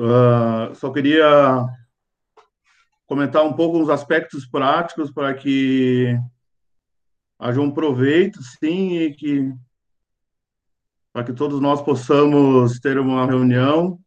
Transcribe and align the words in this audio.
Uh, 0.00 0.74
só 0.76 0.90
queria 0.90 1.66
comentar 3.06 3.44
um 3.44 3.52
pouco 3.52 3.78
os 3.82 3.90
aspectos 3.90 4.46
práticos 4.46 5.10
para 5.10 5.34
que 5.34 6.18
haja 7.38 7.60
um 7.60 7.70
proveito, 7.70 8.42
sim, 8.42 8.96
e 8.96 9.12
que 9.12 9.52
para 11.12 11.22
que 11.22 11.34
todos 11.34 11.60
nós 11.60 11.82
possamos 11.82 12.80
ter 12.80 12.98
uma 12.98 13.26
reunião, 13.26 14.00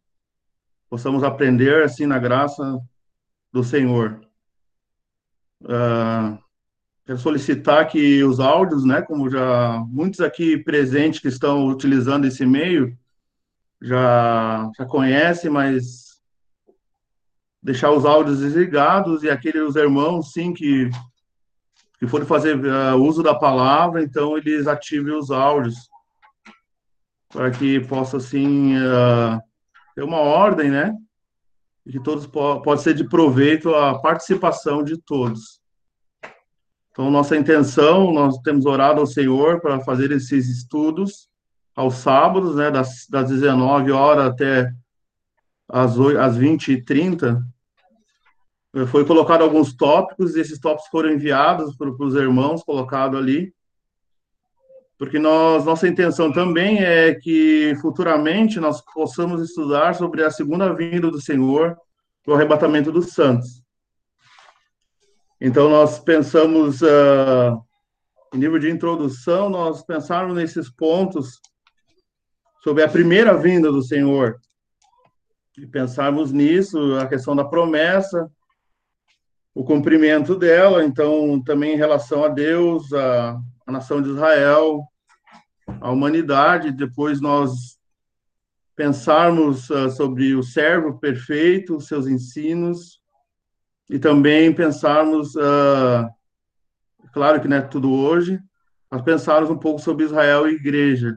possamos 0.89 1.21
aprender 1.21 1.83
assim 1.83 2.07
na 2.07 2.17
graça 2.17 2.79
do 3.51 3.63
Senhor. 3.63 4.19
Uh, 5.61 6.39
quero 7.05 7.19
solicitar 7.19 7.87
que 7.87 8.23
os 8.23 8.39
áudios, 8.39 8.83
né, 8.83 9.03
como 9.03 9.29
já 9.29 9.77
muitos 9.89 10.21
aqui 10.21 10.57
presentes 10.57 11.19
que 11.19 11.27
estão 11.27 11.67
utilizando 11.67 12.25
esse 12.25 12.47
meio 12.47 12.97
já 13.83 14.71
já 14.77 14.85
conhecem, 14.85 15.51
mas 15.51 16.13
deixar 17.61 17.91
os 17.91 18.05
áudios 18.05 18.39
desligados 18.39 19.23
e 19.23 19.29
aqueles 19.29 19.75
irmãos, 19.75 20.31
sim, 20.31 20.53
que 20.53 20.89
que 21.99 22.07
forem 22.07 22.27
fazer 22.27 22.57
uh, 22.57 22.97
uso 22.97 23.23
da 23.23 23.33
palavra, 23.33 24.03
então 24.03 24.37
eles 24.37 24.67
ativem 24.67 25.13
os 25.13 25.31
áudios 25.31 25.75
para 27.29 27.49
que 27.49 27.79
possa 27.81 28.17
assim 28.17 28.75
uh, 28.75 29.39
ter 29.95 30.03
uma 30.03 30.17
ordem, 30.17 30.69
né? 30.69 30.93
E 31.85 31.91
que 31.93 32.03
todos 32.03 32.27
po 32.27 32.61
pode 32.61 32.81
ser 32.81 32.93
de 32.93 33.07
proveito 33.07 33.73
a 33.73 33.99
participação 33.99 34.83
de 34.83 34.97
todos. 34.97 35.61
Então 36.91 37.09
nossa 37.09 37.37
intenção, 37.37 38.13
nós 38.13 38.37
temos 38.39 38.65
orado 38.65 38.99
ao 38.99 39.07
Senhor 39.07 39.61
para 39.61 39.79
fazer 39.81 40.11
esses 40.11 40.49
estudos 40.49 41.29
aos 41.75 41.95
sábados, 41.95 42.55
né, 42.55 42.69
das, 42.69 43.07
das 43.09 43.29
19 43.29 43.91
horas 43.91 44.27
até 44.27 44.71
as, 45.67 45.97
8, 45.97 46.19
às 46.19 46.37
20 46.37 46.71
e 46.71 46.83
30, 46.83 47.43
foi 48.87 49.05
colocado 49.05 49.43
alguns 49.43 49.75
tópicos, 49.75 50.35
e 50.35 50.39
esses 50.39 50.59
tópicos 50.59 50.89
foram 50.89 51.11
enviados 51.11 51.75
para 51.75 51.89
os 51.89 52.15
irmãos, 52.15 52.63
colocado 52.63 53.17
ali, 53.17 53.53
porque 54.97 55.19
nós, 55.19 55.65
nossa 55.65 55.87
intenção 55.87 56.31
também 56.31 56.81
é 56.83 57.13
que 57.13 57.75
futuramente 57.81 58.59
nós 58.59 58.81
possamos 58.93 59.41
estudar 59.41 59.95
sobre 59.95 60.23
a 60.23 60.31
segunda 60.31 60.73
vinda 60.73 61.11
do 61.11 61.19
Senhor, 61.19 61.75
o 62.25 62.33
arrebatamento 62.33 62.91
dos 62.91 63.07
santos. 63.07 63.61
Então, 65.41 65.69
nós 65.69 65.99
pensamos, 65.99 66.81
uh, 66.81 67.61
em 68.33 68.37
nível 68.37 68.57
de 68.57 68.69
introdução, 68.69 69.49
nós 69.49 69.83
pensarmos 69.83 70.35
nesses 70.35 70.69
pontos 70.69 71.39
sobre 72.63 72.81
a 72.81 72.87
primeira 72.87 73.35
vinda 73.35 73.71
do 73.71 73.83
Senhor. 73.83 74.39
E 75.57 75.67
pensarmos 75.67 76.31
nisso, 76.31 76.95
a 76.95 77.05
questão 77.05 77.35
da 77.35 77.43
promessa, 77.43 78.31
o 79.53 79.63
cumprimento 79.63 80.35
dela, 80.35 80.83
então, 80.83 81.41
também 81.43 81.73
em 81.73 81.77
relação 81.77 82.23
a 82.23 82.29
Deus, 82.29 82.91
a, 82.93 83.39
a 83.67 83.71
nação 83.71 84.01
de 84.01 84.09
Israel, 84.09 84.81
a 85.79 85.91
humanidade, 85.91 86.71
depois 86.71 87.21
nós 87.21 87.77
pensarmos 88.75 89.69
uh, 89.69 89.91
sobre 89.91 90.33
o 90.33 90.41
servo 90.41 90.97
perfeito, 90.97 91.79
seus 91.79 92.07
ensinos, 92.07 92.99
e 93.89 93.99
também 93.99 94.51
pensarmos, 94.55 95.35
uh, 95.35 96.09
claro 97.13 97.39
que 97.39 97.47
não 97.47 97.57
é 97.57 97.61
tudo 97.61 97.91
hoje, 97.93 98.39
mas 98.89 99.01
pensarmos 99.03 99.51
um 99.51 99.57
pouco 99.57 99.79
sobre 99.79 100.05
Israel 100.05 100.47
e 100.47 100.55
igreja. 100.55 101.15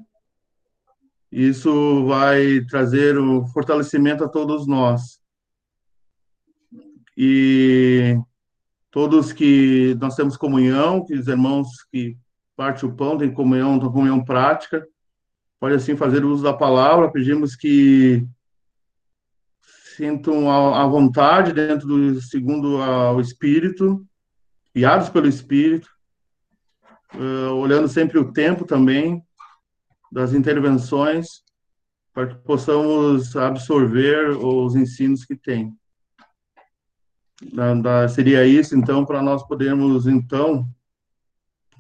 Isso 1.31 2.07
vai 2.07 2.61
trazer 2.69 3.19
o 3.19 3.47
fortalecimento 3.47 4.25
a 4.25 4.29
todos 4.29 4.67
nós. 4.67 5.21
E 7.17 8.17
todos 8.91 9.33
que 9.33 9.97
nós 10.01 10.15
temos 10.15 10.37
comunhão, 10.37 11.05
que 11.05 11.15
os 11.15 11.27
irmãos 11.27 11.69
que 11.91 12.17
parte 12.57 12.87
o 12.87 12.93
pão, 12.93 13.19
tem 13.19 13.33
comunhão, 13.33 13.79
tem 13.79 13.91
comunhão 13.91 14.25
prática, 14.25 14.87
pode 15.61 15.75
assim 15.75 15.97
fazer 15.97 16.25
uso 16.25 16.43
da 16.43 16.55
palavra, 16.55 17.11
pedimos 17.11 17.55
que 17.55 18.27
sintam 19.97 20.51
a, 20.51 20.87
vontade 20.87 21.53
dentro 21.53 21.87
do 21.87 22.21
segundo 22.21 22.79
o 22.79 23.21
Espírito, 23.21 24.07
guiados 24.75 25.09
pelo 25.09 25.27
Espírito, 25.27 25.89
uh, 27.15 27.55
olhando 27.55 27.89
sempre 27.89 28.19
o 28.19 28.31
tempo 28.31 28.67
também 28.67 29.26
das 30.17 30.33
intervenções, 30.33 31.43
para 32.15 32.29
que 32.29 32.37
possamos 32.37 33.37
absorver 33.37 34.31
os 34.31 34.75
ensinos 34.75 35.27
que 35.27 35.37
tem. 35.37 35.77
Da, 37.53 37.75
da, 37.75 38.09
seria 38.09 38.47
isso, 38.47 38.75
então, 38.75 39.05
para 39.05 39.21
nós 39.21 39.47
podermos, 39.47 40.07
então, 40.07 40.67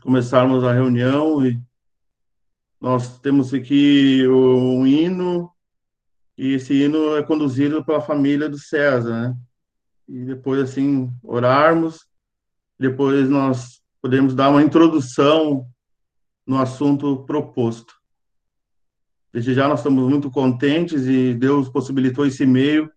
começarmos 0.03 0.65
a 0.65 0.75
reunião 0.75 1.47
e 1.47 1.59
nós 2.79 3.19
temos 3.21 3.55
aqui 3.55 4.29
um 4.29 4.87
hino 4.87 5.51
e 6.37 6.53
esse 6.53 6.75
hino 6.75 7.17
é 7.17 7.23
conduzido 7.23 7.83
pela 7.87 8.03
família 8.03 8.51
do 8.51 8.59
César, 8.59 9.31
né? 9.31 9.37
E 10.07 10.27
depois 10.27 10.61
assim 10.61 11.11
orarmos, 11.23 12.07
depois 12.79 13.31
nós 13.31 13.81
podemos 14.03 14.35
dar 14.35 14.51
uma 14.51 14.63
introdução 14.63 15.67
no 16.47 16.61
assunto 16.61 17.25
proposto. 17.25 17.96
Desde 19.37 19.53
já 19.53 19.69
nós 19.69 19.81
estamos 19.81 20.09
muito 20.09 20.31
contentes 20.31 21.07
e 21.07 21.35
Deus 21.35 21.69
possibilitou 21.69 22.25
esse 22.25 22.47
meio 22.47 22.91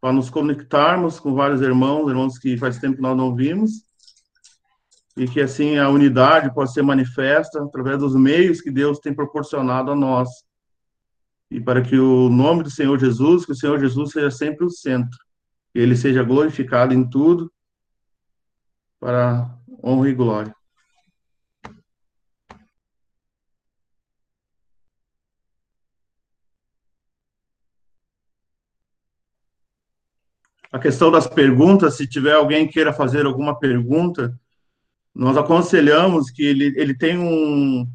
para 0.00 0.12
nos 0.12 0.28
conectarmos 0.28 1.20
com 1.20 1.36
vários 1.36 1.60
irmãos, 1.60 2.08
irmãos 2.08 2.36
que 2.36 2.58
faz 2.58 2.80
tempo 2.80 2.96
que 2.96 3.00
nós 3.00 3.16
não 3.16 3.32
vimos, 3.32 3.84
e 5.16 5.28
que 5.28 5.40
assim 5.40 5.78
a 5.78 5.88
unidade 5.88 6.52
pode 6.52 6.72
ser 6.72 6.82
manifesta 6.82 7.62
através 7.62 8.00
dos 8.00 8.16
meios 8.16 8.60
que 8.60 8.72
Deus 8.72 8.98
tem 8.98 9.14
proporcionado 9.14 9.92
a 9.92 9.94
nós. 9.94 10.28
E 11.48 11.60
para 11.60 11.80
que 11.80 11.96
o 11.96 12.28
nome 12.28 12.64
do 12.64 12.70
Senhor 12.72 12.98
Jesus, 12.98 13.46
que 13.46 13.52
o 13.52 13.56
Senhor 13.56 13.78
Jesus 13.78 14.10
seja 14.10 14.32
sempre 14.32 14.66
o 14.66 14.70
centro, 14.70 15.16
que 15.72 15.78
ele 15.78 15.94
seja 15.94 16.24
glorificado 16.24 16.92
em 16.92 17.08
tudo, 17.08 17.52
para 18.98 19.48
honra 19.80 20.08
e 20.08 20.12
glória. 20.12 20.56
A 30.74 30.78
questão 30.80 31.08
das 31.08 31.28
perguntas, 31.28 31.96
se 31.96 32.04
tiver 32.04 32.32
alguém 32.32 32.66
queira 32.66 32.92
fazer 32.92 33.26
alguma 33.26 33.56
pergunta, 33.56 34.36
nós 35.14 35.36
aconselhamos 35.36 36.32
que 36.32 36.44
ele, 36.44 36.74
ele 36.76 36.92
tem 36.92 37.16
um, 37.16 37.88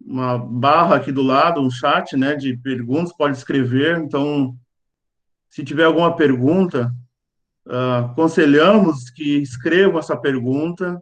uma 0.00 0.38
barra 0.38 0.96
aqui 0.96 1.12
do 1.12 1.20
lado, 1.20 1.60
um 1.60 1.70
chat, 1.70 2.16
né, 2.16 2.34
de 2.34 2.56
perguntas, 2.56 3.14
pode 3.14 3.36
escrever. 3.36 3.98
Então, 3.98 4.56
se 5.50 5.62
tiver 5.62 5.84
alguma 5.84 6.16
pergunta, 6.16 6.90
uh, 7.66 8.06
aconselhamos 8.06 9.10
que 9.10 9.36
escrevam 9.36 9.98
essa 9.98 10.16
pergunta 10.16 10.98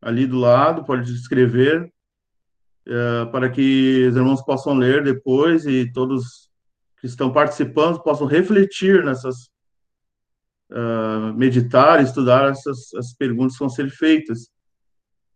ali 0.00 0.26
do 0.26 0.38
lado, 0.38 0.84
pode 0.84 1.12
escrever, 1.12 1.92
uh, 2.88 3.30
para 3.30 3.50
que 3.50 4.06
os 4.08 4.16
irmãos 4.16 4.40
possam 4.42 4.72
ler 4.72 5.04
depois 5.04 5.66
e 5.66 5.92
todos 5.92 6.48
que 6.98 7.06
estão 7.06 7.30
participando 7.30 8.02
possam 8.02 8.26
refletir 8.26 9.04
nessas, 9.04 9.50
uh, 10.70 11.34
meditar, 11.34 12.02
estudar 12.02 12.50
essas, 12.50 12.92
essas 12.94 13.14
perguntas 13.14 13.54
que 13.54 13.60
vão 13.60 13.68
ser 13.68 13.90
feitas. 13.90 14.50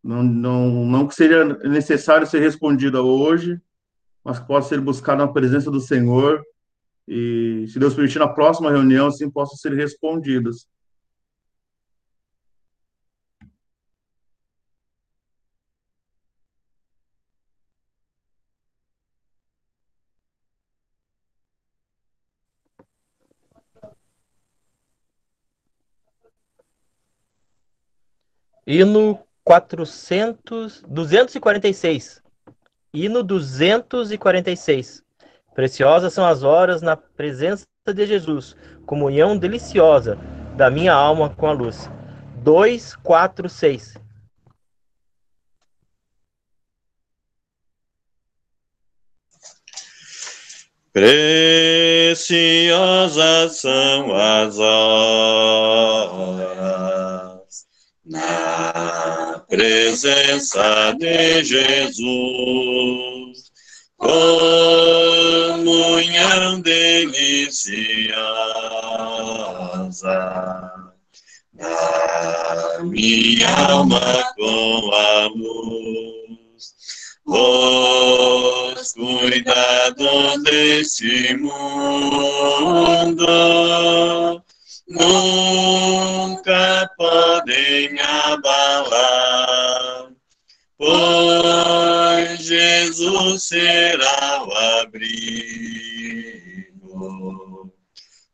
Não, 0.03 0.22
não, 0.22 0.87
não 0.87 1.06
que 1.06 1.15
seja 1.15 1.45
necessário 1.45 2.27
ser 2.27 2.41
respondida 2.41 3.03
hoje, 3.03 3.61
mas 4.25 4.39
que 4.39 4.47
possa 4.47 4.69
ser 4.71 4.81
buscada 4.81 5.25
na 5.25 5.33
presença 5.33 5.71
do 5.71 5.81
Senhor 5.81 6.43
e, 7.06 7.66
se 7.69 7.78
Deus 7.78 7.95
permitir, 7.95 8.19
na 8.19 8.28
próxima 8.28 8.71
reunião, 8.71 9.09
assim, 9.09 9.31
possam 9.31 9.57
ser 9.57 9.75
respondidas. 9.75 10.66
Hino 28.66 29.21
400, 29.45 30.83
246. 30.89 32.22
Hino 32.93 33.22
246. 33.22 35.05
Preciosas 35.55 36.13
são 36.15 36.27
as 36.27 36.43
horas 36.43 36.81
na 36.81 36.97
presença 36.97 37.66
de 37.87 38.07
Jesus, 38.07 38.57
comunhão 38.87 39.37
deliciosa 39.37 40.19
da 40.57 40.71
minha 40.71 40.95
alma 40.95 41.28
com 41.31 41.47
a 41.47 41.53
luz. 41.53 41.91
246. 42.43 43.99
Preciosas 50.93 53.57
são 53.57 54.15
as 54.15 54.59
horas 54.59 56.73
na 58.06 59.42
presença 59.48 60.95
de 60.98 61.42
Jesus, 61.42 62.04
comunhão 63.97 64.51
deliciosa 66.60 68.15
na 71.54 72.80
minha 72.83 73.48
alma 73.71 74.24
com 74.36 74.91
a 74.92 75.27
luz. 75.28 76.74
Os 77.27 78.92
cuidados 78.92 80.42
deste 80.42 81.34
mundo 81.39 81.54
nunca 84.86 86.91
podem 86.97 87.98
abalar, 88.01 90.10
pois 90.77 92.39
Jesus 92.41 93.45
será 93.45 94.45
o 94.45 94.53
abrigo. 94.83 95.25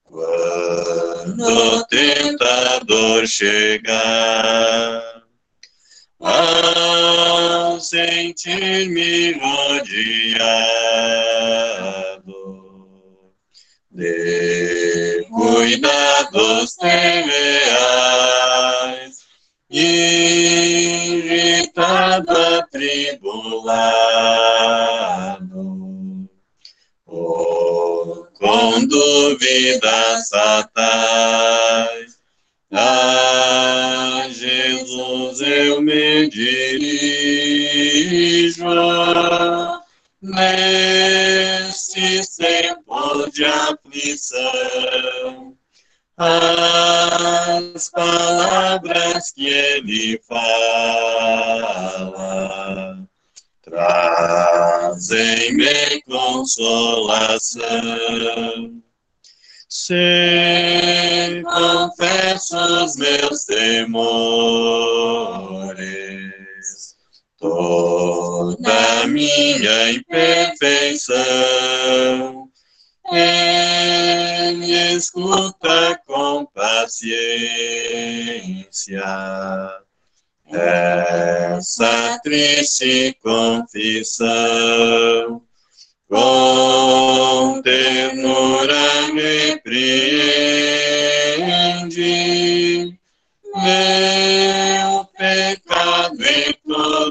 Quando 0.05 1.45
o 1.45 1.85
tentador 1.87 3.27
chegar, 3.27 5.03
ao 6.19 7.81
sentir-me 7.81 9.33
rodeado 9.33 10.71
de 13.91 15.10
cuidados 15.31 16.75
temeais, 16.75 17.31
irritado, 19.71 21.17
atribulado, 22.59 23.09
oh, 27.07 28.27
com 28.39 28.85
dúvidas 28.87 30.29
fatais, 30.29 32.19
a 32.73 34.27
Jesus 34.31 35.41
eu 35.41 35.81
me 35.81 36.29
dirijo 36.29 37.41
neste 40.23 42.21
tempo 42.37 43.31
de 43.31 43.45
aflição. 43.45 44.41
As 46.17 47.89
palavras 47.89 49.33
que 49.33 49.47
ele 49.49 50.21
fala 50.29 51.41
trazem-me 54.91 56.03
consolação. 56.03 57.71
Se 59.69 61.43
confesso 61.45 62.57
os 62.57 62.97
meus 62.97 63.45
temores, 63.45 64.01
toda 67.41 69.07
minha 69.09 69.93
imperfeição, 69.93 71.19
Ele 73.11 74.95
escuta 74.95 75.99
com 76.07 76.47
paciência. 76.55 77.01
Essa 80.53 82.21
triste 82.23 83.17
confissão 83.23 84.29
com 86.09 87.63
ternura 87.63 89.07
repreende 89.15 90.51
meu 93.55 94.10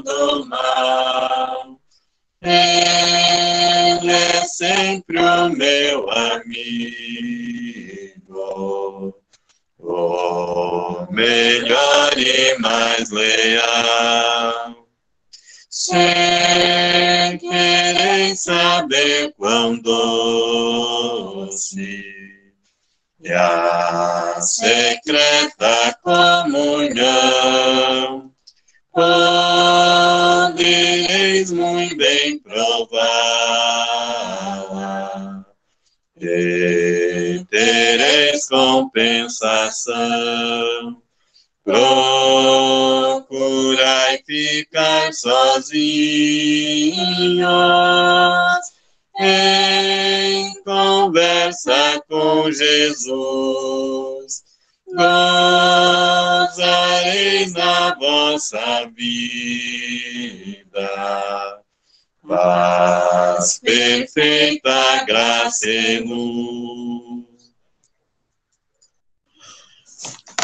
todo 0.02 0.46
mal. 0.46 1.80
Ele 2.42 4.10
é 4.10 4.44
sempre 4.46 5.18
o 5.18 5.50
meu 5.50 6.10
amigo, 6.10 7.54
o 9.78 11.06
melhor 11.10 12.16
e 12.16 12.58
mais 12.58 13.10
leal. 13.10 14.86
Sem 15.68 17.38
querer 17.38 18.34
saber 18.36 19.34
quão 19.36 19.78
doce 19.78 20.80
e 23.22 23.32
a 23.32 24.40
secreta 24.40 25.98
comunhão 26.02 27.50
podereis 31.40 31.50
muito 31.52 31.96
bem 31.96 32.38
provar 32.40 33.00
e 36.20 37.42
tereis 37.48 38.46
compensação 38.46 39.94
procurai 41.64 42.92
ficar 44.26 45.12
sozinhos 45.14 45.80
em 49.18 50.62
conversa 50.64 52.02
com 52.08 52.50
Jesus. 52.50 54.09
Gozareis 56.48 57.52
na 57.52 57.94
vossa 57.94 58.90
vida. 58.94 60.00
Paz, 62.26 63.58
perfeita 63.58 65.04
graça 65.04 65.68
e 65.68 66.00
luz. 66.00 67.20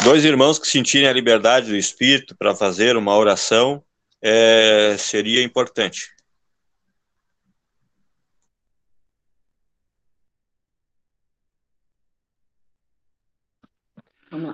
dois 0.07 0.23
irmãos 0.23 0.57
que 0.57 0.67
sentirem 0.67 1.09
a 1.09 1.11
liberdade 1.11 1.67
do 1.67 1.75
Espírito 1.75 2.33
para 2.37 2.55
fazer 2.55 2.95
uma 2.95 3.13
oração 3.17 3.83
é, 4.21 4.95
seria 4.97 5.43
importante. 5.43 6.16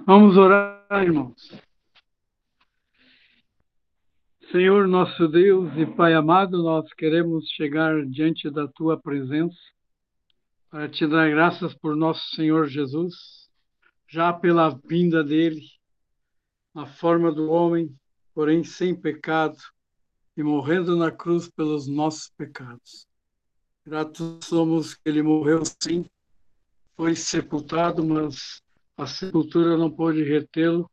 Vamos 0.06 0.38
orar, 0.38 1.04
irmãos. 1.04 1.52
Senhor 4.50 4.88
nosso 4.88 5.28
Deus 5.28 5.76
e 5.76 5.86
Pai 5.86 6.14
amado, 6.14 6.64
nós 6.64 6.88
queremos 6.94 7.50
chegar 7.50 8.06
diante 8.06 8.50
da 8.50 8.66
tua 8.66 8.98
presença 8.98 9.58
para 10.70 10.88
te 10.88 11.06
dar 11.06 11.30
graças 11.30 11.74
por 11.74 11.98
nosso 11.98 12.34
Senhor 12.36 12.68
Jesus 12.68 13.44
já 14.08 14.32
pela 14.32 14.70
vinda 14.86 15.22
dele, 15.22 15.62
na 16.74 16.86
forma 16.86 17.30
do 17.30 17.52
homem, 17.52 17.94
porém 18.34 18.64
sem 18.64 18.96
pecado, 18.96 19.58
e 20.38 20.44
morrendo 20.44 20.96
na 20.96 21.12
cruz 21.12 21.50
pelos 21.50 21.88
nossos 21.88 22.30
pecados. 22.38 23.06
Gratos 23.86 24.46
somos 24.46 24.94
que 24.94 25.10
ele 25.10 25.22
morreu 25.22 25.64
sim, 25.66 26.06
foi 26.96 27.16
sepultado, 27.16 28.06
mas 28.06 28.63
a 28.98 29.06
sepultura 29.06 29.78
não 29.78 29.92
pôde 29.92 30.24
retê-lo. 30.24 30.90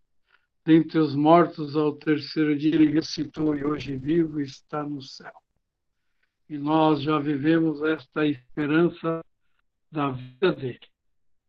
Dentre 0.64 0.98
os 0.98 1.14
mortos, 1.14 1.74
ao 1.74 1.96
terceiro 1.96 2.56
dia, 2.56 2.74
ele 2.74 2.92
ressuscitou 2.92 3.56
e 3.56 3.64
hoje 3.64 3.96
vivo 3.96 4.40
está 4.40 4.82
no 4.82 5.00
céu. 5.02 5.32
E 6.48 6.58
nós 6.58 7.02
já 7.02 7.18
vivemos 7.18 7.82
esta 7.82 8.26
esperança 8.26 9.24
da 9.90 10.10
vida 10.10 10.52
dele. 10.52 10.80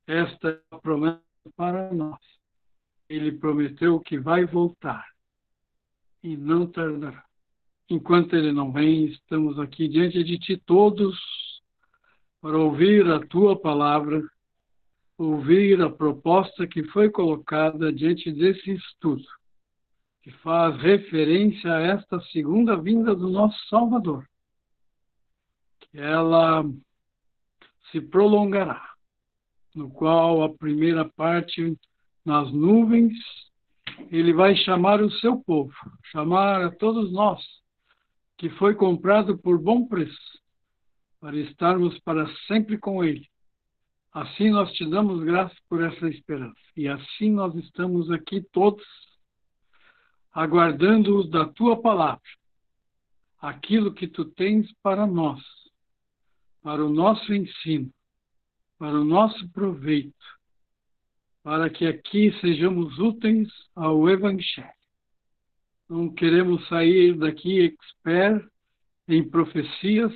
Esta 0.08 0.50
é 0.50 0.76
a 0.76 0.80
promessa 0.80 1.22
para 1.56 1.94
nós. 1.94 2.20
Ele 3.10 3.32
prometeu 3.32 4.00
que 4.00 4.20
vai 4.20 4.46
voltar 4.46 5.06
e 6.24 6.38
não 6.38 6.68
tardará. 6.68 7.26
Enquanto 7.90 8.36
ele 8.36 8.52
não 8.52 8.72
vem, 8.72 9.06
estamos 9.06 9.60
aqui 9.60 9.88
diante 9.88 10.24
de 10.24 10.40
ti 10.40 10.58
todos 10.58 11.20
para 12.40 12.58
ouvir 12.58 13.06
a 13.12 13.20
tua 13.20 13.60
palavra, 13.60 14.24
ouvir 15.22 15.80
a 15.82 15.90
proposta 15.90 16.66
que 16.66 16.84
foi 16.86 17.10
colocada 17.10 17.94
diante 17.94 18.32
desse 18.32 18.72
estudo, 18.72 19.24
que 20.24 20.32
faz 20.32 20.76
referência 20.82 21.72
a 21.72 21.82
esta 21.82 22.20
segunda 22.32 22.76
vinda 22.76 23.16
do 23.16 23.30
nosso 23.30 23.58
Salvador. 23.68 24.28
Que 25.80 26.00
ela 26.00 26.64
se 27.92 28.02
prolongará, 28.02 28.82
no 29.76 29.90
qual 29.92 30.44
a 30.44 30.50
primeira 30.50 31.06
parte 31.06 31.78
nas 32.26 32.52
nuvens, 32.52 33.14
ele 34.12 34.34
vai 34.34 34.56
chamar 34.56 35.02
o 35.02 35.12
seu 35.12 35.38
povo, 35.38 35.74
chamar 36.12 36.64
a 36.64 36.72
todos 36.72 37.12
nós, 37.12 37.44
que 38.38 38.50
foi 38.50 38.74
comprado 38.74 39.38
por 39.38 39.60
bom 39.60 39.88
preço, 39.88 40.40
para 41.20 41.38
estarmos 41.38 42.00
para 42.00 42.28
sempre 42.48 42.78
com 42.78 43.04
ele. 43.04 43.31
Assim 44.14 44.50
nós 44.50 44.72
te 44.74 44.90
damos 44.90 45.24
graça 45.24 45.56
por 45.70 45.82
essa 45.82 46.08
esperança. 46.10 46.60
E 46.76 46.88
assim 46.88 47.32
nós 47.32 47.56
estamos 47.56 48.12
aqui 48.12 48.42
todos, 48.52 48.86
aguardando 50.34 51.28
da 51.30 51.46
tua 51.46 51.82
palavra, 51.82 52.22
aquilo 53.40 53.94
que 53.94 54.08
tu 54.08 54.26
tens 54.26 54.72
para 54.82 55.08
nós 55.08 55.42
para 56.62 56.86
o 56.86 56.90
nosso 56.90 57.34
ensino, 57.34 57.92
para 58.78 59.00
o 59.00 59.04
nosso 59.04 59.50
proveito, 59.50 60.14
para 61.44 61.70
que 61.70 61.86
aqui 61.86 62.32
sejamos 62.40 63.00
úteis 63.00 63.50
ao 63.76 64.08
Evangelho. 64.08 64.70
Não 65.90 66.14
queremos 66.14 66.68
sair 66.68 67.18
daqui 67.18 67.62
expert 67.62 68.48
em 69.08 69.28
profecias, 69.28 70.14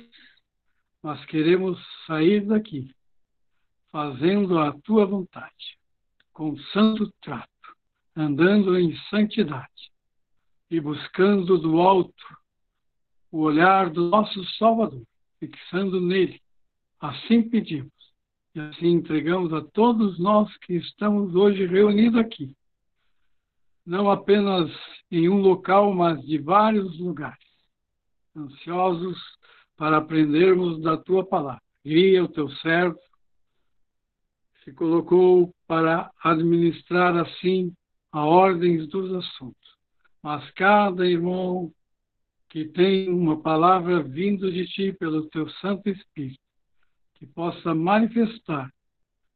mas 1.02 1.24
queremos 1.26 1.78
sair 2.06 2.46
daqui 2.46 2.94
fazendo 3.90 4.58
a 4.58 4.72
tua 4.80 5.06
vontade, 5.06 5.78
com 6.32 6.56
santo 6.72 7.12
trato, 7.20 7.50
andando 8.14 8.78
em 8.78 8.96
santidade 9.10 9.90
e 10.70 10.80
buscando 10.80 11.58
do 11.58 11.80
alto 11.80 12.36
o 13.30 13.40
olhar 13.40 13.90
do 13.90 14.08
nosso 14.08 14.44
Salvador 14.56 15.02
fixando 15.38 16.00
nele. 16.00 16.40
Assim 17.00 17.48
pedimos 17.48 17.92
e 18.54 18.60
assim 18.60 18.88
entregamos 18.88 19.52
a 19.52 19.60
todos 19.60 20.18
nós 20.18 20.54
que 20.58 20.74
estamos 20.74 21.34
hoje 21.34 21.66
reunidos 21.66 22.18
aqui, 22.18 22.56
não 23.84 24.10
apenas 24.10 24.70
em 25.10 25.28
um 25.28 25.40
local, 25.40 25.92
mas 25.94 26.20
de 26.22 26.38
vários 26.38 26.98
lugares, 26.98 27.46
ansiosos 28.34 29.18
para 29.76 29.98
aprendermos 29.98 30.80
da 30.80 30.96
tua 30.96 31.24
palavra. 31.24 31.62
Guia 31.84 32.24
o 32.24 32.28
teu 32.28 32.48
servo, 32.56 32.98
se 34.66 34.72
colocou 34.72 35.54
para 35.68 36.10
administrar 36.24 37.16
assim 37.16 37.72
a 38.10 38.24
ordem 38.24 38.84
dos 38.88 39.14
assuntos. 39.14 39.76
Mas 40.20 40.50
cada 40.52 41.06
irmão 41.06 41.72
que 42.48 42.64
tem 42.64 43.08
uma 43.08 43.40
palavra 43.40 44.02
vindo 44.02 44.50
de 44.50 44.66
ti 44.66 44.92
pelo 44.92 45.28
teu 45.28 45.48
Santo 45.60 45.88
Espírito, 45.88 46.40
que 47.14 47.26
possa 47.26 47.76
manifestar 47.76 48.68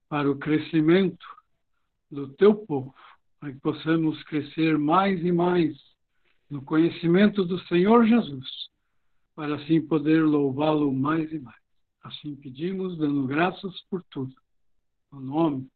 para 0.08 0.28
o 0.28 0.36
crescimento 0.36 1.24
do 2.10 2.26
teu 2.34 2.52
povo, 2.52 2.92
para 3.38 3.52
que 3.52 3.60
possamos 3.60 4.20
crescer 4.24 4.76
mais 4.78 5.24
e 5.24 5.30
mais 5.30 5.76
no 6.50 6.60
conhecimento 6.60 7.44
do 7.44 7.60
Senhor 7.66 8.04
Jesus, 8.04 8.48
para 9.36 9.54
assim 9.54 9.80
poder 9.80 10.24
louvá-lo 10.24 10.92
mais 10.92 11.30
e 11.32 11.38
mais. 11.38 11.60
Assim 12.02 12.34
pedimos, 12.34 12.98
dando 12.98 13.28
graças 13.28 13.80
por 13.88 14.02
tudo. 14.10 14.34
No 15.12 15.20
nome 15.20 15.68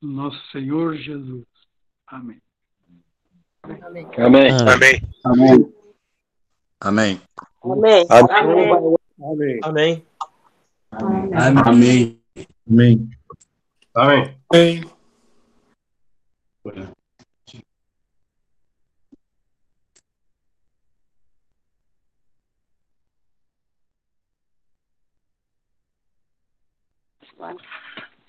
do 0.00 0.08
nosso 0.08 0.38
Senhor 0.52 0.96
Jesus. 0.96 1.44
Amém. 2.06 2.40
Amém. 3.64 4.06
Amém. 4.16 4.50
Amém. 4.52 5.02
Amém. 5.24 5.72
Amém. 6.80 7.20
Amém. 7.60 8.06
Amém. 8.10 9.58
Amém. 9.62 10.06
Amém. 10.92 12.20
Amém. 12.64 13.10
Amém. 13.94 14.36
Amém. 14.52 14.96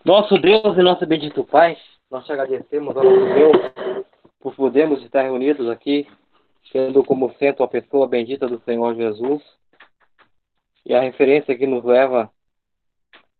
Nosso 0.07 0.37
Deus 0.37 0.77
e 0.77 0.81
nosso 0.81 1.05
bendito 1.05 1.43
Pai, 1.43 1.77
nós 2.09 2.25
te 2.25 2.31
agradecemos 2.31 2.95
ao 2.95 3.03
nosso 3.03 3.25
Deus 3.25 3.57
por 4.39 4.55
podermos 4.55 5.03
estar 5.03 5.23
reunidos 5.23 5.69
aqui, 5.69 6.07
tendo 6.71 7.03
como 7.03 7.33
centro 7.33 7.61
a 7.61 7.67
pessoa 7.67 8.07
bendita 8.07 8.47
do 8.47 8.57
Senhor 8.61 8.95
Jesus. 8.95 9.43
E 10.85 10.95
a 10.95 11.01
referência 11.01 11.57
que 11.57 11.67
nos 11.67 11.83
leva 11.83 12.31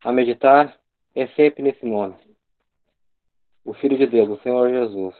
a 0.04 0.12
meditar 0.12 0.78
é 1.16 1.28
sempre 1.28 1.64
nesse 1.64 1.86
nome, 1.86 2.16
o 3.64 3.74
Filho 3.74 3.98
de 3.98 4.06
Deus, 4.06 4.28
o 4.28 4.44
Senhor 4.44 4.70
Jesus. 4.70 5.16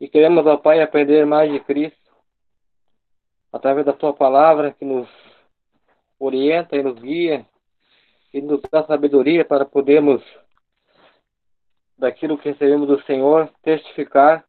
E 0.00 0.08
queremos, 0.08 0.46
ó 0.46 0.56
Pai, 0.56 0.80
aprender 0.80 1.26
mais 1.26 1.52
de 1.52 1.60
Cristo 1.60 2.16
através 3.52 3.84
da 3.84 3.92
Tua 3.92 4.14
palavra 4.14 4.72
que 4.72 4.86
nos 4.86 5.06
orienta 6.18 6.76
e 6.76 6.82
nos 6.82 6.98
guia 6.98 7.44
e 8.32 8.40
nos 8.40 8.60
dá 8.70 8.84
sabedoria 8.84 9.44
para 9.44 9.64
podermos, 9.64 10.22
daquilo 11.96 12.38
que 12.38 12.50
recebemos 12.50 12.86
do 12.86 13.02
Senhor, 13.02 13.50
testificar 13.62 14.44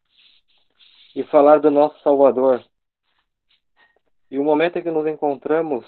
e 1.15 1.23
falar 1.23 1.59
do 1.59 1.71
nosso 1.71 1.99
Salvador. 2.01 2.63
E 4.29 4.37
o 4.37 4.43
momento 4.43 4.77
em 4.77 4.83
que 4.83 4.91
nos 4.91 5.07
encontramos, 5.07 5.85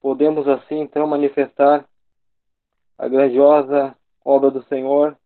podemos 0.00 0.46
assim 0.46 0.80
então 0.80 1.06
manifestar 1.06 1.86
a 2.98 3.08
grandiosa 3.08 3.96
obra 4.24 4.50
do 4.50 4.62
Senhor 4.64 5.16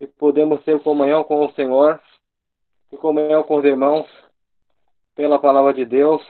e 0.00 0.06
podemos 0.06 0.62
ter 0.64 0.80
comunhão 0.80 1.24
com 1.24 1.44
o 1.44 1.52
Senhor 1.52 2.00
e 2.92 2.96
comunhão 2.96 3.42
com 3.42 3.56
os 3.56 3.64
irmãos 3.64 4.08
pela 5.14 5.38
palavra 5.38 5.74
de 5.74 5.84
Deus 5.84 6.22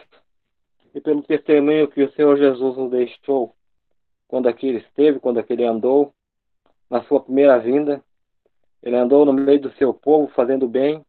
e 0.95 1.01
pelo 1.01 1.23
testemunho 1.23 1.89
que 1.89 2.03
o 2.03 2.13
Senhor 2.13 2.37
Jesus 2.37 2.77
nos 2.77 2.91
deixou 2.91 3.55
quando 4.31 4.49
aqui 4.49 4.69
ele 4.69 4.79
esteve, 4.79 5.19
quando 5.19 5.41
aqui 5.41 5.53
ele 5.53 5.65
andou, 5.65 6.15
na 6.89 7.03
sua 7.03 7.21
primeira 7.21 7.59
vinda. 7.59 8.01
Ele 8.81 8.95
andou 8.95 9.27
no 9.27 9.33
meio 9.33 9.61
do 9.61 9.73
seu 9.73 9.93
povo, 9.93 10.33
fazendo 10.33 10.69
bem. 10.69 11.05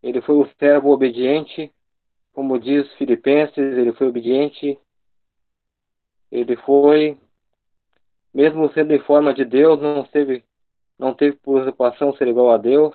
Ele 0.00 0.22
foi 0.22 0.36
o 0.36 0.48
servo 0.58 0.90
obediente, 0.90 1.72
como 2.32 2.58
diz 2.58 2.90
Filipenses, 2.94 3.58
ele 3.58 3.92
foi 3.92 4.06
obediente. 4.06 4.78
Ele 6.30 6.54
foi, 6.58 7.18
mesmo 8.32 8.72
sendo 8.72 8.94
em 8.94 9.00
forma 9.00 9.34
de 9.34 9.44
Deus, 9.44 9.80
não 9.80 10.04
teve, 10.04 10.44
não 10.96 11.12
teve 11.12 11.36
preocupação 11.36 12.14
ser 12.14 12.28
igual 12.28 12.52
a 12.52 12.56
Deus. 12.56 12.94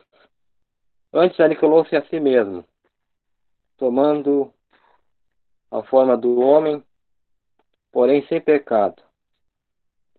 Antes 1.11 1.37
aniquilou-se 1.41 1.93
a 1.93 2.05
si 2.05 2.21
mesmo, 2.21 2.63
tomando 3.77 4.51
a 5.69 5.83
forma 5.83 6.15
do 6.15 6.39
homem, 6.39 6.81
porém 7.91 8.25
sem 8.27 8.39
pecado. 8.39 9.04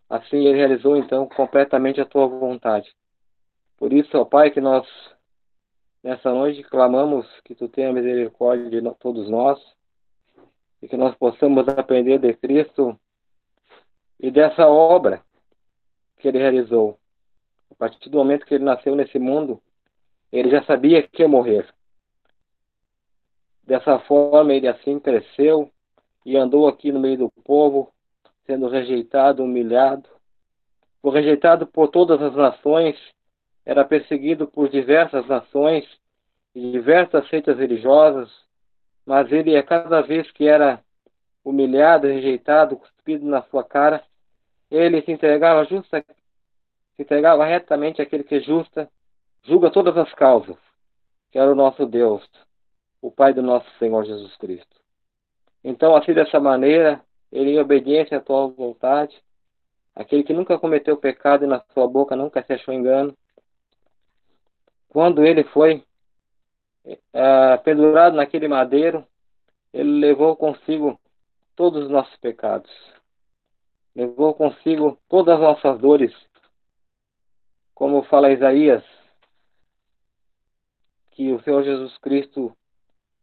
Assim 0.08 0.46
ele 0.46 0.56
realizou 0.56 0.96
então 0.96 1.28
completamente 1.28 2.00
a 2.00 2.04
tua 2.04 2.26
vontade. 2.26 2.94
Por 3.76 3.92
isso, 3.92 4.16
ó 4.16 4.24
Pai, 4.24 4.50
que 4.50 4.60
nós 4.60 4.86
nessa 6.02 6.30
noite 6.32 6.62
clamamos 6.62 7.26
que 7.44 7.54
tu 7.54 7.68
tenha 7.68 7.92
misericórdia 7.92 8.80
de 8.80 8.94
todos 8.98 9.28
nós 9.28 9.58
e 10.80 10.88
que 10.88 10.96
nós 10.96 11.14
possamos 11.16 11.68
aprender 11.68 12.18
de 12.18 12.32
Cristo 12.34 12.98
e 14.20 14.30
dessa 14.30 14.68
obra 14.68 15.22
que 16.18 16.28
ele 16.28 16.38
realizou. 16.38 16.98
A 17.70 17.74
partir 17.74 18.08
do 18.08 18.18
momento 18.18 18.46
que 18.46 18.54
ele 18.54 18.64
nasceu 18.64 18.94
nesse 18.94 19.18
mundo, 19.18 19.60
ele 20.32 20.50
já 20.50 20.62
sabia 20.64 21.02
que 21.02 21.22
ia 21.22 21.28
morrer. 21.28 21.68
Dessa 23.64 23.98
forma, 24.00 24.54
ele 24.54 24.68
assim 24.68 24.98
cresceu 25.00 25.70
e 26.24 26.36
andou 26.36 26.68
aqui 26.68 26.92
no 26.92 27.00
meio 27.00 27.18
do 27.18 27.30
povo, 27.44 27.92
sendo 28.46 28.68
rejeitado, 28.68 29.42
humilhado. 29.42 30.08
Foi 31.02 31.12
rejeitado 31.12 31.66
por 31.66 31.88
todas 31.88 32.20
as 32.22 32.34
nações, 32.34 32.96
era 33.64 33.84
perseguido 33.84 34.46
por 34.46 34.68
diversas 34.68 35.26
nações 35.26 35.84
e 36.54 36.70
diversas 36.70 37.28
seitas 37.28 37.58
religiosas, 37.58 38.30
mas 39.04 39.30
ele, 39.30 39.56
a 39.56 39.62
cada 39.62 40.00
vez 40.00 40.30
que 40.30 40.46
era 40.48 40.80
humilhado, 41.44 42.06
rejeitado, 42.06 42.76
cuspido 42.76 43.26
na 43.26 43.42
sua 43.42 43.62
cara, 43.62 44.02
ele 44.70 45.02
se 45.02 45.12
entregava 45.12 45.64
justa, 45.64 46.04
se 46.96 47.02
entregava 47.02 47.44
retamente 47.44 48.02
àquele 48.02 48.24
que 48.24 48.36
é 48.36 48.40
justa, 48.40 48.90
julga 49.44 49.70
todas 49.70 49.96
as 49.96 50.12
causas, 50.14 50.56
que 51.30 51.38
era 51.38 51.50
o 51.50 51.54
nosso 51.54 51.86
Deus, 51.86 52.28
o 53.00 53.10
Pai 53.10 53.32
do 53.32 53.42
nosso 53.42 53.70
Senhor 53.78 54.04
Jesus 54.04 54.36
Cristo. 54.36 54.76
Então, 55.62 55.94
assim 55.96 56.12
dessa 56.12 56.40
maneira, 56.40 57.00
ele 57.30 57.50
em 57.52 57.58
obediência 57.58 58.18
à 58.18 58.20
tua 58.20 58.46
vontade, 58.48 59.20
aquele 59.94 60.22
que 60.22 60.32
nunca 60.32 60.58
cometeu 60.58 60.96
pecado 60.96 61.44
e 61.44 61.48
na 61.48 61.62
sua 61.72 61.86
boca 61.88 62.14
nunca 62.14 62.42
se 62.42 62.52
achou 62.52 62.74
engano, 62.74 63.16
quando 64.88 65.24
ele 65.24 65.44
foi 65.44 65.84
é, 67.12 67.56
pendurado 67.58 68.16
naquele 68.16 68.48
madeiro, 68.48 69.06
ele 69.72 70.00
levou 70.00 70.36
consigo 70.36 70.98
todos 71.54 71.84
os 71.84 71.90
nossos 71.90 72.16
pecados. 72.16 72.70
levou 73.94 74.34
consigo 74.34 74.98
todas 75.08 75.34
as 75.34 75.40
nossas 75.40 75.78
dores, 75.80 76.14
como 77.74 78.02
fala 78.04 78.32
Isaías, 78.32 78.84
que 81.12 81.32
o 81.32 81.42
Senhor 81.42 81.62
Jesus 81.62 81.96
Cristo 81.98 82.54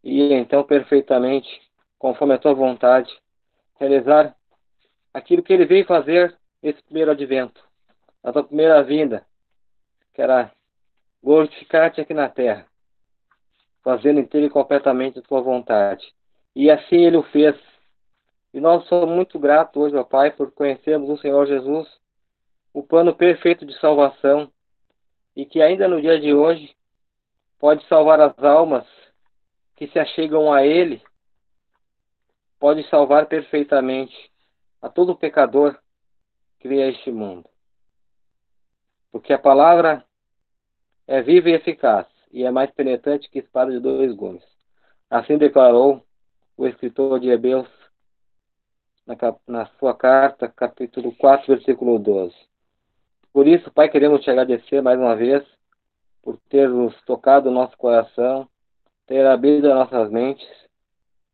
ia 0.04 0.38
então 0.38 0.64
perfeitamente, 0.64 1.48
conforme 1.98 2.34
a 2.34 2.40
tua 2.40 2.54
vontade, 2.54 3.12
realizar 3.80 4.36
aquilo 5.14 5.44
que 5.44 5.54
ele 5.54 5.66
veio 5.66 5.86
fazer 5.86 6.36
nesse 6.62 6.82
primeiro 6.84 7.12
advento, 7.12 7.62
na 8.24 8.32
tua 8.32 8.44
primeira 8.44 8.82
vinda, 8.84 9.26
que 10.14 10.22
era 10.22 10.52
glorificar-te 11.22 12.02
aqui 12.02 12.14
na 12.14 12.30
terra, 12.30 12.66
fazendo 13.84 14.20
inteiro 14.20 14.48
e 14.48 14.50
completamente 14.50 15.20
a 15.20 15.22
tua 15.22 15.42
vontade. 15.42 16.14
E 16.56 16.70
assim 16.70 16.98
ele 16.98 17.18
o 17.18 17.24
fez. 17.24 17.56
E 18.54 18.60
nós 18.60 18.86
somos 18.88 19.14
muito 19.14 19.40
gratos 19.40 19.82
hoje, 19.82 19.96
ó 19.96 20.04
Pai, 20.04 20.32
por 20.32 20.52
conhecermos 20.52 21.10
o 21.10 21.18
Senhor 21.18 21.46
Jesus, 21.48 21.88
o 22.74 22.84
plano 22.84 23.16
perfeito 23.16 23.66
de 23.66 23.78
salvação, 23.80 24.52
e 25.36 25.46
que 25.46 25.62
ainda 25.62 25.88
no 25.88 26.02
dia 26.02 26.20
de 26.20 26.34
hoje 26.34 26.76
pode 27.60 27.86
salvar 27.88 28.20
as 28.20 28.38
almas 28.44 28.86
que 29.76 29.88
se 29.88 29.98
achegam 29.98 30.54
a 30.54 30.66
Ele, 30.66 31.02
pode 32.64 32.88
salvar 32.88 33.26
perfeitamente 33.26 34.32
a 34.82 34.88
todo 34.88 35.18
pecador 35.18 35.78
que 36.62 36.70
veio 36.70 36.86
a 36.86 36.88
este 36.88 37.12
mundo. 37.12 37.44
Porque 39.12 39.34
a 39.34 39.38
palavra 39.38 40.02
é 41.06 41.22
viva 41.22 41.50
e 41.50 41.56
eficaz, 41.56 42.08
e 42.32 42.46
é 42.46 42.52
mais 42.52 42.72
penetrante 42.72 43.30
que 43.30 43.40
espada 43.40 43.70
de 43.70 43.82
dois 43.82 44.16
gumes. 44.16 44.46
Assim 45.10 45.38
declarou 45.38 46.06
o 46.56 46.66
escritor 46.66 47.20
de 47.20 47.28
Hebreus 47.28 47.68
na, 49.06 49.18
na 49.46 49.66
sua 49.78 49.94
carta, 49.94 50.48
capítulo 50.48 51.14
4, 51.18 51.46
versículo 51.46 52.00
12. 52.00 52.34
Por 53.34 53.46
isso, 53.46 53.70
Pai, 53.74 53.90
queremos 53.90 54.22
te 54.22 54.30
agradecer 54.30 54.82
mais 54.82 54.98
uma 54.98 55.18
vez 55.18 55.44
por 56.22 56.40
ter 56.48 56.70
nos 56.70 56.96
tocado 57.02 57.50
o 57.50 57.54
nosso 57.54 57.76
coração, 57.76 58.48
ter 59.06 59.26
abrido 59.26 59.70
as 59.70 59.76
nossas 59.76 60.10
mentes. 60.10 60.48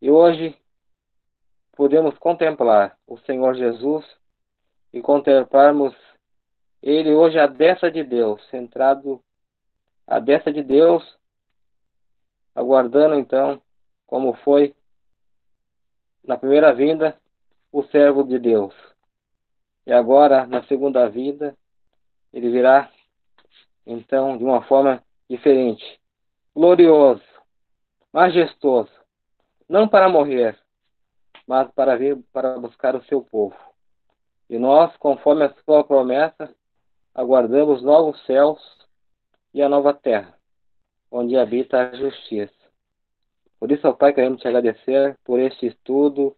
E 0.01 0.09
hoje 0.09 0.59
podemos 1.79 2.17
contemplar 2.17 2.98
o 3.07 3.17
Senhor 3.19 3.55
Jesus 3.55 4.05
e 4.91 5.01
contemplarmos 5.01 5.95
Ele 6.83 7.13
hoje 7.13 7.39
à 7.39 7.48
destra 7.48 7.89
de 7.89 8.03
Deus, 8.03 8.45
centrado 8.50 9.24
à 10.05 10.19
destra 10.19 10.51
de 10.51 10.62
Deus, 10.62 11.01
aguardando 12.53 13.15
então, 13.15 13.62
como 14.05 14.33
foi 14.43 14.75
na 16.21 16.36
primeira 16.36 16.74
vinda, 16.74 17.17
o 17.71 17.81
servo 17.83 18.25
de 18.25 18.38
Deus. 18.38 18.75
E 19.88 19.93
agora, 19.93 20.45
na 20.45 20.62
segunda 20.63 21.07
vinda, 21.07 21.55
ele 22.33 22.51
virá 22.51 22.91
então 23.86 24.38
de 24.38 24.43
uma 24.43 24.63
forma 24.63 25.01
diferente, 25.29 25.98
glorioso, 26.53 27.24
majestoso, 28.12 28.91
não 29.69 29.88
para 29.88 30.09
morrer, 30.09 30.59
mas 31.50 31.68
para 31.72 31.98
vir 31.98 32.15
para 32.32 32.60
buscar 32.60 32.96
o 32.96 33.03
seu 33.06 33.24
povo. 33.24 33.56
E 34.48 34.60
nós, 34.60 34.96
conforme 34.98 35.46
a 35.46 35.53
sua 35.65 35.84
promessa, 35.84 36.53
aguardamos 37.12 37.82
novos 37.82 38.24
céus 38.27 38.60
e 39.51 39.60
a 39.60 39.68
nova 39.68 39.91
terra, 39.91 40.38
onde 41.10 41.36
habita 41.36 41.89
a 41.89 41.96
justiça. 41.96 42.53
Por 43.60 43.72
isso, 43.72 43.88
ó 43.88 43.94
Pai, 43.94 44.13
queremos 44.13 44.39
te 44.39 44.48
agradecer 44.48 45.18
por 45.24 45.39
este 45.39 45.65
estudo 45.65 46.36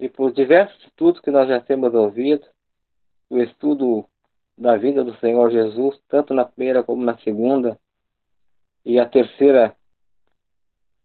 e 0.00 0.08
por 0.08 0.32
diversos 0.32 0.84
estudos 0.86 1.20
que 1.20 1.30
nós 1.30 1.48
já 1.48 1.60
temos 1.60 1.94
ouvido, 1.94 2.44
o 3.30 3.38
estudo 3.38 4.08
da 4.58 4.76
vida 4.76 5.04
do 5.04 5.16
Senhor 5.18 5.52
Jesus, 5.52 6.00
tanto 6.08 6.34
na 6.34 6.44
primeira 6.44 6.82
como 6.82 7.04
na 7.04 7.16
segunda, 7.18 7.78
e 8.84 8.98
a 8.98 9.08
terceira 9.08 9.76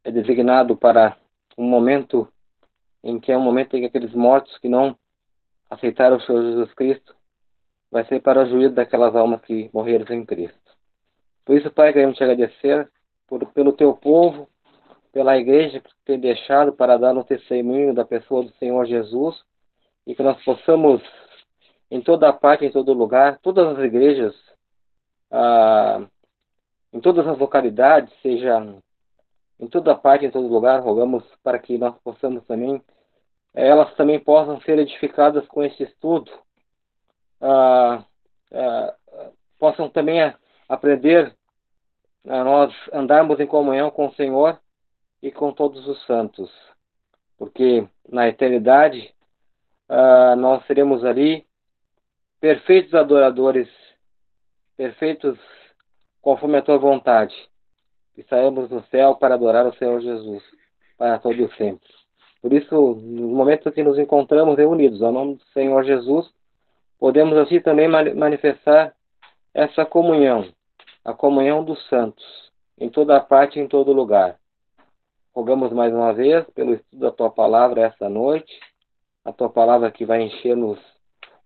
é 0.04 0.12
designado 0.12 0.76
para 0.76 1.15
um 1.56 1.65
momento 1.69 2.28
em 3.04 3.20
que 3.20 3.32
é 3.32 3.38
um 3.38 3.42
momento 3.42 3.76
em 3.76 3.82
que 3.82 3.88
aqueles 3.88 4.14
mortos 4.14 4.58
que 4.60 4.70
não 4.70 4.96
aceitaram 5.70 6.18
o 6.18 6.22
Senhor 6.22 6.42
Jesus 6.42 6.74
Cristo 6.74 7.16
vai 7.92 8.06
ser 8.06 8.22
para 8.22 8.44
o 8.44 8.46
juízo 8.46 8.74
daquelas 8.74 9.16
almas 9.16 9.42
que 9.42 9.70
morreram 9.74 10.16
em 10.16 10.26
Cristo. 10.26 10.60
Por 11.46 11.58
isso, 11.58 11.72
Pai, 11.72 11.92
queremos 11.92 12.18
te 12.18 12.24
agradecer 12.24 12.90
por, 13.28 13.46
pelo 13.48 13.74
teu 13.74 13.94
povo, 13.94 14.48
pela 15.12 15.38
igreja 15.38 15.80
que 15.80 15.90
tem 16.06 16.20
deixado 16.20 16.72
para 16.74 16.98
dar 16.98 17.18
um 17.18 17.24
testemunho 17.24 17.94
da 17.94 18.06
pessoa 18.06 18.44
do 18.44 18.52
Senhor 18.54 18.86
Jesus 18.86 19.44
e 20.08 20.16
que 20.16 20.24
nós 20.24 20.42
possamos 20.44 21.02
em 21.90 22.02
toda 22.02 22.32
parte, 22.32 22.66
em 22.66 22.72
todo 22.72 22.94
lugar, 22.94 23.38
todas 23.40 23.78
as 23.78 23.84
igrejas, 23.84 24.34
ah, 25.30 26.06
em 26.94 27.00
todas 27.02 27.28
as 27.28 27.38
localidades, 27.38 28.14
seja 28.22 28.62
em 29.62 29.67
toda 29.67 29.95
parte, 29.95 30.26
em 30.26 30.32
todo 30.32 30.47
lugar, 30.47 30.82
rogamos 30.82 31.24
para 31.43 31.60
que 31.60 31.78
nós 31.78 31.95
possamos 32.00 32.43
também, 32.45 32.84
elas 33.54 33.93
também 33.93 34.19
possam 34.19 34.60
ser 34.62 34.80
edificadas 34.80 35.47
com 35.47 35.63
este 35.63 35.84
estudo, 35.84 36.32
ah, 37.39 38.04
ah, 38.52 38.95
possam 39.60 39.88
também 39.88 40.34
aprender 40.67 41.36
a 42.28 42.43
nós 42.43 42.74
andarmos 42.91 43.39
em 43.39 43.45
comunhão 43.45 43.91
com 43.91 44.08
o 44.08 44.13
Senhor 44.15 44.60
e 45.21 45.32
com 45.32 45.54
todos 45.54 45.88
os 45.88 46.04
santos, 46.08 46.52
porque 47.38 47.88
na 48.10 48.28
eternidade 48.28 49.13
ah, 49.88 50.36
nós 50.36 50.65
seremos 50.65 51.06
ali 51.06 51.45
perfeitos 52.39 52.95
adoradores, 52.95 53.69
perfeitos 54.76 55.38
conforme 56.19 56.58
a 56.58 56.62
tua 56.63 56.80
vontade, 56.80 57.51
e 58.21 58.29
saímos 58.29 58.69
do 58.69 58.84
céu 58.84 59.15
para 59.15 59.36
adorar 59.36 59.65
o 59.65 59.75
Senhor 59.75 59.99
Jesus, 59.99 60.43
para 60.97 61.17
todo 61.17 61.51
sempre. 61.55 61.89
Por 62.41 62.53
isso, 62.53 62.75
no 62.75 63.27
momento 63.29 63.71
que 63.71 63.84
nos 63.84 63.97
encontramos 63.97 64.57
reunidos, 64.57 65.01
ao 65.01 65.12
nome 65.12 65.36
do 65.36 65.43
Senhor 65.53 65.84
Jesus, 65.84 66.29
podemos 66.99 67.38
assim 67.38 67.60
também 67.60 67.88
manifestar 67.88 68.93
essa 69.53 69.86
comunhão, 69.86 70.47
a 71.03 71.13
comunhão 71.13 71.63
dos 71.63 71.84
santos, 71.88 72.23
em 72.79 72.89
toda 72.89 73.19
parte 73.19 73.60
e 73.60 73.62
em 73.62 73.67
todo 73.67 73.93
lugar. 73.93 74.38
Rogamos 75.34 75.71
mais 75.71 75.93
uma 75.93 76.13
vez 76.13 76.45
pelo 76.53 76.73
estudo 76.73 76.99
da 76.99 77.12
tua 77.12 77.29
palavra 77.29 77.81
esta 77.81 78.10
noite, 78.10 78.60
a 79.25 79.31
tua 79.31 79.49
palavra 79.49 79.91
que 79.91 80.05
vai 80.05 80.21
encher-nos 80.21 80.79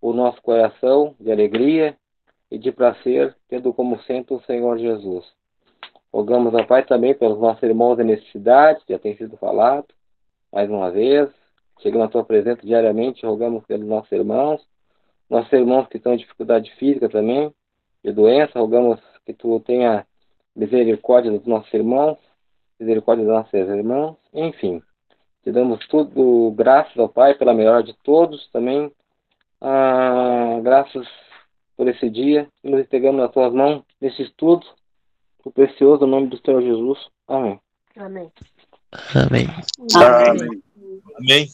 o 0.02 0.14
nosso 0.14 0.42
coração 0.42 1.16
de 1.20 1.32
alegria 1.32 1.96
e 2.50 2.58
de 2.58 2.72
prazer, 2.72 3.36
tendo 3.48 3.74
como 3.74 4.02
centro 4.04 4.36
o 4.36 4.44
Senhor 4.44 4.78
Jesus. 4.78 5.26
Rogamos 6.16 6.56
ao 6.56 6.66
Pai 6.66 6.86
também 6.86 7.14
pelos 7.14 7.38
nossos 7.42 7.62
irmãos 7.62 8.00
em 8.00 8.06
necessidade, 8.06 8.80
já 8.88 8.98
tem 8.98 9.18
sido 9.18 9.36
falado, 9.36 9.88
mais 10.50 10.70
uma 10.70 10.90
vez. 10.90 11.30
Chegando 11.82 12.06
à 12.06 12.08
tua 12.08 12.24
presença 12.24 12.62
diariamente, 12.66 13.26
rogamos 13.26 13.66
pelos 13.66 13.86
nossos 13.86 14.10
irmãos, 14.14 14.66
nossos 15.30 15.52
irmãos 15.52 15.90
que 15.90 15.98
estão 15.98 16.14
em 16.14 16.18
dificuldade 16.18 16.72
física 16.76 17.10
também, 17.10 17.54
de 18.02 18.14
doença, 18.14 18.58
rogamos 18.58 18.98
que 19.26 19.34
tu 19.34 19.60
tenha 19.60 20.08
misericórdia 20.56 21.30
dos 21.30 21.46
nossos 21.46 21.74
irmãos, 21.74 22.18
misericórdia 22.80 23.26
dos 23.26 23.34
nossos 23.34 23.54
irmãos, 23.54 24.16
enfim. 24.34 24.82
Te 25.44 25.52
damos 25.52 25.86
tudo, 25.90 26.50
graças 26.52 26.98
ao 26.98 27.10
Pai 27.10 27.34
pela 27.34 27.54
melhor 27.54 27.84
de 27.84 27.94
todos, 27.94 28.50
também 28.54 28.90
ah, 29.60 30.62
graças 30.64 31.06
por 31.76 31.90
esse 31.90 32.10
dia 32.10 32.48
nos 32.64 32.80
entregamos 32.80 33.20
nas 33.20 33.34
tuas 33.34 33.52
mãos 33.54 33.84
nesse 34.00 34.22
estudo, 34.22 34.66
o 35.46 35.52
precioso 35.52 36.06
nome 36.08 36.28
do 36.28 36.42
Senhor 36.44 36.62
Jesus. 36.62 37.08
Amém. 37.28 37.60
Amém. 37.96 38.32
Amém. 39.16 39.48
Amém. 39.96 40.74
Amém. 41.16 41.50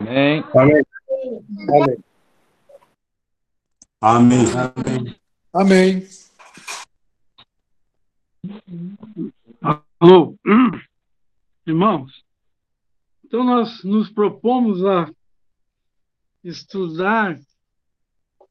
Amém. 0.00 0.84
Amém. 1.68 2.04
Amém. 4.00 4.46
Amém. 4.54 5.16
Amém. 5.52 6.08
Alô, 10.00 10.34
irmãos, 11.66 12.24
então 13.24 13.44
nós 13.44 13.84
nos 13.84 14.08
propomos 14.10 14.82
a 14.84 15.10
estudar 16.42 17.38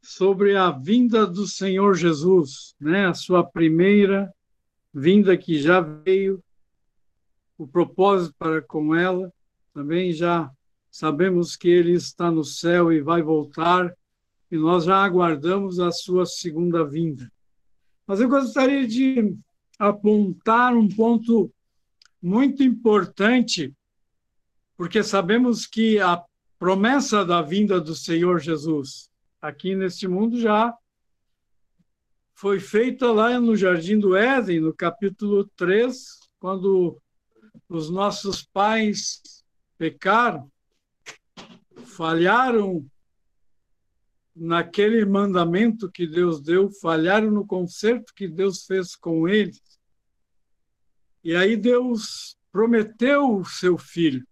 sobre 0.02 0.56
a 0.56 0.72
vinda 0.72 1.26
do 1.26 1.46
Senhor 1.46 1.96
Jesus, 1.96 2.76
né? 2.80 3.08
A 3.08 3.14
sua 3.14 3.44
primeira 3.44 4.34
vinda 4.94 5.38
que 5.38 5.60
já 5.60 5.82
veio, 5.82 6.44
o 7.58 7.68
propósito 7.68 8.34
para 8.38 8.62
com 8.62 8.96
ela, 8.96 9.32
também 9.74 10.12
já 10.14 10.50
sabemos 10.90 11.56
que 11.56 11.68
ele 11.68 11.94
está 11.94 12.32
no 12.32 12.44
céu 12.44 12.92
e 12.92 13.02
vai 13.02 13.22
voltar, 13.22 13.94
e 14.52 14.58
nós 14.58 14.86
já 14.86 15.04
aguardamos 15.04 15.80
a 15.80 15.92
sua 15.92 16.26
segunda 16.26 16.84
vinda. 16.84 17.32
Mas 18.08 18.20
eu 18.20 18.28
gostaria 18.28 18.88
de 18.88 19.38
apontar 19.78 20.76
um 20.76 20.88
ponto 20.88 21.52
muito 22.22 22.64
importante, 22.64 23.74
porque 24.76 25.04
sabemos 25.04 25.68
que 25.68 26.00
a 26.00 26.24
promessa 26.58 27.24
da 27.24 27.42
vinda 27.42 27.80
do 27.80 27.96
Senhor 27.96 28.40
Jesus. 28.40 29.10
Aqui 29.42 29.74
neste 29.74 30.08
mundo 30.08 30.40
já 30.40 30.78
foi 32.36 32.60
feita 32.60 33.12
lá 33.12 33.40
no 33.40 33.56
Jardim 33.56 33.98
do 33.98 34.16
Éden, 34.16 34.60
no 34.60 34.74
capítulo 34.74 35.46
3, 35.56 36.30
quando 36.40 37.02
os 37.70 37.90
nossos 37.90 38.44
pais 38.44 39.44
pecaram, 39.78 40.52
falharam 41.86 42.86
naquele 44.36 45.06
mandamento 45.06 45.90
que 45.90 46.06
Deus 46.06 46.42
deu, 46.42 46.70
falharam 46.70 47.32
no 47.32 47.46
concerto 47.46 48.14
que 48.14 48.28
Deus 48.28 48.66
fez 48.66 48.96
com 48.96 49.28
eles. 49.28 49.62
E 51.24 51.36
aí 51.36 51.56
Deus 51.56 52.38
prometeu 52.52 53.38
o 53.38 53.46
seu 53.46 53.78
filho, 53.78 54.26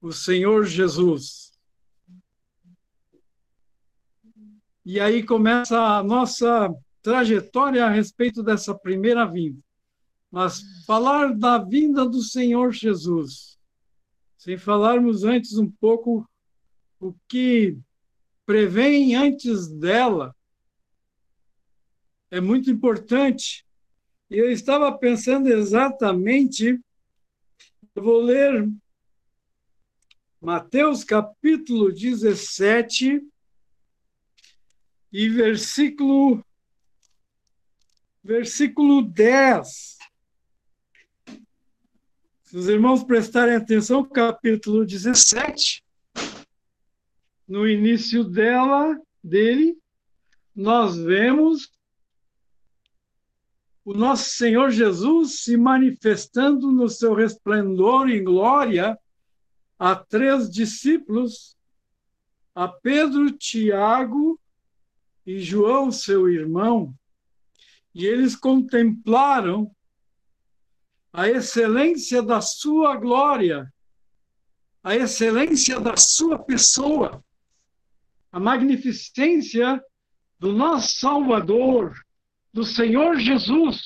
o 0.00 0.12
Senhor 0.12 0.64
Jesus. 0.64 1.53
E 4.84 5.00
aí 5.00 5.22
começa 5.22 5.80
a 5.80 6.02
nossa 6.02 6.72
trajetória 7.02 7.86
a 7.86 7.90
respeito 7.90 8.42
dessa 8.42 8.74
primeira 8.74 9.24
vinda. 9.24 9.58
Mas 10.30 10.60
falar 10.84 11.34
da 11.34 11.58
vinda 11.58 12.06
do 12.06 12.20
Senhor 12.20 12.72
Jesus, 12.72 13.58
sem 14.36 14.58
falarmos 14.58 15.24
antes 15.24 15.56
um 15.56 15.70
pouco 15.70 16.28
o 17.00 17.14
que 17.28 17.78
prevém 18.44 19.14
antes 19.14 19.68
dela, 19.68 20.34
é 22.30 22.40
muito 22.40 22.70
importante. 22.70 23.64
Eu 24.28 24.50
estava 24.50 24.90
pensando 24.98 25.48
exatamente, 25.48 26.78
eu 27.94 28.02
vou 28.02 28.20
ler 28.20 28.68
Mateus 30.40 31.04
capítulo 31.04 31.90
17 31.90 33.22
e 35.14 35.28
versículo 35.28 36.44
versículo 38.20 39.00
10. 39.00 39.98
Se 42.42 42.56
os 42.56 42.68
irmãos 42.68 43.04
prestarem 43.04 43.54
atenção, 43.54 44.04
capítulo 44.04 44.84
17, 44.84 45.84
no 47.46 47.68
início 47.68 48.24
dela, 48.24 49.00
dele, 49.22 49.78
nós 50.52 50.96
vemos 50.96 51.70
o 53.84 53.94
nosso 53.94 54.30
Senhor 54.30 54.72
Jesus 54.72 55.44
se 55.44 55.56
manifestando 55.56 56.72
no 56.72 56.88
seu 56.88 57.14
resplendor 57.14 58.08
e 58.08 58.18
glória 58.20 58.98
a 59.78 59.94
três 59.94 60.50
discípulos, 60.50 61.56
a 62.52 62.66
Pedro, 62.66 63.30
Tiago 63.30 64.40
e 65.26 65.40
João, 65.40 65.90
seu 65.90 66.28
irmão, 66.28 66.94
e 67.94 68.04
eles 68.06 68.36
contemplaram 68.36 69.74
a 71.12 71.28
excelência 71.28 72.22
da 72.22 72.40
sua 72.40 72.96
glória, 72.96 73.72
a 74.82 74.96
excelência 74.96 75.80
da 75.80 75.96
sua 75.96 76.38
pessoa, 76.38 77.24
a 78.32 78.40
magnificência 78.40 79.82
do 80.38 80.52
nosso 80.52 80.98
Salvador, 80.98 81.96
do 82.52 82.64
Senhor 82.64 83.18
Jesus, 83.18 83.80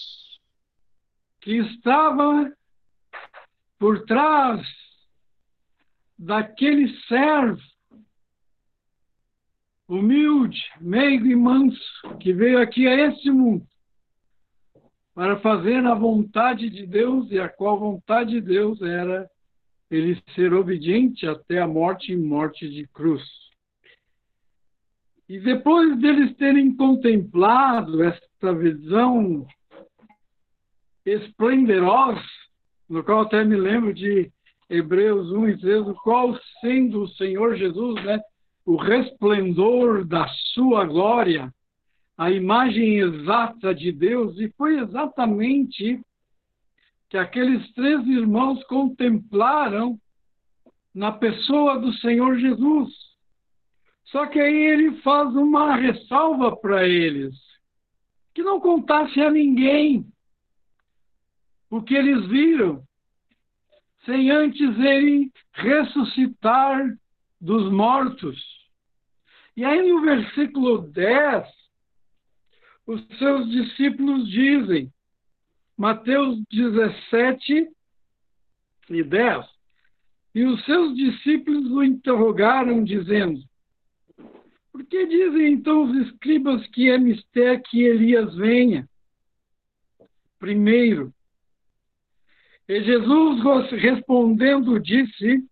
que 1.40 1.58
estava 1.58 2.50
por 3.78 4.04
trás 4.06 4.66
daquele 6.18 6.98
servo 7.06 7.67
humilde, 9.88 10.60
meigo 10.80 11.26
e 11.26 11.34
manso 11.34 12.16
que 12.20 12.32
veio 12.32 12.60
aqui 12.60 12.86
a 12.86 12.94
esse 13.08 13.30
mundo 13.30 13.66
para 15.14 15.40
fazer 15.40 15.84
a 15.84 15.94
vontade 15.94 16.70
de 16.70 16.86
Deus 16.86 17.28
e 17.32 17.40
a 17.40 17.48
qual 17.48 17.78
vontade 17.78 18.32
de 18.32 18.40
Deus 18.40 18.80
era 18.82 19.28
ele 19.90 20.22
ser 20.34 20.52
obediente 20.52 21.26
até 21.26 21.58
a 21.58 21.66
morte 21.66 22.12
e 22.12 22.16
morte 22.16 22.68
de 22.68 22.86
cruz. 22.88 23.22
E 25.28 25.40
depois 25.40 25.98
deles 25.98 26.36
terem 26.36 26.74
contemplado 26.76 28.04
esta 28.04 28.54
visão 28.54 29.46
esplendorosa, 31.04 32.22
no 32.88 33.02
qual 33.02 33.22
até 33.22 33.42
me 33.44 33.56
lembro 33.56 33.92
de 33.92 34.30
Hebreus 34.70 35.32
1 35.32 35.48
e 35.48 35.58
3, 35.58 35.88
o 35.88 35.94
qual 35.94 36.38
sendo 36.60 37.02
o 37.02 37.08
Senhor 37.08 37.56
Jesus, 37.56 38.04
né, 38.04 38.20
o 38.68 38.76
resplendor 38.76 40.04
da 40.04 40.28
sua 40.52 40.84
glória, 40.84 41.50
a 42.18 42.30
imagem 42.30 42.98
exata 42.98 43.74
de 43.74 43.90
Deus, 43.90 44.38
e 44.38 44.50
foi 44.58 44.78
exatamente 44.78 45.98
que 47.08 47.16
aqueles 47.16 47.72
três 47.72 48.06
irmãos 48.06 48.62
contemplaram 48.64 49.98
na 50.94 51.10
pessoa 51.10 51.78
do 51.78 51.94
Senhor 51.94 52.38
Jesus. 52.38 52.92
Só 54.04 54.26
que 54.26 54.38
aí 54.38 54.54
ele 54.54 55.00
faz 55.00 55.34
uma 55.34 55.74
ressalva 55.74 56.54
para 56.54 56.86
eles, 56.86 57.34
que 58.34 58.42
não 58.42 58.60
contasse 58.60 59.18
a 59.18 59.30
ninguém 59.30 60.04
o 61.70 61.80
que 61.80 61.94
eles 61.94 62.26
viram, 62.26 62.82
sem 64.04 64.30
antes 64.30 64.78
ele 64.78 65.32
ressuscitar 65.54 66.86
dos 67.40 67.72
mortos. 67.72 68.57
E 69.58 69.64
aí 69.64 69.90
no 69.90 70.00
versículo 70.02 70.78
10, 70.82 71.48
os 72.86 73.04
seus 73.18 73.50
discípulos 73.50 74.30
dizem, 74.30 74.88
Mateus 75.76 76.38
17 76.48 77.68
e 78.88 79.02
10, 79.02 79.46
e 80.36 80.44
os 80.44 80.64
seus 80.64 80.94
discípulos 80.96 81.72
o 81.72 81.82
interrogaram, 81.82 82.84
dizendo: 82.84 83.42
por 84.70 84.86
que 84.86 85.06
dizem 85.06 85.54
então 85.54 85.90
os 85.90 86.06
escribas 86.06 86.64
que 86.68 86.88
é 86.88 86.96
mistério 86.96 87.60
que 87.64 87.82
Elias 87.82 88.36
venha? 88.36 88.88
Primeiro. 90.38 91.12
E 92.68 92.80
Jesus 92.84 93.72
respondendo 93.72 94.78
disse: 94.78 95.47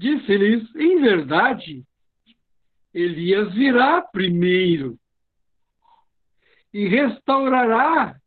Disse-lhes, 0.00 0.74
em 0.76 0.98
verdade, 1.02 1.84
Elias 2.94 3.52
virá 3.52 4.00
primeiro 4.00 4.98
e 6.72 6.88
restaurará 6.88 8.18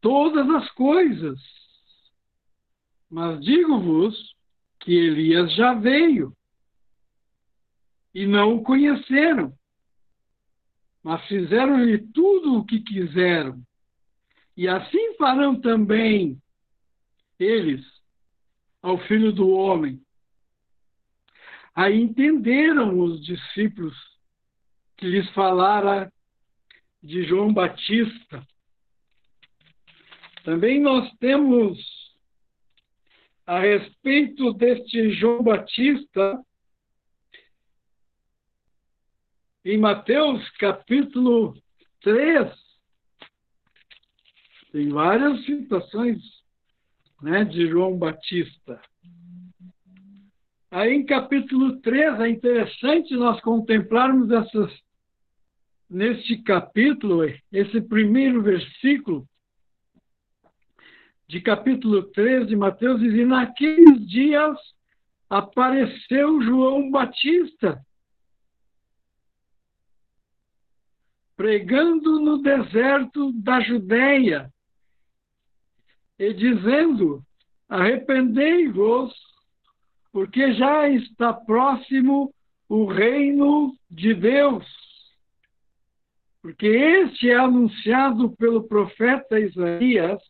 todas 0.00 0.48
as 0.48 0.70
coisas. 0.70 1.38
Mas 3.10 3.44
digo-vos 3.44 4.34
que 4.80 4.90
Elias 4.90 5.54
já 5.54 5.74
veio 5.74 6.34
e 8.14 8.26
não 8.26 8.54
o 8.54 8.62
conheceram, 8.62 9.52
mas 11.02 11.22
fizeram-lhe 11.26 11.98
tudo 11.98 12.56
o 12.56 12.64
que 12.64 12.80
quiseram. 12.80 13.62
E 14.56 14.66
assim 14.66 15.14
farão 15.18 15.60
também 15.60 16.40
eles 17.38 17.84
ao 18.80 18.96
filho 18.96 19.30
do 19.30 19.50
homem. 19.50 20.02
Aí 21.74 22.00
entenderam 22.00 22.98
os 23.00 23.24
discípulos 23.24 23.96
que 24.96 25.06
lhes 25.06 25.28
falara 25.30 26.12
de 27.02 27.24
João 27.24 27.52
Batista. 27.52 28.46
Também 30.44 30.80
nós 30.80 31.10
temos 31.18 31.78
a 33.46 33.58
respeito 33.58 34.52
deste 34.52 35.10
João 35.12 35.42
Batista, 35.42 36.42
em 39.64 39.78
Mateus 39.78 40.48
capítulo 40.58 41.54
3, 42.00 42.52
tem 44.72 44.88
várias 44.88 45.44
citações 45.44 46.18
né, 47.20 47.44
de 47.44 47.68
João 47.68 47.96
Batista. 47.96 48.80
Aí 50.72 50.94
em 50.94 51.04
capítulo 51.04 51.82
3 51.82 52.18
é 52.20 52.30
interessante 52.30 53.14
nós 53.14 53.38
contemplarmos 53.42 54.30
essas, 54.30 54.72
neste 55.88 56.38
capítulo, 56.38 57.24
esse 57.52 57.78
primeiro 57.82 58.40
versículo, 58.42 59.28
de 61.28 61.42
capítulo 61.42 62.04
3 62.04 62.46
de 62.46 62.56
Mateus, 62.56 63.00
diz: 63.00 63.12
E 63.12 63.22
naqueles 63.22 64.08
dias 64.08 64.56
apareceu 65.28 66.40
João 66.40 66.90
Batista, 66.90 67.78
pregando 71.36 72.18
no 72.18 72.38
deserto 72.38 73.30
da 73.34 73.60
Judéia 73.60 74.50
e 76.18 76.32
dizendo: 76.32 77.22
arrependei-vos, 77.68 79.31
porque 80.12 80.52
já 80.52 80.88
está 80.88 81.32
próximo 81.32 82.32
o 82.68 82.84
reino 82.84 83.74
de 83.90 84.14
Deus. 84.14 84.66
Porque 86.42 86.66
este 86.66 87.30
é 87.30 87.36
anunciado 87.36 88.30
pelo 88.36 88.64
profeta 88.64 89.40
Isaías, 89.40 90.20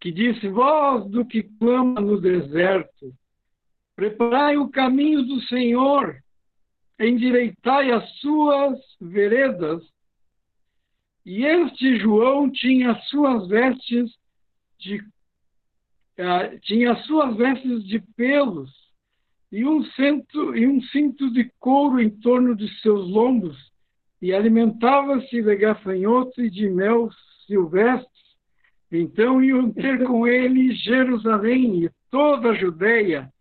que 0.00 0.12
disse: 0.12 0.48
Voz 0.48 1.10
do 1.10 1.26
que 1.26 1.42
clama 1.42 2.00
no 2.00 2.20
deserto, 2.20 3.12
preparai 3.96 4.56
o 4.56 4.68
caminho 4.68 5.22
do 5.22 5.40
Senhor, 5.42 6.16
endireitai 6.98 7.90
as 7.90 8.08
suas 8.18 8.78
veredas. 9.00 9.82
E 11.24 11.44
este 11.44 11.98
João 11.98 12.50
tinha 12.50 12.94
suas 13.08 13.48
vestes 13.48 14.10
de 14.78 14.98
uh, 16.18 16.58
tinha 16.62 16.94
suas 17.02 17.36
vestes 17.36 17.84
de 17.84 18.00
pelos 18.16 18.77
e 19.50 19.64
um 19.64 19.82
cinto 19.84 20.54
e 20.54 20.66
um 20.66 20.80
cinto 20.82 21.30
de 21.32 21.50
couro 21.58 22.00
em 22.00 22.10
torno 22.10 22.54
de 22.54 22.68
seus 22.80 23.08
lombos 23.08 23.56
e 24.20 24.32
alimentava-se 24.34 25.42
de 25.42 25.56
gafanhotos 25.56 26.36
e 26.38 26.50
de 26.50 26.68
mel 26.68 27.08
silvestre. 27.46 28.08
Então 28.90 29.42
iam 29.42 29.72
ter 29.72 30.04
com 30.06 30.26
ele 30.26 30.74
Jerusalém 30.74 31.84
e 31.84 31.90
toda 32.10 32.50
a 32.50 32.54
Judéia 32.54 33.32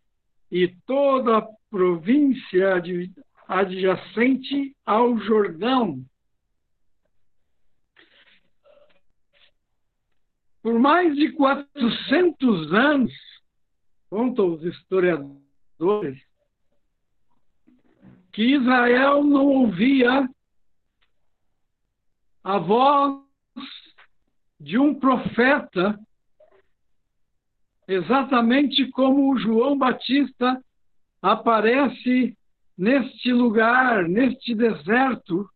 e 0.52 0.67
toda 0.86 1.38
a 1.38 1.48
província 1.70 2.82
adjacente 3.48 4.76
ao 4.86 5.17
Jordão. 5.20 6.04
Por 10.62 10.80
mais 10.80 11.15
de 11.15 11.32
400 11.32 12.74
anos, 12.74 13.13
contam 14.10 14.54
os 14.54 14.63
historiadores, 14.63 15.47
que 18.32 18.44
Israel 18.44 19.24
não 19.24 19.46
ouvia 19.46 20.30
a 22.44 22.58
voz 22.60 23.22
de 24.60 24.78
um 24.78 24.94
profeta, 24.94 26.00
exatamente 27.88 28.90
como 28.92 29.38
João 29.38 29.78
Batista 29.78 30.63
aparece 31.22 32.38
neste 32.78 33.32
lugar, 33.32 34.08
neste 34.08 34.54
deserto, 34.54 35.50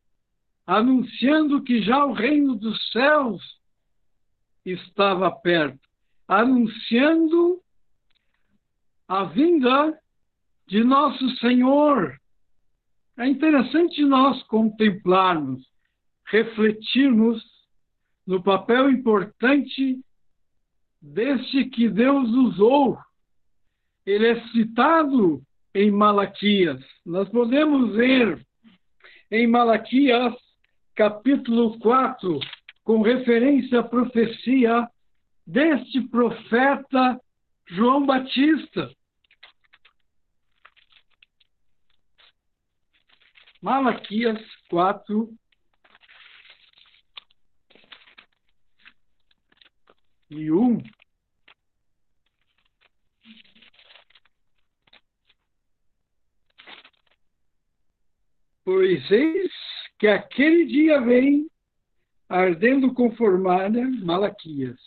anunciando 0.65 1.63
que 1.63 1.81
já 1.81 2.03
o 2.05 2.13
reino 2.13 2.55
dos 2.55 2.91
céus 2.91 3.59
estava 4.65 5.31
perto, 5.31 5.79
anunciando 6.27 7.61
a 9.07 9.23
vinda 9.23 9.99
de 10.71 10.85
nosso 10.85 11.29
Senhor. 11.35 12.17
É 13.17 13.27
interessante 13.27 14.05
nós 14.05 14.41
contemplarmos 14.43 15.61
refletirmos 16.27 17.43
no 18.25 18.41
papel 18.41 18.89
importante 18.89 19.99
deste 21.01 21.65
que 21.65 21.89
Deus 21.89 22.29
usou. 22.29 22.97
Ele 24.05 24.27
é 24.27 24.47
citado 24.47 25.41
em 25.75 25.91
Malaquias. 25.91 26.81
Nós 27.05 27.27
podemos 27.27 27.93
ver 27.93 28.41
em 29.29 29.47
Malaquias, 29.47 30.33
capítulo 30.95 31.77
4, 31.79 32.39
com 32.85 33.01
referência 33.01 33.81
à 33.81 33.83
profecia 33.83 34.87
deste 35.45 35.99
profeta 36.07 37.19
João 37.67 38.05
Batista. 38.05 38.89
Malaquias 43.61 44.41
4, 44.69 45.31
e 50.31 50.51
um. 50.51 50.81
Pois 58.63 59.11
eis 59.11 59.51
que 59.99 60.07
aquele 60.07 60.65
dia 60.65 61.01
vem 61.01 61.47
ardendo 62.29 62.93
com 62.93 63.15
formalha 63.15 63.87
Malaquias. 64.03 64.79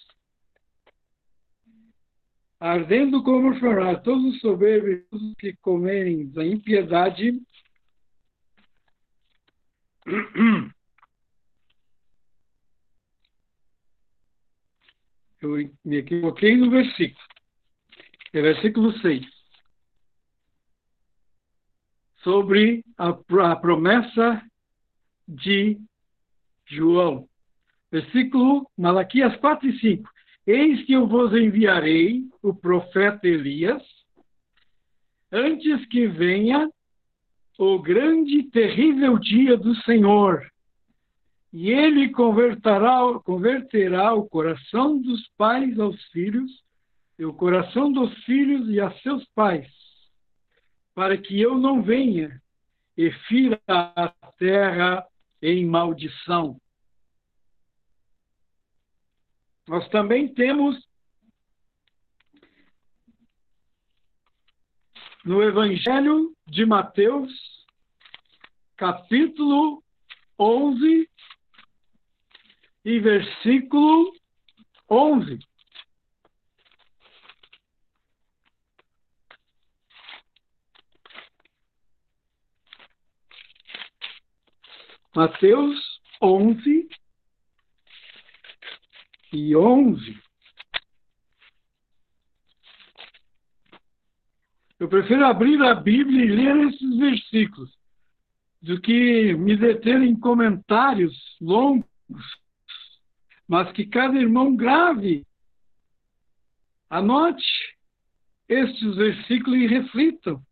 Ardendo 2.58 3.22
como 3.22 3.54
todos 4.02 4.34
os 4.34 4.40
soberbos 4.40 5.34
que 5.38 5.54
comerem 5.56 6.30
da 6.30 6.44
impiedade 6.44 7.40
eu 15.40 15.70
me 15.84 15.96
equivoquei 15.96 16.56
no 16.56 16.70
versículo. 16.70 17.24
É 18.32 18.40
versículo 18.40 18.92
6. 18.98 19.24
Sobre 22.22 22.84
a, 22.98 23.10
a 23.50 23.56
promessa 23.56 24.42
de 25.26 25.78
João. 26.66 27.28
Versículo 27.90 28.70
Malaquias 28.76 29.36
4 29.36 29.68
e 29.68 29.78
5. 29.78 30.10
Eis 30.46 30.84
que 30.84 30.92
eu 30.92 31.06
vos 31.06 31.32
enviarei 31.32 32.28
o 32.42 32.54
profeta 32.54 33.26
Elias, 33.26 33.82
antes 35.32 35.86
que 35.86 36.06
venha 36.06 36.68
o 37.58 37.78
grande 37.78 38.38
e 38.38 38.50
terrível 38.50 39.18
dia 39.18 39.56
do 39.56 39.74
Senhor, 39.82 40.46
e 41.52 41.70
ele 41.70 42.10
converterá, 42.10 43.00
converterá 43.24 44.12
o 44.12 44.28
coração 44.28 45.00
dos 45.00 45.28
pais 45.36 45.78
aos 45.78 46.02
filhos, 46.06 46.50
e 47.16 47.24
o 47.24 47.32
coração 47.32 47.92
dos 47.92 48.12
filhos 48.24 48.68
e 48.68 48.80
a 48.80 48.90
seus 48.98 49.24
pais, 49.36 49.70
para 50.94 51.16
que 51.16 51.40
eu 51.40 51.56
não 51.56 51.80
venha 51.80 52.42
e 52.96 53.10
fira 53.28 53.60
a 53.68 54.12
terra 54.36 55.06
em 55.40 55.64
maldição. 55.64 56.56
Nós 59.68 59.88
também 59.90 60.26
temos 60.28 60.76
no 65.24 65.42
Evangelho 65.42 66.34
de 66.46 66.66
Mateus, 66.66 67.32
capítulo 68.76 69.82
11, 70.38 71.08
e 72.84 73.00
versículo 73.00 74.12
11. 74.90 75.38
Mateus 85.14 86.00
11 86.20 86.88
e 89.32 89.56
11. 89.56 90.23
Eu 94.84 94.88
prefiro 94.88 95.24
abrir 95.24 95.62
a 95.62 95.74
Bíblia 95.74 96.26
e 96.26 96.28
ler 96.28 96.68
esses 96.68 96.98
versículos 96.98 97.74
do 98.60 98.78
que 98.78 99.32
me 99.32 99.56
deter 99.56 100.02
em 100.02 100.14
comentários 100.14 101.38
longos 101.40 101.86
mas 103.48 103.72
que 103.72 103.86
cada 103.86 104.18
irmão 104.18 104.54
grave, 104.54 105.26
anote 106.90 107.74
estes 108.46 108.94
versículos 108.94 109.58
e 109.58 109.66
reflitam 109.66 110.44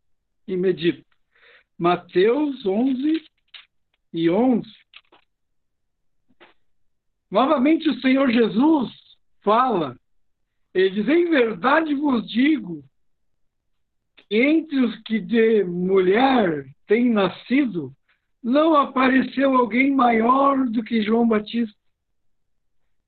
e 0.48 0.56
meditem. 0.56 1.04
Mateus 1.76 2.64
11 2.64 3.22
e 4.14 4.30
11. 4.30 4.66
Novamente 7.30 7.86
o 7.90 8.00
Senhor 8.00 8.30
Jesus 8.30 8.90
fala, 9.42 9.94
ele 10.72 11.02
diz: 11.02 11.06
Em 11.06 11.28
verdade 11.28 11.94
vos 11.94 12.26
digo, 12.30 12.82
entre 14.34 14.80
os 14.80 14.96
que 15.02 15.20
de 15.20 15.62
mulher 15.62 16.64
têm 16.86 17.10
nascido, 17.10 17.94
não 18.42 18.74
apareceu 18.74 19.54
alguém 19.54 19.94
maior 19.94 20.66
do 20.70 20.82
que 20.82 21.02
João 21.02 21.28
Batista. 21.28 21.78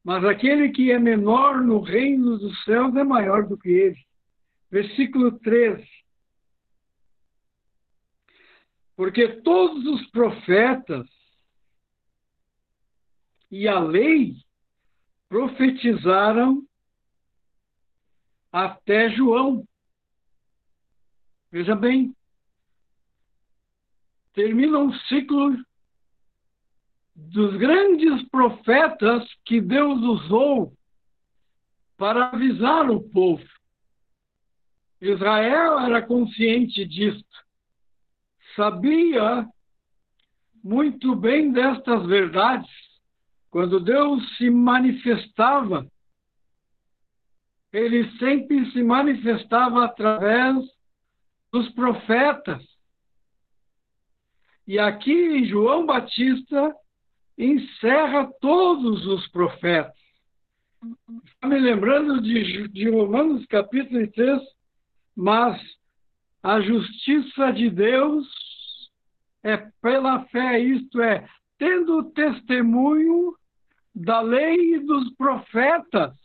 Mas 0.04 0.22
aquele 0.22 0.68
que 0.68 0.92
é 0.92 0.98
menor 0.98 1.62
no 1.62 1.80
reino 1.80 2.36
dos 2.36 2.62
céus 2.64 2.94
é 2.94 3.02
maior 3.02 3.48
do 3.48 3.56
que 3.56 3.70
ele. 3.70 3.98
Versículo 4.70 5.38
13. 5.38 5.82
Porque 8.94 9.28
todos 9.40 9.86
os 9.86 10.06
profetas 10.10 11.08
e 13.50 13.66
a 13.66 13.80
lei 13.80 14.36
profetizaram 15.26 16.62
até 18.52 19.08
João. 19.08 19.66
Veja 21.54 21.76
bem, 21.76 22.12
termina 24.32 24.76
um 24.76 24.92
ciclo 25.02 25.56
dos 27.14 27.56
grandes 27.58 28.28
profetas 28.28 29.22
que 29.44 29.60
Deus 29.60 30.00
usou 30.02 30.76
para 31.96 32.30
avisar 32.30 32.90
o 32.90 33.00
povo. 33.00 33.46
Israel 35.00 35.78
era 35.78 36.02
consciente 36.02 36.84
disto, 36.84 37.44
sabia 38.56 39.48
muito 40.60 41.14
bem 41.14 41.52
destas 41.52 42.04
verdades. 42.04 42.72
Quando 43.48 43.78
Deus 43.78 44.36
se 44.38 44.50
manifestava, 44.50 45.86
ele 47.72 48.10
sempre 48.18 48.72
se 48.72 48.82
manifestava 48.82 49.84
através 49.84 50.73
dos 51.54 51.68
profetas. 51.70 52.60
E 54.66 54.76
aqui 54.76 55.44
João 55.44 55.86
Batista 55.86 56.74
encerra 57.38 58.28
todos 58.40 59.06
os 59.06 59.28
profetas. 59.28 59.94
Está 61.26 61.46
me 61.46 61.60
lembrando 61.60 62.20
de, 62.20 62.66
de 62.66 62.90
Romanos 62.90 63.46
capítulo 63.46 64.04
3, 64.10 64.42
mas 65.14 65.62
a 66.42 66.60
justiça 66.60 67.52
de 67.52 67.70
Deus 67.70 68.26
é 69.44 69.56
pela 69.80 70.24
fé, 70.26 70.58
isto 70.58 71.00
é, 71.00 71.24
tendo 71.56 72.10
testemunho 72.10 73.36
da 73.94 74.20
lei 74.20 74.74
e 74.74 74.80
dos 74.80 75.14
profetas. 75.14 76.16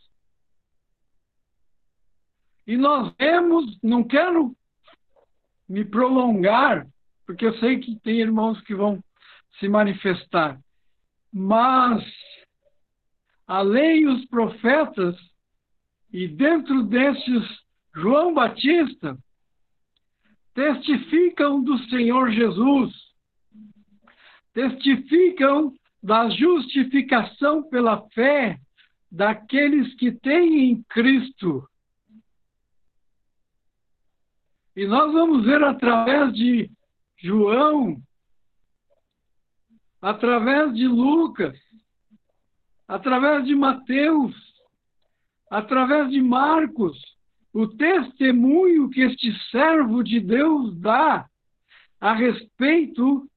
E 2.66 2.76
nós 2.76 3.14
vemos, 3.16 3.78
não 3.80 4.02
quero 4.02 4.56
me 5.70 5.84
prolongar, 5.84 6.84
porque 7.24 7.46
eu 7.46 7.56
sei 7.60 7.78
que 7.78 7.94
tem 8.00 8.20
irmãos 8.20 8.60
que 8.62 8.74
vão 8.74 9.00
se 9.60 9.68
manifestar, 9.68 10.58
mas 11.32 12.04
a 13.46 13.62
lei 13.62 14.00
e 14.00 14.06
os 14.08 14.24
profetas, 14.26 15.16
e 16.12 16.26
dentro 16.26 16.82
desses, 16.82 17.44
João 17.94 18.34
Batista, 18.34 19.16
testificam 20.54 21.62
do 21.62 21.78
Senhor 21.84 22.32
Jesus, 22.32 22.92
testificam 24.52 25.72
da 26.02 26.28
justificação 26.30 27.62
pela 27.62 28.08
fé 28.10 28.58
daqueles 29.08 29.94
que 29.94 30.10
têm 30.10 30.70
em 30.70 30.82
Cristo. 30.88 31.69
E 34.80 34.86
nós 34.86 35.12
vamos 35.12 35.44
ver 35.44 35.62
através 35.62 36.32
de 36.32 36.70
João, 37.18 38.00
através 40.00 40.72
de 40.72 40.86
Lucas, 40.86 41.54
através 42.88 43.44
de 43.44 43.54
Mateus, 43.54 44.34
através 45.50 46.08
de 46.08 46.22
Marcos, 46.22 46.96
o 47.52 47.66
testemunho 47.66 48.88
que 48.88 49.02
este 49.02 49.30
servo 49.50 50.02
de 50.02 50.18
Deus 50.18 50.74
dá 50.80 51.28
a 52.00 52.14
respeito 52.14 53.28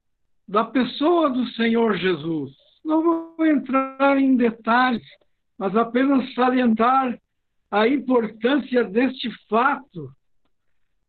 da 0.48 0.64
pessoa 0.64 1.28
do 1.28 1.46
Senhor 1.48 1.98
Jesus. 1.98 2.56
Não 2.82 3.02
vou 3.36 3.44
entrar 3.44 4.16
em 4.16 4.34
detalhes, 4.34 5.06
mas 5.58 5.76
apenas 5.76 6.32
salientar 6.32 7.20
a 7.70 7.86
importância 7.86 8.82
deste 8.82 9.30
fato, 9.46 10.10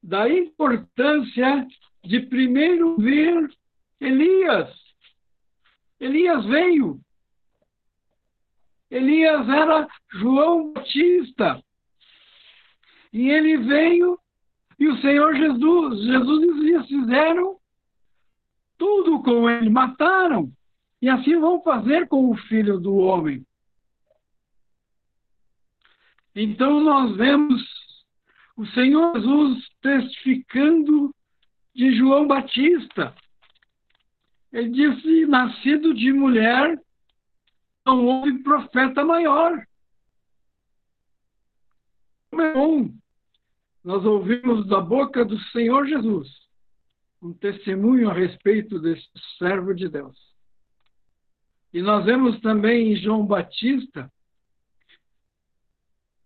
da 0.05 0.29
importância 0.29 1.67
de 2.03 2.19
primeiro 2.19 2.95
ver 2.97 3.51
Elias. 3.99 4.69
Elias 5.99 6.45
veio. 6.45 6.99
Elias 8.91 9.49
era 9.49 9.87
João 10.11 10.73
Batista. 10.73 11.63
E 13.11 13.29
ele 13.29 13.57
veio 13.57 14.19
e 14.77 14.87
o 14.87 14.97
Senhor 15.01 15.33
Jesus, 15.35 16.03
Jesus 16.03 16.53
dizia, 16.53 16.83
fizeram 16.83 17.57
tudo 18.77 19.23
com 19.23 19.49
ele, 19.49 19.69
mataram. 19.69 20.51
E 21.01 21.09
assim 21.09 21.39
vão 21.39 21.63
fazer 21.63 22.07
com 22.07 22.29
o 22.29 22.37
filho 22.37 22.79
do 22.79 22.95
homem. 22.95 23.43
Então 26.35 26.79
nós 26.81 27.15
vemos 27.15 27.84
o 28.55 28.65
Senhor 28.67 29.19
Jesus 29.19 29.67
testificando 29.81 31.13
de 31.73 31.95
João 31.97 32.27
Batista. 32.27 33.15
Ele 34.51 34.69
disse: 34.69 35.25
nascido 35.25 35.93
de 35.93 36.13
mulher, 36.13 36.79
não 37.85 38.05
houve 38.05 38.41
profeta 38.43 39.03
maior. 39.03 39.65
Bom, 42.31 42.89
nós 43.83 44.03
ouvimos 44.05 44.67
da 44.67 44.81
boca 44.81 45.23
do 45.23 45.39
Senhor 45.51 45.85
Jesus 45.85 46.45
um 47.21 47.33
testemunho 47.33 48.09
a 48.09 48.13
respeito 48.13 48.79
desse 48.79 49.09
servo 49.37 49.73
de 49.73 49.89
Deus. 49.89 50.15
E 51.73 51.81
nós 51.81 52.05
vemos 52.05 52.39
também 52.41 52.93
em 52.93 52.95
João 52.95 53.25
Batista, 53.25 54.11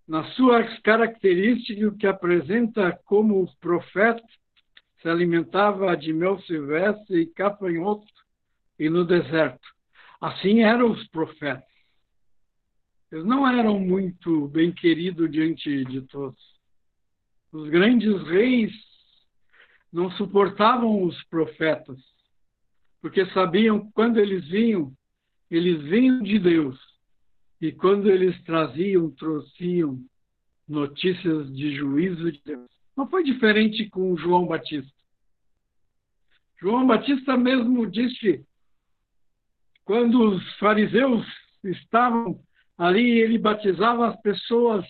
nas 0.10 0.34
suas 0.34 0.80
características, 0.80 1.96
que 1.98 2.08
apresenta 2.08 3.00
como 3.06 3.48
profeta, 3.62 4.24
se 5.00 5.08
alimentava 5.08 5.96
de 5.96 6.12
mel 6.12 6.42
silvestre 6.42 7.22
e 7.22 7.28
capanhoto 7.28 8.12
e 8.80 8.90
no 8.90 9.06
deserto. 9.06 9.68
Assim 10.20 10.64
eram 10.64 10.92
os 10.92 11.08
profetas. 11.10 11.64
Eles 13.12 13.24
não 13.24 13.48
eram 13.48 13.80
muito 13.80 14.48
bem 14.48 14.72
queridos 14.72 15.30
diante 15.32 15.86
de 15.86 16.02
todos. 16.02 16.42
Os 17.52 17.70
grandes 17.70 18.20
reis 18.24 18.74
não 19.94 20.10
suportavam 20.14 21.04
os 21.04 21.24
profetas, 21.26 22.00
porque 23.00 23.28
sabiam 23.28 23.92
quando 23.92 24.18
eles 24.18 24.48
vinham, 24.48 24.92
eles 25.52 25.84
vinham 25.84 26.20
de 26.24 26.40
Deus. 26.40 26.89
E 27.62 27.72
quando 27.72 28.10
eles 28.10 28.42
traziam, 28.44 29.12
trouxiam 29.12 30.00
notícias 30.68 31.54
de 31.56 31.76
juízo 31.76 32.32
de 32.32 32.42
Deus. 32.46 32.70
Não 32.96 33.10
foi 33.10 33.24
diferente 33.24 33.90
com 33.90 34.16
João 34.16 34.46
Batista. 34.46 34.92
João 36.62 36.86
Batista 36.86 37.36
mesmo 37.38 37.90
disse, 37.90 38.46
quando 39.84 40.22
os 40.22 40.58
fariseus 40.58 41.26
estavam 41.64 42.40
ali, 42.78 43.20
ele 43.20 43.38
batizava 43.38 44.10
as 44.10 44.22
pessoas 44.22 44.86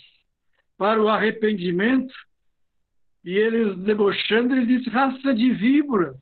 para 0.78 1.02
o 1.02 1.08
arrependimento, 1.08 2.14
e 3.24 3.32
eles 3.32 3.78
debochando, 3.80 4.56
ele 4.56 4.78
disse: 4.78 4.90
raça 4.90 5.34
de 5.34 5.52
víbora, 5.52 6.16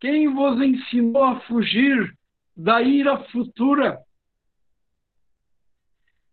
quem 0.00 0.32
vos 0.34 0.60
ensinou 0.60 1.24
a 1.24 1.40
fugir 1.40 2.12
da 2.56 2.82
ira 2.82 3.16
futura? 3.30 3.98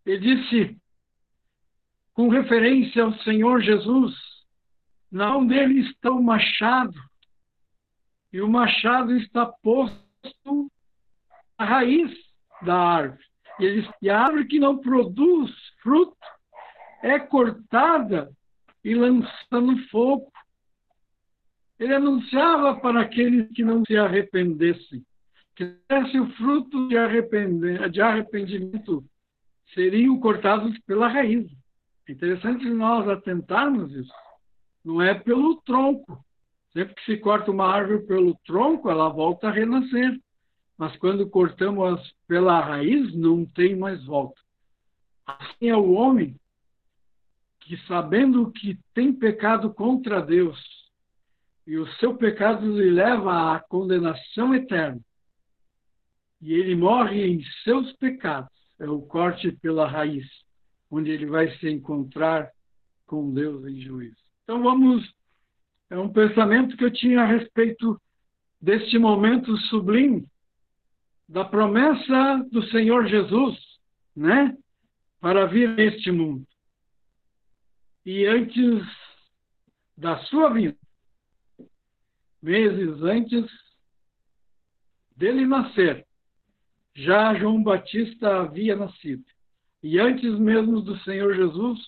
Ele 0.10 0.36
disse, 0.36 0.76
com 2.16 2.30
referência 2.30 3.04
ao 3.04 3.14
Senhor 3.20 3.62
Jesus, 3.62 4.16
na 5.12 5.30
mão 5.30 5.46
dele 5.46 5.82
está 5.82 6.10
o 6.10 6.20
machado, 6.20 7.00
e 8.34 8.42
o 8.42 8.50
machado 8.50 9.16
está 9.18 9.46
posto 9.46 10.72
à 11.60 11.64
raiz 11.64 12.12
da 12.64 12.76
árvore. 12.76 13.24
E, 13.60 13.66
ele, 13.66 13.90
e 14.02 14.10
a 14.10 14.20
árvore 14.20 14.48
que 14.48 14.58
não 14.58 14.80
produz 14.80 15.52
fruto 15.84 16.18
é 17.04 17.20
cortada 17.20 18.32
e 18.84 18.96
lançando 18.96 19.74
no 19.74 19.88
fogo. 19.90 20.32
Ele 21.78 21.94
anunciava 21.94 22.80
para 22.80 23.02
aqueles 23.02 23.48
que 23.52 23.64
não 23.64 23.86
se 23.86 23.96
arrependessem, 23.96 25.06
que 25.56 25.66
desse 25.88 26.20
o 26.20 26.32
fruto 26.32 26.88
de, 26.88 26.96
de 27.92 28.02
arrependimento, 28.02 29.06
seriam 29.74 30.20
cortados 30.20 30.78
pela 30.80 31.08
raiz. 31.08 31.50
É 32.08 32.12
interessante 32.12 32.70
nós 32.70 33.08
atentarmos 33.08 33.92
isso. 33.94 34.14
Não 34.84 35.02
é 35.02 35.14
pelo 35.14 35.62
tronco. 35.62 36.24
Sempre 36.74 36.96
que 36.96 37.06
se 37.06 37.18
corta 37.18 37.52
uma 37.52 37.68
árvore 37.68 38.06
pelo 38.06 38.36
tronco, 38.46 38.90
ela 38.90 39.10
volta 39.10 39.48
a 39.48 39.52
renascer. 39.52 40.20
Mas 40.78 40.96
quando 40.98 41.30
cortamos 41.30 42.14
pela 42.28 42.60
raiz, 42.60 43.14
não 43.16 43.46
tem 43.46 43.76
mais 43.76 44.04
volta. 44.06 44.40
Assim 45.26 45.70
é 45.70 45.76
o 45.76 45.92
homem 45.92 46.36
que 47.60 47.78
sabendo 47.86 48.52
que 48.52 48.80
tem 48.94 49.14
pecado 49.14 49.74
contra 49.74 50.22
Deus 50.22 50.60
e 51.68 51.78
o 51.78 51.86
seu 51.94 52.16
pecado 52.16 52.66
lhe 52.76 52.90
leva 52.90 53.56
à 53.56 53.60
condenação 53.60 54.56
eterna 54.56 55.00
e 56.42 56.54
ele 56.54 56.76
morre 56.76 57.28
em 57.28 57.44
seus 57.64 57.92
pecados, 57.94 58.52
é 58.80 58.90
o 58.90 59.02
corte 59.02 59.52
pela 59.52 59.88
raiz, 59.88 60.26
onde 60.90 61.12
ele 61.12 61.26
vai 61.26 61.50
se 61.58 61.70
encontrar 61.70 62.50
com 63.06 63.34
Deus 63.34 63.66
em 63.66 63.82
juízo. 63.82 64.18
Então 64.44 64.64
vamos, 64.64 65.14
é 65.90 65.98
um 65.98 66.12
pensamento 66.12 66.78
que 66.78 66.84
eu 66.84 66.92
tinha 66.92 67.22
a 67.22 67.26
respeito 67.26 68.00
deste 68.62 68.98
momento 68.98 69.56
sublime 69.70 70.28
da 71.28 71.46
promessa 71.46 72.44
do 72.52 72.64
Senhor 72.70 73.08
Jesus, 73.08 73.56
né, 74.16 74.58
para 75.20 75.46
vir 75.46 75.70
neste 75.76 76.12
mundo. 76.12 76.46
E 78.06 78.26
antes 78.26 78.84
da 79.96 80.18
sua 80.26 80.50
vinda, 80.50 80.76
meses 82.42 83.02
antes 83.04 83.46
dele 85.16 85.46
nascer, 85.46 86.08
já 87.04 87.34
João 87.36 87.64
Batista 87.64 88.42
havia 88.42 88.76
nascido. 88.76 89.24
E 89.82 89.98
antes 89.98 90.38
mesmo 90.38 90.82
do 90.82 90.98
Senhor 91.00 91.34
Jesus 91.34 91.80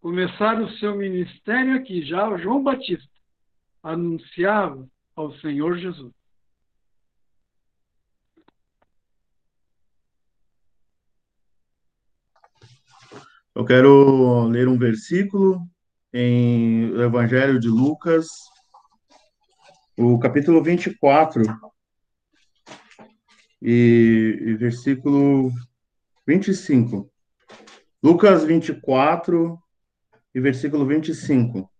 começar 0.00 0.60
o 0.60 0.70
seu 0.78 0.96
ministério 0.96 1.76
aqui, 1.76 2.02
já 2.02 2.36
João 2.38 2.62
Batista 2.62 3.08
anunciava 3.82 4.88
ao 5.14 5.32
Senhor 5.34 5.78
Jesus. 5.78 6.12
Eu 13.54 13.64
quero 13.64 14.46
ler 14.48 14.68
um 14.68 14.78
versículo 14.78 15.60
em 16.12 16.90
Evangelho 17.00 17.58
de 17.58 17.68
Lucas, 17.68 18.26
o 19.96 20.18
capítulo 20.18 20.62
24, 20.62 21.42
e, 23.60 24.38
e 24.40 24.54
versículo 24.54 25.50
25. 26.26 27.10
Lucas 28.02 28.44
24 28.44 29.58
e 30.34 30.40
versículo 30.40 30.86
25. 30.86 31.70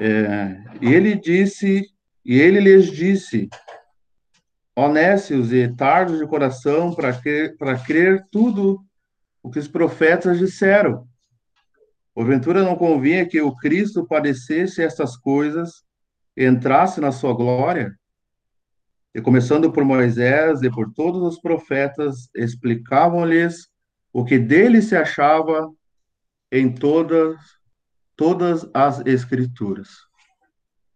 É, 0.00 0.62
e 0.80 0.92
ele 0.92 1.16
disse, 1.16 1.84
e 2.24 2.38
ele 2.38 2.60
lhes 2.60 2.86
disse, 2.86 3.48
honestos 4.76 5.52
e 5.52 5.66
tardos 5.74 6.18
de 6.18 6.26
coração 6.26 6.94
para 6.94 7.12
crer, 7.12 7.56
para 7.56 7.78
crer 7.78 8.24
tudo 8.30 8.80
o 9.42 9.50
que 9.50 9.58
os 9.58 9.66
profetas 9.66 10.38
disseram. 10.38 11.08
Porventura 12.14 12.62
não 12.62 12.76
convinha 12.76 13.26
que 13.26 13.40
o 13.40 13.54
Cristo 13.56 14.06
padecesse 14.06 14.82
estas 14.82 15.16
coisas, 15.16 15.84
entrasse 16.36 17.00
na 17.00 17.10
sua 17.10 17.32
glória? 17.32 17.97
E 19.14 19.20
começando 19.20 19.72
por 19.72 19.84
Moisés 19.84 20.62
e 20.62 20.70
por 20.70 20.92
todos 20.92 21.22
os 21.22 21.40
profetas, 21.40 22.28
explicavam-lhes 22.34 23.68
o 24.12 24.24
que 24.24 24.38
dele 24.38 24.82
se 24.82 24.96
achava 24.96 25.70
em 26.50 26.72
todas 26.72 27.36
todas 28.16 28.68
as 28.74 29.00
escrituras. 29.06 29.90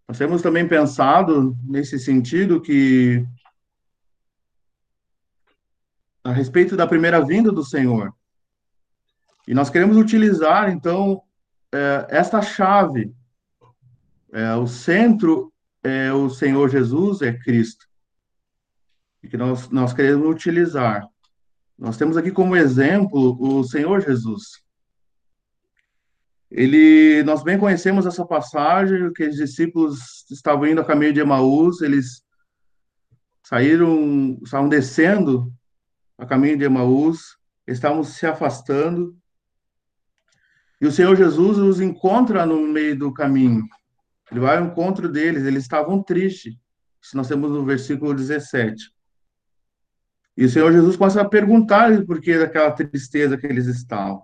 Nós 0.08 0.18
temos 0.18 0.42
também 0.42 0.66
pensado 0.66 1.56
nesse 1.62 1.96
sentido 1.96 2.60
que 2.60 3.24
a 6.24 6.32
respeito 6.32 6.76
da 6.76 6.86
primeira 6.86 7.24
vinda 7.24 7.52
do 7.52 7.64
Senhor. 7.64 8.12
E 9.46 9.54
nós 9.54 9.70
queremos 9.70 9.96
utilizar, 9.96 10.70
então, 10.70 11.22
é, 11.72 12.06
esta 12.10 12.42
chave. 12.42 13.14
É, 14.32 14.54
o 14.54 14.66
centro 14.66 15.52
é 15.82 16.12
o 16.12 16.28
Senhor 16.28 16.68
Jesus, 16.68 17.22
é 17.22 17.32
Cristo. 17.32 17.86
E 19.22 19.28
que 19.28 19.36
nós, 19.36 19.68
nós 19.70 19.92
queremos 19.92 20.28
utilizar. 20.28 21.06
Nós 21.78 21.96
temos 21.96 22.16
aqui 22.16 22.30
como 22.30 22.56
exemplo 22.56 23.36
o 23.40 23.64
Senhor 23.64 24.00
Jesus. 24.00 24.62
Ele, 26.50 27.22
nós 27.22 27.42
bem 27.42 27.58
conhecemos 27.58 28.04
essa 28.04 28.26
passagem, 28.26 29.12
que 29.12 29.24
os 29.24 29.36
discípulos 29.36 30.24
estavam 30.30 30.66
indo 30.66 30.80
a 30.80 30.84
caminho 30.84 31.12
de 31.12 31.20
Emaús, 31.20 31.80
eles 31.80 32.22
saíram, 33.42 34.38
estavam 34.44 34.68
descendo 34.68 35.52
a 36.18 36.26
caminho 36.26 36.58
de 36.58 36.64
Emaús, 36.64 37.38
estavam 37.66 38.04
se 38.04 38.26
afastando, 38.26 39.16
e 40.82 40.86
o 40.86 40.90
Senhor 40.90 41.16
Jesus 41.16 41.58
os 41.58 41.80
encontra 41.80 42.44
no 42.44 42.60
meio 42.66 42.98
do 42.98 43.14
caminho. 43.14 43.64
Ele 44.28 44.40
vai 44.40 44.58
ao 44.58 44.64
encontro 44.64 45.08
deles, 45.08 45.44
eles 45.44 45.62
estavam 45.62 46.02
tristes. 46.02 46.54
Isso 47.00 47.16
nós 47.16 47.28
temos 47.28 47.52
no 47.52 47.64
versículo 47.64 48.12
17. 48.12 48.92
E 50.36 50.44
o 50.44 50.48
Senhor 50.48 50.72
Jesus 50.72 50.96
começa 50.96 51.20
a 51.20 51.28
perguntar 51.28 52.04
por 52.06 52.20
que 52.20 52.38
daquela 52.38 52.70
tristeza 52.70 53.36
que 53.36 53.46
eles 53.46 53.66
estavam. 53.66 54.22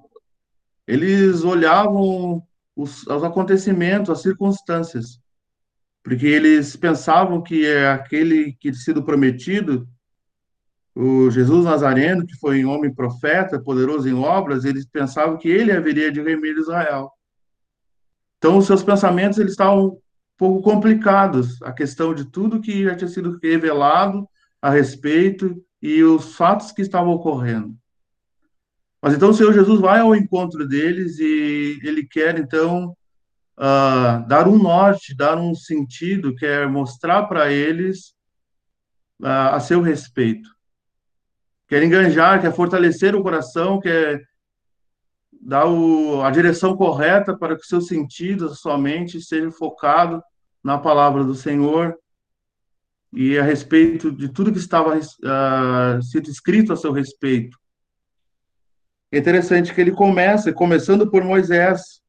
Eles 0.86 1.44
olhavam 1.44 2.42
os, 2.74 3.06
os 3.06 3.24
acontecimentos, 3.24 4.08
as 4.08 4.22
circunstâncias, 4.22 5.20
porque 6.02 6.26
eles 6.26 6.74
pensavam 6.76 7.42
que 7.42 7.66
é 7.66 7.90
aquele 7.90 8.52
que 8.54 8.70
tinha 8.70 8.74
sido 8.74 9.02
prometido, 9.02 9.86
o 10.94 11.30
Jesus 11.30 11.64
Nazareno, 11.64 12.26
que 12.26 12.36
foi 12.38 12.64
um 12.64 12.70
homem 12.70 12.92
profeta, 12.92 13.60
poderoso 13.60 14.08
em 14.08 14.14
obras, 14.14 14.64
eles 14.64 14.86
pensavam 14.86 15.36
que 15.36 15.48
ele 15.48 15.70
haveria 15.70 16.10
de 16.10 16.20
remir 16.20 16.56
Israel. 16.56 17.12
Então, 18.38 18.56
os 18.56 18.66
seus 18.66 18.82
pensamentos 18.82 19.38
eles 19.38 19.52
estavam 19.52 19.88
um 19.88 20.00
pouco 20.36 20.62
complicados, 20.62 21.60
a 21.62 21.72
questão 21.72 22.14
de 22.14 22.24
tudo 22.24 22.60
que 22.60 22.84
já 22.84 22.96
tinha 22.96 23.08
sido 23.08 23.38
revelado 23.42 24.26
a 24.60 24.70
respeito 24.70 25.62
e 25.80 26.02
os 26.02 26.34
fatos 26.34 26.72
que 26.72 26.82
estavam 26.82 27.12
ocorrendo. 27.12 27.76
Mas 29.00 29.14
então 29.14 29.30
o 29.30 29.34
Senhor 29.34 29.52
Jesus 29.52 29.80
vai 29.80 30.00
ao 30.00 30.14
encontro 30.14 30.66
deles 30.66 31.18
e 31.18 31.78
ele 31.84 32.04
quer 32.04 32.38
então 32.38 32.96
uh, 33.56 34.26
dar 34.26 34.48
um 34.48 34.58
norte, 34.58 35.16
dar 35.16 35.38
um 35.38 35.54
sentido, 35.54 36.34
quer 36.34 36.68
mostrar 36.68 37.24
para 37.24 37.52
eles 37.52 38.14
uh, 39.20 39.54
a 39.54 39.60
seu 39.60 39.80
respeito. 39.80 40.48
Quer 41.68 41.82
enganjar, 41.82 42.40
quer 42.40 42.52
fortalecer 42.52 43.14
o 43.14 43.22
coração, 43.22 43.78
quer 43.78 44.20
dar 45.40 45.66
o, 45.66 46.22
a 46.22 46.30
direção 46.30 46.76
correta 46.76 47.36
para 47.36 47.54
que 47.54 47.62
o 47.62 47.68
seu 47.68 47.80
sentido, 47.80 48.54
sua 48.54 48.76
mente 48.76 49.20
seja 49.20 49.50
focado 49.52 50.20
na 50.62 50.76
palavra 50.76 51.22
do 51.22 51.34
Senhor 51.34 51.96
e 53.12 53.38
a 53.38 53.42
respeito 53.42 54.12
de 54.12 54.28
tudo 54.28 54.52
que 54.52 54.58
estava 54.58 54.98
uh, 54.98 56.02
sido 56.02 56.30
escrito 56.30 56.72
a 56.72 56.76
seu 56.76 56.92
respeito. 56.92 57.58
É 59.10 59.18
interessante 59.18 59.74
que 59.74 59.80
ele 59.80 59.92
começa, 59.92 60.52
começando 60.52 61.10
por 61.10 61.24
Moisés 61.24 62.02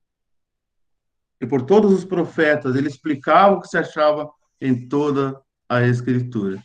e 1.39 1.47
por 1.47 1.61
todos 1.61 1.93
os 1.93 2.03
profetas, 2.03 2.75
ele 2.75 2.89
explicava 2.89 3.55
o 3.55 3.61
que 3.61 3.67
se 3.67 3.77
achava 3.77 4.29
em 4.59 4.87
toda 4.87 5.41
a 5.69 5.81
Escritura. 5.83 6.61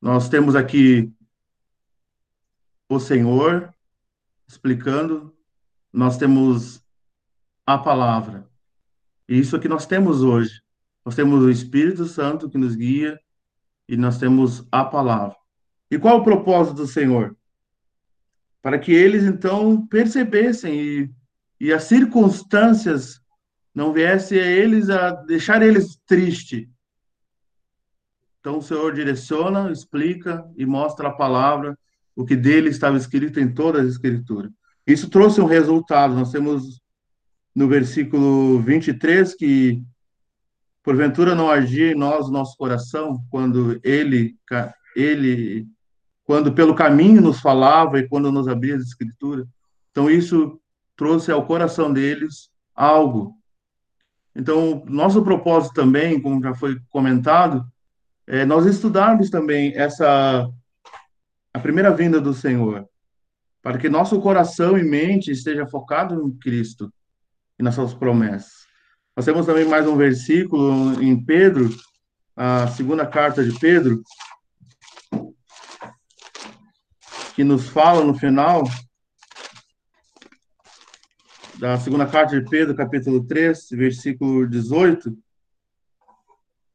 Nós 0.00 0.28
temos 0.28 0.54
aqui 0.54 1.12
o 2.88 3.00
Senhor 3.00 3.74
explicando, 4.46 5.34
nós 5.92 6.16
temos 6.16 6.80
a 7.66 7.76
palavra. 7.76 8.48
E 9.28 9.38
isso 9.40 9.56
é 9.56 9.58
que 9.58 9.68
nós 9.68 9.86
temos 9.86 10.22
hoje. 10.22 10.62
Nós 11.06 11.14
temos 11.14 11.42
o 11.42 11.50
Espírito 11.50 12.04
Santo 12.04 12.50
que 12.50 12.58
nos 12.58 12.76
guia 12.76 13.18
e 13.88 13.96
nós 13.96 14.18
temos 14.18 14.66
a 14.70 14.84
palavra. 14.84 15.36
E 15.90 15.98
qual 15.98 16.18
é 16.18 16.20
o 16.20 16.24
propósito 16.24 16.76
do 16.76 16.86
Senhor? 16.86 17.34
para 18.66 18.80
que 18.80 18.90
eles 18.90 19.22
então 19.22 19.86
percebessem 19.86 20.74
e, 20.74 21.10
e 21.60 21.72
as 21.72 21.84
circunstâncias 21.84 23.20
não 23.72 23.92
viessem 23.92 24.40
a 24.40 24.44
eles 24.44 24.90
a 24.90 25.12
deixar 25.12 25.62
eles 25.62 25.96
tristes. 26.04 26.66
Então 28.40 28.58
o 28.58 28.62
Senhor 28.62 28.92
direciona, 28.92 29.70
explica 29.70 30.44
e 30.56 30.66
mostra 30.66 31.06
a 31.06 31.12
palavra, 31.12 31.78
o 32.16 32.24
que 32.24 32.34
dele 32.34 32.68
estava 32.68 32.96
escrito 32.96 33.38
em 33.38 33.54
toda 33.54 33.80
a 33.80 33.84
Escritura. 33.84 34.50
Isso 34.84 35.08
trouxe 35.08 35.40
um 35.40 35.46
resultado. 35.46 36.16
Nós 36.16 36.32
temos 36.32 36.80
no 37.54 37.68
versículo 37.68 38.58
23 38.62 39.32
que 39.36 39.80
porventura 40.86 41.34
não 41.34 41.50
agia 41.50 41.90
em 41.90 41.96
nós 41.96 42.28
o 42.28 42.30
nosso 42.30 42.56
coração 42.56 43.20
quando 43.28 43.80
ele 43.82 44.36
ele 44.94 45.66
quando 46.24 46.52
pelo 46.52 46.76
caminho 46.76 47.20
nos 47.20 47.40
falava 47.40 47.98
e 47.98 48.08
quando 48.08 48.30
nos 48.30 48.46
abria 48.46 48.76
as 48.76 48.82
escrituras. 48.82 49.48
Então 49.90 50.08
isso 50.08 50.60
trouxe 50.96 51.32
ao 51.32 51.44
coração 51.44 51.92
deles 51.92 52.50
algo. 52.72 53.34
Então, 54.34 54.84
nosso 54.86 55.22
propósito 55.24 55.74
também, 55.74 56.20
como 56.20 56.42
já 56.42 56.54
foi 56.54 56.78
comentado, 56.88 57.64
é 58.26 58.44
nós 58.44 58.64
estudarmos 58.64 59.28
também 59.28 59.72
essa 59.74 60.48
a 61.52 61.58
primeira 61.58 61.90
vinda 61.90 62.20
do 62.20 62.34
Senhor, 62.34 62.88
para 63.62 63.78
que 63.78 63.88
nosso 63.88 64.20
coração 64.20 64.78
e 64.78 64.84
mente 64.84 65.32
esteja 65.32 65.66
focado 65.66 66.14
em 66.26 66.30
Cristo 66.38 66.92
e 67.58 67.62
nas 67.62 67.74
suas 67.74 67.94
promessas. 67.94 68.65
Nós 69.16 69.24
temos 69.24 69.46
também 69.46 69.64
mais 69.64 69.86
um 69.86 69.96
versículo 69.96 71.02
em 71.02 71.18
Pedro, 71.18 71.74
a 72.36 72.68
segunda 72.68 73.06
carta 73.06 73.42
de 73.42 73.58
Pedro, 73.58 74.02
que 77.34 77.42
nos 77.42 77.66
fala 77.66 78.04
no 78.04 78.14
final, 78.14 78.64
da 81.58 81.78
segunda 81.78 82.06
carta 82.06 82.38
de 82.38 82.46
Pedro, 82.46 82.76
capítulo 82.76 83.26
3, 83.26 83.68
versículo 83.70 84.46
18. 84.46 85.16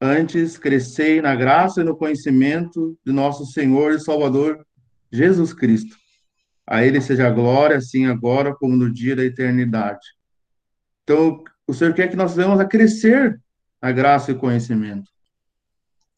Antes, 0.02 0.58
crescei 0.58 1.22
na 1.22 1.36
graça 1.36 1.82
e 1.82 1.84
no 1.84 1.96
conhecimento 1.96 2.98
de 3.06 3.14
nosso 3.14 3.46
Senhor 3.46 3.94
e 3.94 4.00
Salvador 4.00 4.66
Jesus 5.12 5.54
Cristo. 5.54 5.96
A 6.66 6.84
Ele 6.84 7.00
seja 7.02 7.28
a 7.28 7.32
glória, 7.32 7.78
assim 7.78 8.08
agora 8.08 8.56
como 8.56 8.76
no 8.76 8.92
dia 8.92 9.16
da 9.16 9.24
eternidade. 9.24 10.08
Então, 11.04 11.44
o 11.72 11.74
Senhor 11.74 11.94
quer 11.94 12.10
que 12.10 12.18
nós 12.18 12.36
venhamos 12.36 12.60
a 12.60 12.66
crescer 12.66 13.42
na 13.82 13.94
graça 13.94 14.30
e 14.30 14.36
conhecimento, 14.36 15.10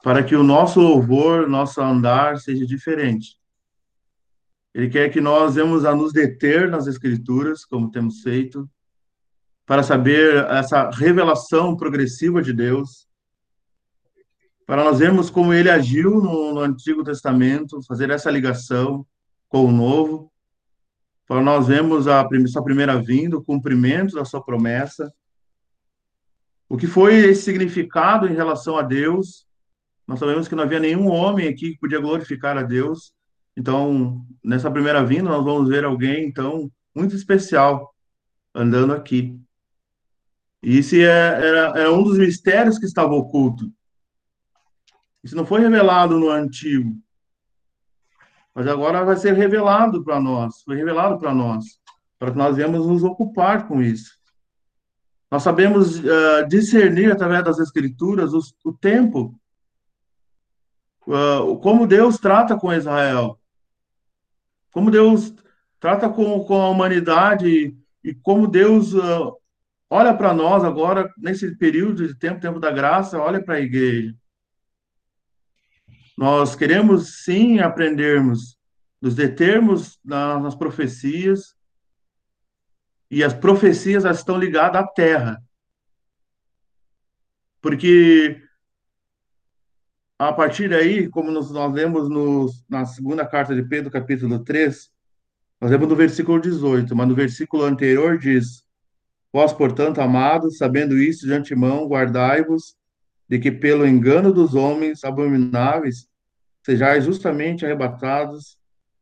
para 0.03 0.23
que 0.23 0.35
o 0.35 0.41
nosso 0.41 0.79
louvor, 0.79 1.47
nosso 1.47 1.79
andar 1.79 2.39
seja 2.39 2.65
diferente. 2.65 3.37
Ele 4.73 4.89
quer 4.89 5.09
que 5.09 5.21
nós 5.21 5.53
venhamos 5.53 5.85
a 5.85 5.93
nos 5.93 6.11
deter 6.11 6.71
nas 6.71 6.87
Escrituras, 6.87 7.63
como 7.65 7.91
temos 7.91 8.21
feito, 8.21 8.67
para 9.63 9.83
saber 9.83 10.43
essa 10.45 10.89
revelação 10.89 11.77
progressiva 11.77 12.41
de 12.41 12.51
Deus, 12.51 13.07
para 14.65 14.83
nós 14.83 14.97
vermos 14.97 15.29
como 15.29 15.53
ele 15.53 15.69
agiu 15.69 16.19
no, 16.19 16.55
no 16.55 16.61
Antigo 16.61 17.03
Testamento, 17.03 17.79
fazer 17.83 18.09
essa 18.09 18.31
ligação 18.31 19.05
com 19.47 19.65
o 19.65 19.71
Novo, 19.71 20.31
para 21.27 21.43
nós 21.43 21.67
vermos 21.67 22.07
a 22.07 22.27
sua 22.47 22.63
primeira 22.63 22.99
vinda, 22.99 23.37
o 23.37 23.43
cumprimento 23.43 24.15
da 24.15 24.25
sua 24.25 24.43
promessa, 24.43 25.13
o 26.73 26.77
que 26.77 26.87
foi 26.87 27.13
esse 27.13 27.43
significado 27.43 28.27
em 28.27 28.33
relação 28.33 28.75
a 28.75 28.81
Deus. 28.81 29.45
Nós 30.07 30.17
sabemos 30.17 30.47
que 30.47 30.55
não 30.55 30.63
havia 30.63 30.79
nenhum 30.79 31.07
homem 31.07 31.47
aqui 31.47 31.73
que 31.73 31.79
podia 31.79 31.99
glorificar 31.99 32.57
a 32.57 32.63
Deus, 32.63 33.13
então, 33.55 34.25
nessa 34.43 34.71
primeira 34.71 35.05
vinda, 35.05 35.29
nós 35.29 35.45
vamos 35.45 35.69
ver 35.69 35.85
alguém, 35.85 36.25
então, 36.25 36.71
muito 36.95 37.15
especial 37.15 37.93
andando 38.55 38.91
aqui. 38.91 39.39
E 40.63 40.79
esse 40.79 40.99
é, 40.99 41.07
era, 41.07 41.79
era 41.79 41.93
um 41.93 42.01
dos 42.01 42.17
mistérios 42.17 42.79
que 42.79 42.87
estava 42.87 43.13
oculto. 43.13 43.71
Isso 45.23 45.35
não 45.35 45.45
foi 45.45 45.61
revelado 45.61 46.19
no 46.19 46.31
Antigo. 46.31 46.91
Mas 48.55 48.65
agora 48.65 49.05
vai 49.05 49.15
ser 49.15 49.35
revelado 49.35 50.03
para 50.03 50.19
nós. 50.19 50.63
Foi 50.63 50.75
revelado 50.75 51.19
para 51.19 51.35
nós. 51.35 51.79
Para 52.17 52.31
que 52.31 52.37
nós 52.39 52.55
venhamos 52.55 52.87
nos 52.87 53.03
ocupar 53.03 53.67
com 53.67 53.79
isso. 53.79 54.22
Nós 55.33 55.41
sabemos 55.41 55.97
uh, 55.97 56.47
discernir 56.47 57.11
através 57.11 57.43
das 57.43 57.57
Escrituras 57.57 58.33
o, 58.33 58.39
o 58.63 58.71
tempo. 58.71 59.33
Uh, 61.07 61.57
como 61.57 61.87
Deus 61.87 62.19
trata 62.19 62.55
com 62.55 62.71
Israel 62.71 63.39
como 64.71 64.91
Deus 64.91 65.33
trata 65.79 66.07
com, 66.07 66.43
com 66.43 66.61
a 66.61 66.69
humanidade 66.69 67.75
e 68.03 68.13
como 68.13 68.47
Deus 68.47 68.93
uh, 68.93 69.35
olha 69.89 70.13
para 70.13 70.35
nós 70.35 70.63
agora, 70.63 71.11
nesse 71.17 71.55
período 71.57 72.07
de 72.07 72.13
tempo, 72.13 72.39
tempo 72.39 72.59
da 72.59 72.69
graça, 72.69 73.19
olha 73.19 73.43
para 73.43 73.55
a 73.55 73.59
igreja. 73.59 74.13
Nós 76.15 76.55
queremos 76.55 77.23
sim 77.23 77.57
aprendermos, 77.57 78.55
nos 79.01 79.15
determos 79.15 79.99
na, 80.05 80.39
nas 80.39 80.53
profecias, 80.53 81.55
e 83.13 83.23
as 83.23 83.31
profecias 83.31 84.05
estão 84.05 84.39
ligadas 84.39 84.81
à 84.81 84.87
terra. 84.87 85.39
Porque 87.61 88.41
a 90.17 90.33
partir 90.33 90.67
daí, 90.67 91.07
como 91.09 91.29
nós, 91.29 91.51
nós 91.51 91.71
lemos 91.71 92.09
no, 92.09 92.49
na 92.67 92.85
segunda 92.87 93.23
carta 93.23 93.53
de 93.53 93.61
Pedro, 93.61 93.91
capítulo 93.91 94.39
3, 94.43 94.89
nós 95.61 95.69
lemos 95.69 95.87
no 95.87 95.95
versículo 95.95 96.41
18, 96.41 96.95
mas 96.95 97.07
no 97.07 97.13
versículo 97.13 97.65
anterior 97.65 98.17
diz: 98.17 98.63
Vós, 99.31 99.53
portanto, 99.53 100.01
amados, 100.01 100.57
sabendo 100.57 100.97
isso 100.97 101.27
de 101.27 101.33
antemão, 101.33 101.87
guardai-vos 101.87 102.75
de 103.29 103.37
que 103.37 103.51
pelo 103.51 103.85
engano 103.85 104.33
dos 104.33 104.55
homens 104.55 105.03
abomináveis 105.03 106.07
sejais 106.65 107.05
justamente 107.05 107.63
arrebatados 107.63 108.57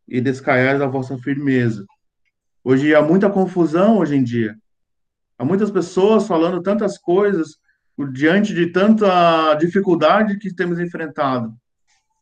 e 0.06 0.20
descaiais 0.20 0.80
da 0.80 0.88
vossa 0.88 1.18
firmeza. 1.18 1.86
Hoje 2.64 2.94
há 2.94 3.02
muita 3.02 3.30
confusão 3.30 3.98
hoje 3.98 4.16
em 4.16 4.24
dia. 4.24 4.56
Há 5.38 5.44
muitas 5.44 5.72
pessoas 5.72 6.28
falando 6.28 6.62
tantas 6.62 6.98
coisas 6.98 7.58
diante 8.14 8.54
de 8.54 8.68
tanta 8.68 9.54
dificuldade 9.56 10.38
que 10.38 10.54
temos 10.54 10.80
enfrentado. 10.80 11.54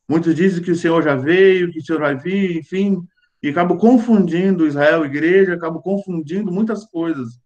Muitos 0.07 0.33
dizem 0.33 0.63
que 0.63 0.71
o 0.71 0.75
Senhor 0.75 1.03
já 1.03 1.15
veio, 1.15 1.71
que 1.71 1.79
o 1.79 1.85
Senhor 1.85 1.99
vai 1.99 2.17
vir, 2.17 2.57
enfim, 2.57 3.01
e 3.43 3.49
acabo 3.49 3.77
confundindo 3.77 4.65
Israel 4.65 5.03
e 5.03 5.07
igreja, 5.07 5.53
acabo 5.53 5.81
confundindo 5.81 6.51
muitas 6.51 6.85
coisas. 6.85 7.39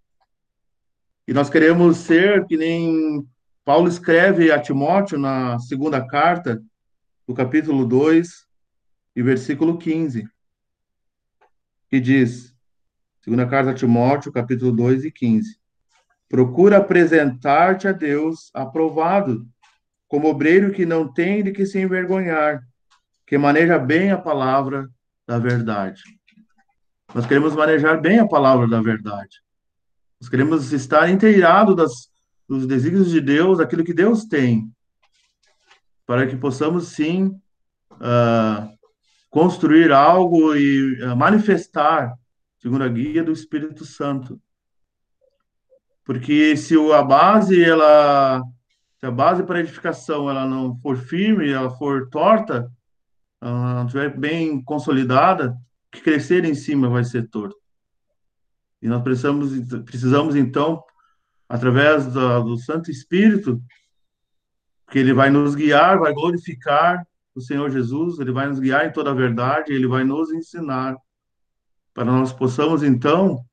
E 1.27 1.33
nós 1.33 1.49
queremos 1.49 1.97
ser 1.97 2.45
que 2.45 2.55
nem 2.55 3.25
Paulo 3.65 3.87
escreve 3.87 4.51
a 4.51 4.59
Timóteo 4.59 5.17
na 5.17 5.59
segunda 5.59 6.05
carta, 6.05 6.61
do 7.27 7.33
capítulo 7.33 7.85
2 7.85 8.45
e 9.15 9.23
versículo 9.23 9.77
15, 9.77 10.27
que 11.89 11.99
diz, 11.99 12.52
segunda 13.23 13.47
carta 13.47 13.71
a 13.71 13.73
Timóteo, 13.73 14.33
capítulo 14.33 14.73
2 14.73 15.05
e 15.05 15.11
15. 15.11 15.57
Procura 16.27 16.77
apresentar-te 16.77 17.87
a 17.87 17.93
Deus 17.93 18.51
aprovado, 18.53 19.47
como 20.09 20.27
obreiro 20.27 20.73
que 20.73 20.85
não 20.85 21.11
tem 21.11 21.41
de 21.41 21.53
que 21.53 21.65
se 21.65 21.79
envergonhar, 21.79 22.61
que 23.25 23.37
maneja 23.37 23.79
bem 23.79 24.11
a 24.11 24.17
palavra 24.17 24.89
da 25.25 25.39
verdade. 25.39 26.03
Nós 27.15 27.25
queremos 27.25 27.55
manejar 27.55 28.01
bem 28.01 28.19
a 28.19 28.27
palavra 28.27 28.67
da 28.67 28.81
verdade. 28.81 29.41
Nós 30.19 30.27
queremos 30.27 30.73
estar 30.73 31.09
inteirado 31.09 31.73
das, 31.73 32.09
dos 32.47 32.67
desígnios 32.67 33.09
de 33.09 33.21
Deus, 33.21 33.59
daquilo 33.59 33.85
que 33.85 33.93
Deus 33.93 34.25
tem, 34.25 34.69
para 36.05 36.27
que 36.27 36.35
possamos 36.35 36.89
sim 36.89 37.27
uh, 37.91 38.69
construir 39.29 39.93
algo 39.93 40.55
e 40.55 41.01
uh, 41.03 41.15
manifestar, 41.15 42.17
segundo 42.63 42.85
a 42.85 42.87
guia 42.87 43.21
do 43.21 43.33
Espírito 43.33 43.83
Santo, 43.83 44.41
porque 46.05 46.55
se 46.55 46.75
a 46.93 47.03
base, 47.03 47.61
ela, 47.61 48.41
se 48.97 49.05
a 49.05 49.11
base 49.11 49.43
para 49.43 49.59
edificação 49.59 50.29
ela 50.29 50.45
não 50.45 50.77
for 50.77 50.95
firme, 50.95 51.51
ela 51.51 51.69
for 51.69 52.09
torta, 52.09 52.71
ela 53.41 53.73
não 53.75 53.85
estiver 53.85 54.17
bem 54.17 54.63
consolidada, 54.63 55.57
que 55.91 55.99
crescer 55.99 56.45
em 56.45 56.55
cima 56.55 56.87
vai 56.87 57.03
ser 57.03 57.29
torto. 57.29 57.57
E 58.81 58.87
nós 58.87 59.03
precisamos, 59.03 59.51
precisamos 59.83 60.33
então, 60.33 60.81
através 61.49 62.13
da, 62.13 62.39
do 62.39 62.57
Santo 62.57 62.89
Espírito, 62.89 63.61
que 64.89 64.99
ele 64.99 65.13
vai 65.13 65.29
nos 65.29 65.53
guiar, 65.53 65.99
vai 65.99 66.13
glorificar 66.13 67.05
o 67.35 67.41
Senhor 67.41 67.69
Jesus, 67.69 68.19
ele 68.19 68.31
vai 68.31 68.47
nos 68.47 68.59
guiar 68.59 68.87
em 68.87 68.93
toda 68.93 69.11
a 69.11 69.13
verdade, 69.13 69.73
ele 69.73 69.87
vai 69.87 70.05
nos 70.05 70.31
ensinar, 70.31 70.95
para 71.93 72.05
nós 72.05 72.33
possamos 72.33 72.83
então 72.83 73.45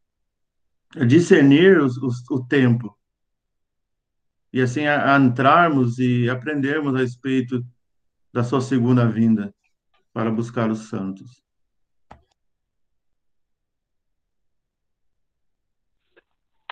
discernir 1.07 1.79
os, 1.79 1.97
os, 1.99 2.29
o 2.31 2.45
tempo 2.45 2.97
e 4.53 4.61
assim 4.61 4.87
a, 4.87 5.15
a 5.15 5.19
entrarmos 5.19 5.99
e 5.99 6.29
aprendermos 6.29 6.95
a 6.95 6.99
respeito 6.99 7.65
da 8.33 8.43
sua 8.43 8.61
segunda 8.61 9.07
vinda 9.07 9.55
para 10.13 10.31
buscar 10.31 10.71
os 10.71 10.89
santos. 10.89 11.41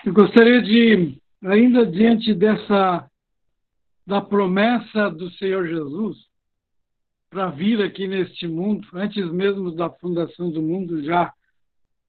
Eu 0.04 0.12
gostaria 0.12 0.62
de, 0.62 1.20
ainda 1.44 1.86
diante 1.86 2.34
dessa 2.34 3.08
da 4.06 4.22
promessa 4.22 5.10
do 5.10 5.30
Senhor 5.32 5.68
Jesus 5.68 6.16
para 7.28 7.50
vir 7.50 7.82
aqui 7.82 8.08
neste 8.08 8.48
mundo, 8.48 8.88
antes 8.94 9.30
mesmo 9.30 9.70
da 9.70 9.90
fundação 9.90 10.50
do 10.50 10.62
mundo 10.62 11.04
já 11.04 11.32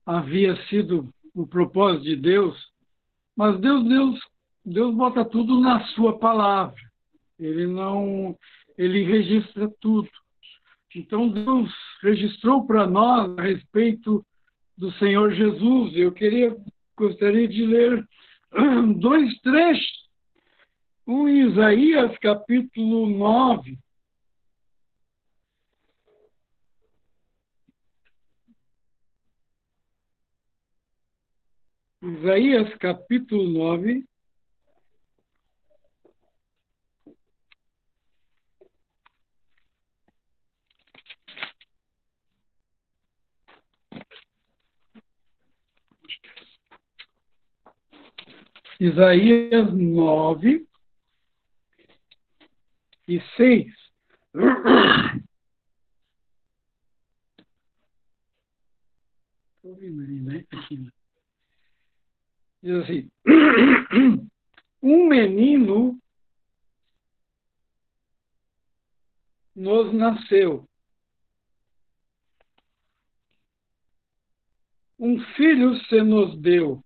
havia 0.09 0.55
sido 0.67 1.07
o 1.35 1.45
propósito 1.45 2.03
de 2.03 2.15
Deus, 2.15 2.57
mas 3.35 3.59
Deus, 3.59 3.87
Deus, 3.87 4.19
Deus 4.65 4.95
bota 4.95 5.23
tudo 5.23 5.59
na 5.59 5.85
sua 5.89 6.17
palavra. 6.17 6.79
Ele 7.39 7.67
não, 7.67 8.35
ele 8.77 9.03
registra 9.03 9.69
tudo. 9.79 10.09
Então 10.95 11.29
Deus 11.29 11.71
registrou 12.01 12.65
para 12.65 12.87
nós 12.87 13.37
a 13.37 13.43
respeito 13.43 14.25
do 14.75 14.91
Senhor 14.93 15.31
Jesus. 15.31 15.95
Eu 15.95 16.11
queria 16.11 16.57
gostaria 16.97 17.47
de 17.47 17.65
ler 17.65 18.05
dois 18.97 19.39
trechos. 19.41 20.09
Um 21.07 21.27
em 21.27 21.49
Isaías 21.51 22.17
capítulo 22.17 23.07
9, 23.07 23.77
Isaías 32.01 32.73
capítulo 32.77 33.43
9. 33.49 34.05
Isaías 48.79 49.73
9 49.73 50.65
e 53.09 53.19
6. 53.35 53.67
Estou 59.57 59.71
ouvindo 59.71 60.01
né? 60.23 60.45
Aqui. 60.49 60.98
Diz 62.61 62.83
assim: 62.83 63.11
Um 64.81 65.07
menino 65.07 65.99
nos 69.55 69.93
nasceu. 69.93 70.67
Um 74.97 75.19
filho 75.35 75.75
se 75.85 76.01
nos 76.01 76.37
deu. 76.39 76.83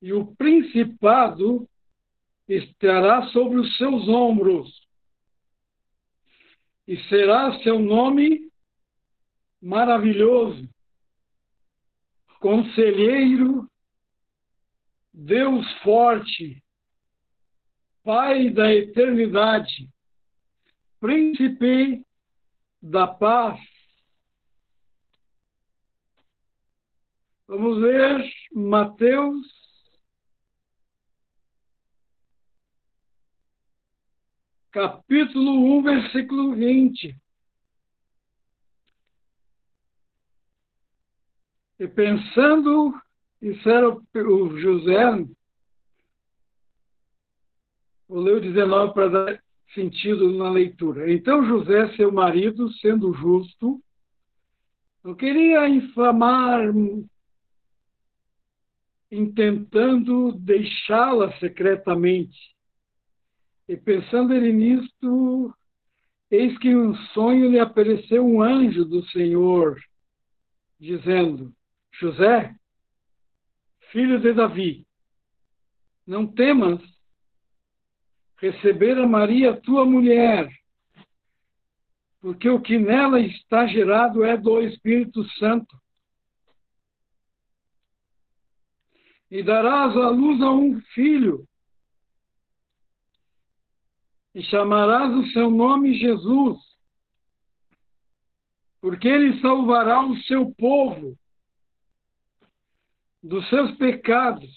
E 0.00 0.12
o 0.12 0.34
principado 0.36 1.68
estará 2.48 3.26
sobre 3.28 3.58
os 3.58 3.76
seus 3.76 4.08
ombros. 4.08 4.86
E 6.86 6.96
será 7.08 7.58
seu 7.62 7.80
nome 7.80 8.48
maravilhoso, 9.60 10.68
conselheiro, 12.46 13.68
Deus 15.12 15.66
forte, 15.82 16.62
Pai 18.04 18.50
da 18.50 18.72
eternidade, 18.72 19.90
príncipe 21.00 22.06
da 22.80 23.08
paz. 23.08 23.58
Vamos 27.48 27.80
ver 27.80 28.32
Mateus 28.52 29.44
capítulo 34.70 35.78
1, 35.78 35.82
versículo 35.82 36.54
20. 36.54 37.25
E 41.78 41.86
pensando, 41.86 42.94
isso 43.40 43.68
era 43.68 43.90
o 43.90 44.58
José, 44.58 45.26
vou 48.08 48.20
ler 48.20 48.36
o 48.36 48.40
19 48.40 48.94
para 48.94 49.08
dar 49.08 49.42
sentido 49.74 50.32
na 50.32 50.50
leitura. 50.50 51.12
Então 51.12 51.44
José, 51.46 51.94
seu 51.96 52.10
marido, 52.10 52.72
sendo 52.74 53.12
justo, 53.12 53.82
não 55.04 55.14
queria 55.14 55.68
infamar, 55.68 56.72
intentando 59.10 60.32
deixá-la 60.32 61.36
secretamente. 61.38 62.38
E 63.68 63.76
pensando 63.76 64.32
ele 64.32 64.52
nisto, 64.52 65.54
eis 66.30 66.56
que 66.58 66.68
em 66.68 66.76
um 66.76 66.94
sonho 67.12 67.50
lhe 67.50 67.58
apareceu 67.58 68.24
um 68.24 68.40
anjo 68.40 68.84
do 68.84 69.04
Senhor, 69.10 69.78
dizendo: 70.78 71.52
José, 71.98 72.54
filho 73.90 74.20
de 74.20 74.34
Davi, 74.34 74.86
não 76.06 76.26
temas 76.26 76.80
receber 78.36 78.98
a 78.98 79.06
Maria, 79.06 79.58
tua 79.60 79.84
mulher, 79.86 80.48
porque 82.20 82.48
o 82.50 82.60
que 82.60 82.78
nela 82.78 83.18
está 83.20 83.66
gerado 83.66 84.22
é 84.24 84.36
do 84.36 84.60
Espírito 84.60 85.24
Santo. 85.38 85.74
E 89.30 89.42
darás 89.42 89.96
à 89.96 90.10
luz 90.10 90.40
a 90.42 90.50
um 90.50 90.80
filho, 90.92 91.48
e 94.34 94.42
chamarás 94.42 95.12
o 95.14 95.26
seu 95.32 95.50
nome 95.50 95.98
Jesus, 95.98 96.58
porque 98.82 99.08
ele 99.08 99.40
salvará 99.40 100.06
o 100.06 100.14
seu 100.24 100.54
povo 100.54 101.18
dos 103.26 103.48
seus 103.48 103.72
pecados. 103.72 104.50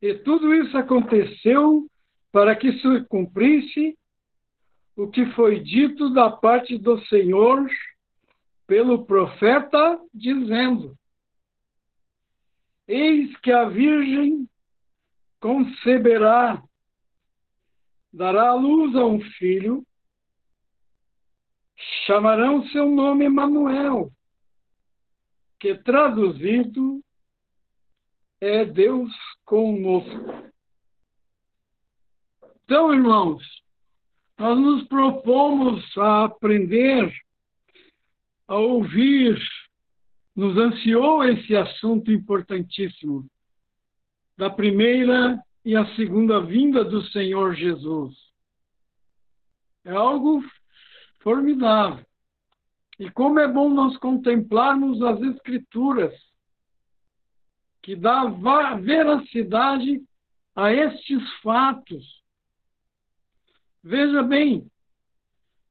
E 0.00 0.14
tudo 0.14 0.54
isso 0.54 0.76
aconteceu 0.76 1.88
para 2.30 2.54
que 2.54 2.72
se 2.78 3.04
cumprisse 3.06 3.96
o 4.94 5.08
que 5.08 5.26
foi 5.32 5.60
dito 5.60 6.12
da 6.12 6.30
parte 6.30 6.76
do 6.76 7.00
Senhor 7.06 7.66
pelo 8.66 9.06
profeta, 9.06 9.98
dizendo: 10.12 10.94
Eis 12.86 13.34
que 13.38 13.50
a 13.50 13.64
Virgem 13.64 14.46
conceberá 15.40 16.62
dará 18.12 18.50
à 18.50 18.54
luz 18.54 18.94
a 18.94 19.04
um 19.06 19.20
filho, 19.20 19.84
chamarão 22.06 22.66
seu 22.68 22.88
nome 22.88 23.26
Emanuel, 23.26 24.10
que 25.58 25.74
traduzido 25.76 27.02
é 28.40 28.64
Deus 28.64 29.12
conosco. 29.44 30.52
Então, 32.64 32.94
irmãos, 32.94 33.42
nós 34.38 34.58
nos 34.58 34.86
propomos 34.86 35.84
a 35.98 36.24
aprender, 36.24 37.12
a 38.46 38.56
ouvir, 38.56 39.36
nos 40.36 40.56
ansiou 40.56 41.24
esse 41.24 41.56
assunto 41.56 42.12
importantíssimo 42.12 43.28
da 44.36 44.48
primeira 44.48 45.42
e 45.64 45.74
a 45.74 45.84
segunda 45.96 46.40
vinda 46.40 46.84
do 46.84 47.02
Senhor 47.10 47.54
Jesus. 47.56 48.14
É 49.84 49.90
algo 49.90 50.44
formidável. 51.20 52.07
E 52.98 53.10
como 53.10 53.38
é 53.38 53.46
bom 53.46 53.70
nós 53.70 53.96
contemplarmos 53.98 55.00
as 55.02 55.20
Escrituras, 55.20 56.12
que 57.82 57.94
dá 57.94 58.24
veracidade 58.80 60.02
a 60.54 60.72
estes 60.72 61.22
fatos. 61.40 62.22
Veja 63.82 64.22
bem, 64.22 64.68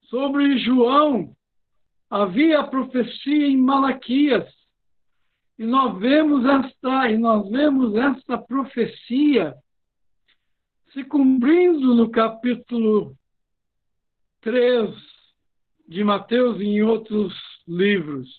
sobre 0.03 0.57
João, 0.59 1.35
havia 2.09 2.61
a 2.61 2.67
profecia 2.67 3.47
em 3.47 3.57
Malaquias, 3.57 4.51
e 5.59 5.65
nós 5.65 5.99
vemos 5.99 6.45
esta, 6.45 7.11
e 7.11 7.17
nós 7.17 7.49
vemos 7.49 7.93
esta 7.95 8.37
profecia 8.37 9.53
se 10.93 11.03
cumprindo 11.03 11.93
no 11.93 12.09
capítulo 12.09 13.17
3 14.41 15.16
de 15.87 16.03
Mateus 16.03 16.59
e 16.59 16.65
em 16.65 16.83
outros 16.83 17.33
livros, 17.67 18.29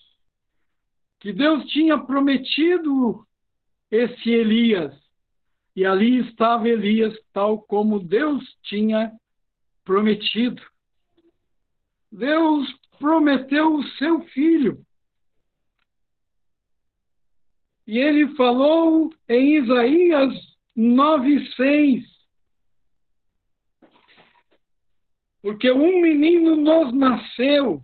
que 1.19 1.33
Deus 1.33 1.65
tinha 1.65 1.97
prometido 1.97 3.25
esse 3.91 4.29
Elias, 4.29 4.93
e 5.75 5.85
ali 5.85 6.19
estava 6.19 6.69
Elias, 6.69 7.17
tal 7.33 7.61
como 7.61 7.99
Deus 7.99 8.43
tinha 8.63 9.11
prometido. 9.83 10.61
Deus 12.11 12.67
prometeu 12.99 13.75
o 13.75 13.83
seu 13.97 14.21
filho. 14.25 14.83
E 17.87 17.97
ele 17.97 18.35
falou 18.35 19.09
em 19.27 19.63
Isaías 19.63 20.33
9,6: 20.77 22.03
Porque 25.41 25.71
um 25.71 26.01
menino 26.01 26.55
nos 26.55 26.93
nasceu, 26.93 27.81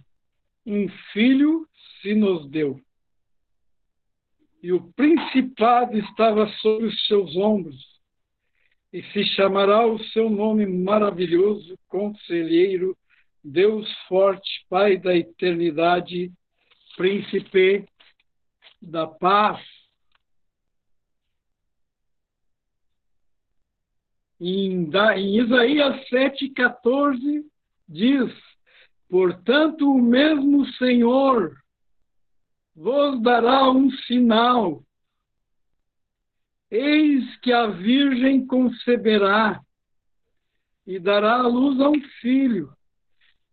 um 0.66 0.90
filho 1.14 1.68
se 2.02 2.14
nos 2.14 2.50
deu. 2.50 2.80
E 4.62 4.72
o 4.72 4.92
principado 4.94 5.98
estava 5.98 6.48
sobre 6.62 6.88
os 6.88 7.06
seus 7.06 7.36
ombros, 7.36 7.96
e 8.92 9.04
se 9.12 9.24
chamará 9.36 9.86
o 9.86 10.00
seu 10.06 10.30
nome 10.30 10.66
maravilhoso, 10.66 11.78
conselheiro, 11.88 12.98
Deus 13.44 13.92
forte, 14.08 14.66
Pai 14.70 14.98
da 14.98 15.16
eternidade, 15.16 16.32
príncipe 16.98 17.86
da 18.82 19.06
paz. 19.06 19.62
Em, 24.40 24.90
em 25.16 25.40
Isaías 25.40 26.10
7,14 26.10 27.44
diz: 27.88 28.34
Portanto, 29.10 29.90
o 29.90 30.02
mesmo 30.02 30.66
Senhor 30.74 31.56
vos 32.76 33.22
dará 33.22 33.70
um 33.70 33.90
sinal. 34.08 34.84
Eis 36.70 37.38
que 37.38 37.54
a 37.54 37.68
Virgem 37.68 38.46
conceberá 38.46 39.62
e 40.86 41.00
dará 41.00 41.36
à 41.36 41.48
luz 41.48 41.80
a 41.80 41.90
um 41.90 42.02
filho, 42.22 42.72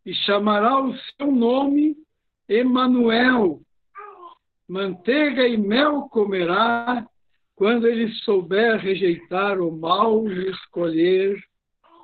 e 0.04 0.12
chamará 0.12 0.80
o 0.80 0.94
seu 0.96 1.30
nome 1.30 1.96
Emanuel. 2.48 3.62
Manteiga 4.68 5.46
e 5.46 5.56
mel 5.56 6.08
comerá, 6.08 7.06
quando 7.54 7.86
ele 7.86 8.08
souber 8.24 8.78
rejeitar 8.78 9.60
o 9.60 9.70
mal 9.70 10.26
e 10.28 10.50
escolher 10.50 11.42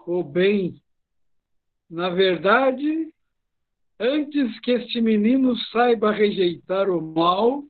o 0.07 0.23
bem. 0.23 0.81
Na 1.91 2.11
verdade, 2.11 3.09
antes 3.99 4.61
que 4.61 4.73
este 4.73 5.01
menino 5.01 5.57
saiba 5.73 6.13
rejeitar 6.13 6.89
o 6.89 7.01
mal, 7.01 7.65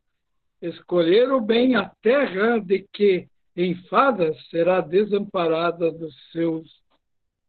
escolher 0.61 1.33
o 1.33 1.41
bem, 1.41 1.77
a 1.77 1.89
terra 2.03 2.59
de 2.59 2.87
que 2.93 3.29
enfada 3.57 4.35
será 4.51 4.81
desamparada 4.81 5.91
dos 5.91 6.15
seus 6.31 6.69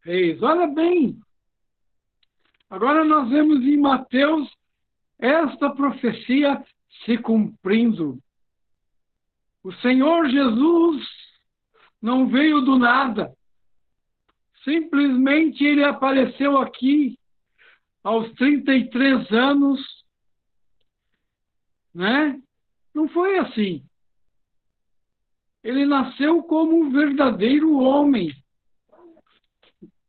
reis. 0.03 0.41
Olha 0.41 0.67
bem, 0.67 1.19
agora 2.69 3.03
nós 3.03 3.29
vemos 3.29 3.63
em 3.63 3.77
Mateus 3.77 4.49
esta 5.19 5.69
profecia 5.69 6.63
se 7.05 7.17
cumprindo. 7.17 8.17
O 9.63 9.73
Senhor 9.73 10.29
Jesus 10.29 11.05
não 12.01 12.27
veio 12.27 12.61
do 12.61 12.77
nada. 12.77 13.35
Simplesmente 14.63 15.63
ele 15.63 15.83
apareceu 15.83 16.57
aqui 16.57 17.17
aos 18.03 18.31
33 18.33 19.29
anos, 19.31 19.79
né? 21.93 22.41
Não 22.93 23.07
foi 23.09 23.37
assim. 23.39 23.83
Ele 25.63 25.85
nasceu 25.85 26.41
como 26.43 26.79
um 26.79 26.91
verdadeiro 26.91 27.77
homem. 27.79 28.33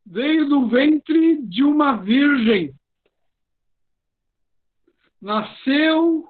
Veio 0.07 0.49
do 0.49 0.69
ventre 0.69 1.43
de 1.43 1.63
uma 1.65 1.97
virgem. 1.97 2.75
Nasceu 5.21 6.30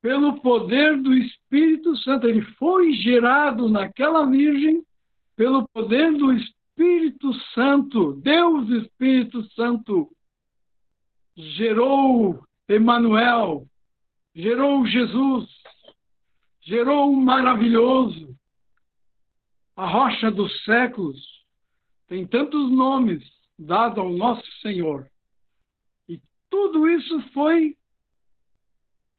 pelo 0.00 0.40
poder 0.40 1.00
do 1.00 1.14
Espírito 1.14 1.96
Santo. 1.98 2.26
Ele 2.26 2.42
foi 2.56 2.92
gerado 2.92 3.68
naquela 3.68 4.24
virgem 4.26 4.82
pelo 5.36 5.66
poder 5.68 6.12
do 6.16 6.32
Espírito 6.32 7.32
Santo. 7.54 8.14
Deus 8.14 8.68
Espírito 8.70 9.42
Santo 9.52 10.10
gerou 11.36 12.42
Emanuel, 12.68 13.66
gerou 14.34 14.86
Jesus, 14.86 15.48
gerou 16.60 17.12
o 17.12 17.16
maravilhoso, 17.16 18.36
a 19.76 19.86
rocha 19.86 20.30
dos 20.30 20.64
séculos. 20.64 21.16
Tem 22.08 22.26
tantos 22.26 22.70
nomes 22.70 23.22
dados 23.58 23.98
ao 23.98 24.10
nosso 24.10 24.46
Senhor. 24.60 25.08
E 26.08 26.20
tudo 26.50 26.88
isso 26.88 27.20
foi 27.32 27.77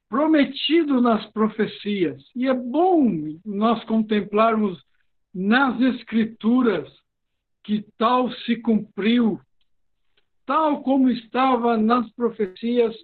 prometido 0.10 1.00
nas 1.00 1.26
profecias. 1.28 2.22
E 2.36 2.48
é 2.48 2.54
bom 2.54 3.08
nós 3.46 3.84
contemplarmos 3.86 4.84
nas 5.34 5.80
Escrituras 5.80 6.90
que 7.64 7.86
tal 7.98 8.32
se 8.32 8.56
cumpriu, 8.58 9.40
tal 10.46 10.82
como 10.82 11.10
estava 11.10 11.78
nas 11.78 12.10
profecias, 12.14 12.96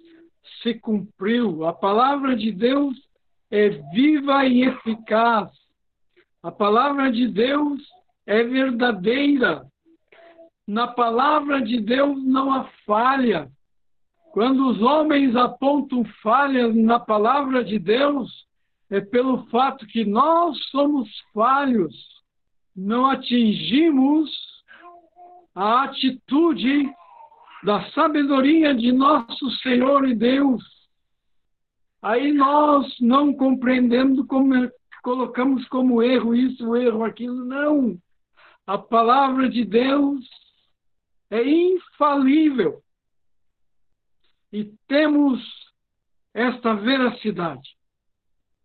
se 0.62 0.74
cumpriu. 0.74 1.64
A 1.64 1.72
palavra 1.72 2.34
de 2.34 2.50
Deus 2.50 2.96
é 3.50 3.68
viva 3.94 4.44
e 4.44 4.64
eficaz. 4.64 5.50
A 6.42 6.50
palavra 6.50 7.12
de 7.12 7.28
Deus 7.28 7.80
é 8.26 8.42
verdadeira. 8.42 9.64
Na 10.66 10.88
palavra 10.88 11.62
de 11.62 11.80
Deus 11.80 12.24
não 12.24 12.52
há 12.52 12.64
falha. 12.84 13.48
Quando 14.36 14.68
os 14.68 14.82
homens 14.82 15.34
apontam 15.34 16.04
falhas 16.22 16.76
na 16.76 17.00
palavra 17.00 17.64
de 17.64 17.78
Deus, 17.78 18.30
é 18.90 19.00
pelo 19.00 19.46
fato 19.46 19.86
que 19.86 20.04
nós 20.04 20.62
somos 20.66 21.08
falhos, 21.32 21.94
não 22.76 23.06
atingimos 23.06 24.30
a 25.54 25.84
atitude 25.84 26.86
da 27.64 27.90
sabedoria 27.92 28.74
de 28.74 28.92
nosso 28.92 29.50
Senhor 29.62 30.06
e 30.06 30.14
Deus. 30.14 30.62
Aí 32.02 32.30
nós 32.30 32.94
não 33.00 33.32
compreendendo 33.32 34.26
como 34.26 34.52
colocamos 35.02 35.66
como 35.68 36.02
erro 36.02 36.34
isso, 36.34 36.76
erro 36.76 37.04
aquilo, 37.04 37.42
não. 37.42 37.96
A 38.66 38.76
palavra 38.76 39.48
de 39.48 39.64
Deus 39.64 40.28
é 41.30 41.42
infalível 41.42 42.82
e 44.52 44.72
temos 44.86 45.42
esta 46.32 46.74
veracidade. 46.74 47.76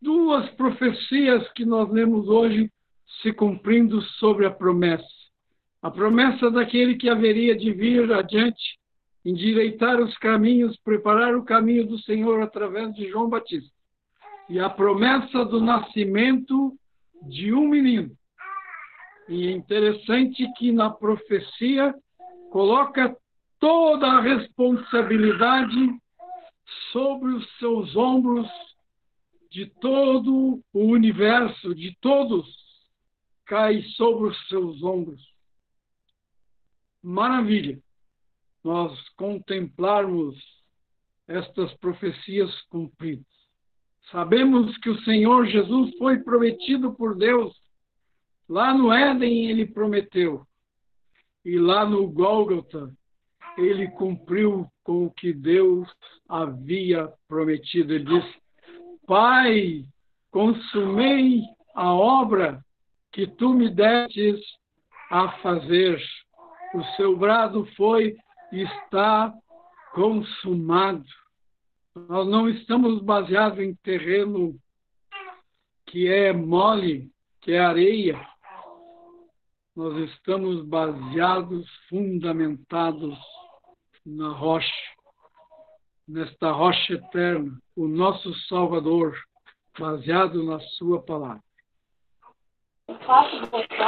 Duas 0.02 0.50
profecias 0.52 1.48
que 1.54 1.64
nós 1.64 1.90
lemos 1.92 2.28
hoje 2.28 2.72
se 3.22 3.32
cumprindo 3.34 4.02
sobre 4.02 4.46
a 4.46 4.52
promessa. 4.52 5.06
A 5.82 5.90
promessa 5.90 6.50
daquele 6.50 6.96
que 6.96 7.10
haveria 7.10 7.56
de 7.56 7.72
vir 7.72 8.12
adiante, 8.12 8.80
endireitar 9.24 10.00
os 10.00 10.18
caminhos, 10.18 10.78
preparar 10.84 11.36
o 11.36 11.44
caminho 11.44 11.88
do 11.88 12.00
Senhor 12.00 12.42
através 12.42 12.94
de 12.94 13.10
João 13.10 13.30
Batista. 13.30 13.72
E 14.50 14.60
a 14.60 14.70
promessa 14.70 15.46
do 15.46 15.62
nascimento 15.62 16.76
de 17.24 17.54
um 17.54 17.68
menino. 17.68 18.12
E 19.30 19.48
é 19.48 19.52
interessante 19.52 20.52
que 20.58 20.72
na 20.72 20.90
profecia 20.90 21.96
coloca 22.50 23.16
toda 23.62 24.08
a 24.08 24.22
responsabilidade 24.22 26.02
sobre 26.92 27.32
os 27.32 27.58
seus 27.60 27.96
ombros 27.96 28.50
de 29.52 29.68
todo 29.80 30.62
o 30.74 30.80
universo, 30.80 31.76
de 31.76 31.96
todos, 32.02 32.48
cai 33.46 33.84
sobre 33.96 34.30
os 34.30 34.48
seus 34.48 34.82
ombros. 34.82 35.22
Maravilha 37.04 37.80
nós 38.64 38.98
contemplarmos 39.10 40.36
estas 41.28 41.74
profecias 41.76 42.50
cumpridas. 42.64 43.26
Sabemos 44.12 44.76
que 44.80 44.90
o 44.90 45.02
Senhor 45.04 45.46
Jesus 45.46 45.96
foi 45.98 46.20
prometido 46.20 46.94
por 46.94 47.16
Deus. 47.16 47.56
Lá 48.50 48.74
no 48.74 48.92
Éden 48.92 49.50
ele 49.50 49.66
prometeu. 49.66 50.46
E 51.46 51.58
lá 51.58 51.86
no 51.86 52.08
Gólgota 52.08 52.92
ele 53.58 53.88
cumpriu 53.92 54.68
com 54.84 55.06
o 55.06 55.12
que 55.12 55.34
Deus 55.34 55.88
havia 56.28 57.12
prometido. 57.28 57.94
Ele 57.94 58.06
disse: 58.06 58.36
Pai, 59.06 59.86
consumei 60.32 61.42
a 61.76 61.94
obra 61.94 62.64
que 63.12 63.28
tu 63.28 63.54
me 63.54 63.70
destes 63.70 64.40
a 65.10 65.30
fazer. 65.40 66.02
O 66.74 66.84
seu 66.96 67.18
brado 67.18 67.66
foi 67.76 68.16
está 68.52 69.34
consumado. 69.94 71.06
Nós 72.08 72.28
não 72.28 72.48
estamos 72.48 73.02
baseados 73.02 73.60
em 73.60 73.76
terreno 73.76 74.56
que 75.86 76.08
é 76.08 76.32
mole, 76.32 77.12
que 77.42 77.52
é 77.52 77.60
areia. 77.60 78.26
Nós 79.76 80.10
estamos 80.10 80.66
baseados, 80.66 81.70
fundamentados 81.90 83.18
na 84.06 84.30
rocha, 84.30 84.72
nesta 86.08 86.52
rocha 86.52 86.94
eterna, 86.94 87.58
o 87.76 87.88
nosso 87.88 88.34
Salvador, 88.48 89.16
baseado 89.78 90.44
na 90.44 90.60
Sua 90.60 91.02
palavra. 91.02 91.44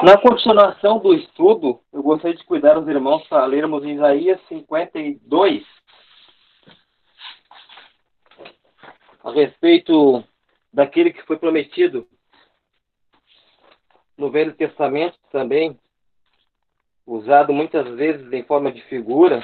Na 0.04 0.18
continuação 0.18 1.00
do 1.00 1.14
estudo, 1.14 1.82
eu 1.92 2.02
gostaria 2.02 2.38
de 2.38 2.44
cuidar 2.46 2.78
os 2.78 2.88
irmãos 2.88 3.28
para 3.28 3.46
lermos 3.46 3.84
Isaías 3.84 4.40
52, 4.48 5.66
a 9.24 9.32
respeito 9.32 10.24
daquele 10.72 11.12
que 11.12 11.24
foi 11.24 11.38
prometido 11.38 12.08
no 14.18 14.32
Velho 14.32 14.54
Testamento 14.54 15.18
também, 15.32 15.78
usado 17.06 17.52
muitas 17.52 17.88
vezes 17.96 18.32
em 18.32 18.44
forma 18.44 18.72
de 18.72 18.82
figura, 18.84 19.44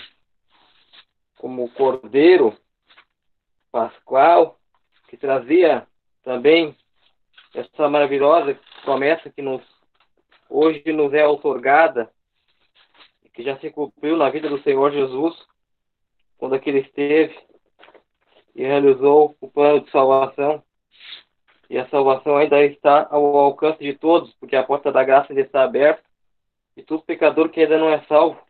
como 1.39 1.63
o 1.63 1.69
Cordeiro 1.71 2.55
Pascual, 3.71 4.59
que 5.07 5.17
trazia 5.17 5.87
também 6.21 6.75
essa 7.55 7.89
maravilhosa 7.89 8.59
promessa 8.83 9.29
que 9.29 9.41
nos, 9.41 9.63
hoje 10.49 10.83
nos 10.91 11.13
é 11.13 11.25
otorgada, 11.25 12.11
que 13.33 13.41
já 13.41 13.57
se 13.59 13.71
cumpriu 13.71 14.17
na 14.17 14.29
vida 14.29 14.49
do 14.49 14.61
Senhor 14.61 14.91
Jesus, 14.91 15.35
quando 16.37 16.55
aquele 16.55 16.79
esteve 16.79 17.39
e 18.53 18.63
realizou 18.63 19.37
o 19.39 19.49
plano 19.49 19.79
de 19.79 19.89
salvação. 19.91 20.61
E 21.69 21.77
a 21.77 21.87
salvação 21.87 22.35
ainda 22.35 22.61
está 22.65 23.07
ao 23.09 23.37
alcance 23.37 23.79
de 23.79 23.93
todos, 23.93 24.33
porque 24.33 24.55
a 24.55 24.63
porta 24.63 24.91
da 24.91 25.03
graça 25.03 25.31
ainda 25.31 25.41
está 25.41 25.63
aberta. 25.63 26.03
E 26.75 26.83
todo 26.83 27.03
pecador 27.03 27.49
que 27.49 27.61
ainda 27.61 27.77
não 27.77 27.89
é 27.89 28.01
salvo 28.05 28.41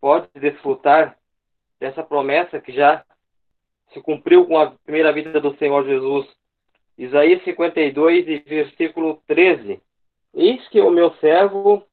pode 0.00 0.28
desfrutar 0.34 1.18
dessa 1.78 2.02
promessa 2.02 2.60
que 2.60 2.72
já 2.72 3.04
se 3.92 4.00
cumpriu 4.00 4.46
com 4.46 4.58
a 4.58 4.70
primeira 4.70 5.12
vida 5.12 5.40
do 5.40 5.56
Senhor 5.56 5.84
Jesus. 5.84 6.26
Isaías 6.98 7.42
52 7.44 8.26
e 8.28 8.38
versículo 8.38 9.22
13. 9.26 9.80
Eis 10.34 10.68
que 10.68 10.80
o 10.80 10.90
meu 10.90 11.12
servo 11.14 11.86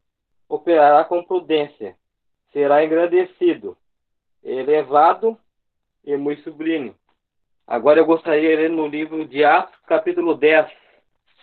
operará 0.47 1.03
com 1.03 1.23
prudência, 1.23 1.95
será 2.51 2.83
engrandecido, 2.83 3.77
elevado 4.43 5.37
e 6.03 6.15
muito 6.17 6.43
sublime. 6.43 6.93
Agora 7.65 7.99
eu 7.99 8.05
gostaria 8.05 8.49
de 8.49 8.55
ler 8.63 8.69
no 8.69 8.87
livro 8.87 9.25
de 9.25 9.43
Atos, 9.43 9.75
capítulo 9.87 10.35
10. 10.35 10.69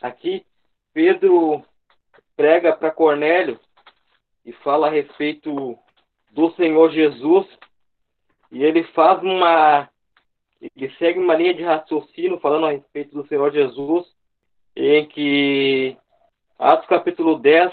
Aqui, 0.02 0.44
Pedro 0.92 1.62
prega 2.36 2.74
para 2.74 2.90
Cornélio 2.90 3.58
e 4.44 4.52
fala 4.52 4.88
a 4.88 4.90
respeito 4.90 5.78
do 6.30 6.50
Senhor 6.52 6.90
Jesus. 6.90 7.46
E 8.50 8.62
ele 8.62 8.84
faz 8.84 9.22
uma. 9.22 9.88
Ele 10.60 10.90
segue 10.98 11.18
uma 11.18 11.34
linha 11.34 11.54
de 11.54 11.62
raciocínio 11.62 12.38
falando 12.40 12.66
a 12.66 12.72
respeito 12.72 13.14
do 13.14 13.26
Senhor 13.26 13.50
Jesus, 13.50 14.06
em 14.76 15.06
que 15.06 15.96
Atos 16.58 16.86
capítulo 16.86 17.38
10 17.38 17.72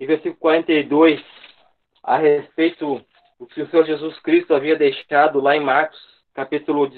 e 0.00 0.06
versículo 0.06 0.36
42, 0.36 1.22
a 2.02 2.16
respeito 2.16 3.00
do 3.38 3.46
que 3.46 3.62
o 3.62 3.70
Senhor 3.70 3.84
Jesus 3.84 4.18
Cristo 4.20 4.54
havia 4.54 4.74
deixado 4.74 5.40
lá 5.40 5.56
em 5.56 5.60
Marcos 5.60 5.98
capítulo 6.34 6.88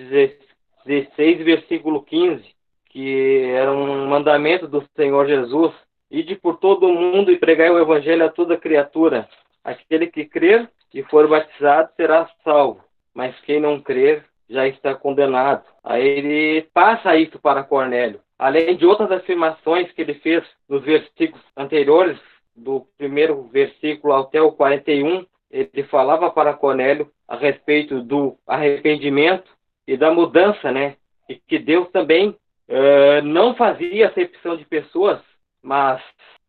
16, 0.85 1.45
versículo 1.45 2.03
15, 2.03 2.45
que 2.91 3.45
era 3.55 3.73
um 3.73 4.07
mandamento 4.07 4.69
do 4.69 4.87
Senhor 4.97 5.27
Jesus, 5.27 5.75
ide 6.11 6.37
por 6.37 6.59
todo 6.59 6.87
o 6.87 6.95
mundo 6.95 7.31
e 7.31 7.39
pregai 7.39 7.71
o 7.71 7.79
evangelho 7.79 8.25
a 8.25 8.29
toda 8.29 8.59
criatura. 8.59 9.29
Aquele 9.65 10.07
que 10.07 10.25
crer 10.25 10.71
e 10.93 11.03
for 11.05 11.29
batizado 11.29 11.91
será 11.97 12.29
salvo, 12.45 12.85
mas 13.15 13.39
quem 13.41 13.61
não 13.61 13.81
crer 13.81 14.25
já 14.49 14.67
está 14.67 14.95
condenado. 14.95 15.65
Aí 15.83 16.07
ele 16.07 16.63
passa 16.75 17.17
isso 17.17 17.39
para 17.39 17.63
Cornélio. 17.63 18.21
Além 18.39 18.77
de 18.77 18.87
outras 18.87 19.11
afirmações 19.13 19.93
que 19.93 20.01
ele 20.03 20.15
fez 20.15 20.45
nos 20.69 20.83
versículos 20.83 21.45
anteriores, 21.57 22.19
do 22.55 22.87
primeiro 22.99 23.43
versículo 23.45 24.15
até 24.15 24.41
o 24.41 24.53
41, 24.53 25.25
ele 25.51 25.83
falava 25.85 26.31
para 26.31 26.55
Cornélio 26.55 27.11
a 27.27 27.37
respeito 27.37 28.03
do 28.03 28.37
arrependimento 28.47 29.51
e 29.87 29.97
da 29.97 30.13
mudança, 30.13 30.71
né? 30.71 30.97
E 31.29 31.37
que 31.37 31.59
Deus 31.59 31.89
também 31.91 32.31
uh, 32.31 33.23
não 33.25 33.55
fazia 33.55 34.09
acepção 34.09 34.57
de 34.57 34.65
pessoas, 34.65 35.21
mas 35.63 36.03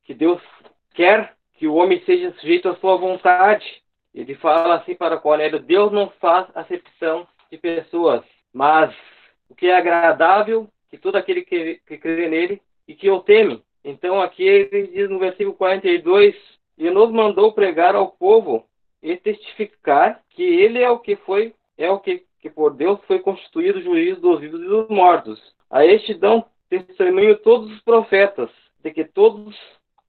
que 0.03 0.14
Deus 0.14 0.41
quer 0.93 1.34
que 1.55 1.68
o 1.68 1.76
homem 1.76 2.01
seja 2.05 2.32
sujeito 2.34 2.70
à 2.70 2.76
sua 2.78 2.97
vontade. 2.97 3.66
Ele 4.14 4.36
fala 4.36 4.76
assim 4.76 4.95
para 4.95 5.18
Cornélio: 5.18 5.59
Deus 5.59 5.91
não 5.91 6.09
faz 6.20 6.47
acepção 6.55 7.28
de 7.51 7.57
pessoas, 7.57 8.24
mas 8.53 8.93
o 9.49 9.55
que 9.55 9.68
é 9.68 9.76
agradável, 9.76 10.68
que 10.89 10.97
todo 10.97 11.16
aquele 11.16 11.41
que, 11.43 11.82
que 11.86 11.97
crê 11.97 12.28
nele 12.28 12.62
e 12.88 12.95
que 12.95 13.09
o 13.09 13.22
teme. 13.22 13.64
Então 13.84 14.22
aqui 14.22 14.43
ele 14.43 14.88
diz 14.88 15.09
no 15.09 15.20
versículo 15.20 15.55
42, 15.55 16.36
e 16.78 16.89
nos 16.89 17.12
mandou 17.12 17.53
pregar 17.53 17.95
ao 17.95 18.12
povo 18.12 18.66
e 19.01 19.16
testificar 19.18 20.22
que 20.30 20.43
ele 20.43 20.82
é 20.82 20.89
o 20.89 20.99
que 20.99 21.16
foi, 21.16 21.53
é 21.78 21.89
o 21.89 21.99
que, 21.99 22.24
que 22.39 22.49
por 22.49 22.74
Deus 22.74 22.99
foi 23.07 23.20
constituído 23.20 23.82
juiz 23.82 24.20
dos 24.20 24.39
vivos 24.39 24.62
e 24.62 24.66
dos 24.66 24.88
mortos. 24.89 25.39
A 25.70 25.86
este 25.86 26.14
dão 26.14 26.45
testemunho 26.70 27.38
todos 27.38 27.72
os 27.72 27.82
profetas, 27.82 28.49
de 28.84 28.91
que 28.91 29.03
todos 29.03 29.57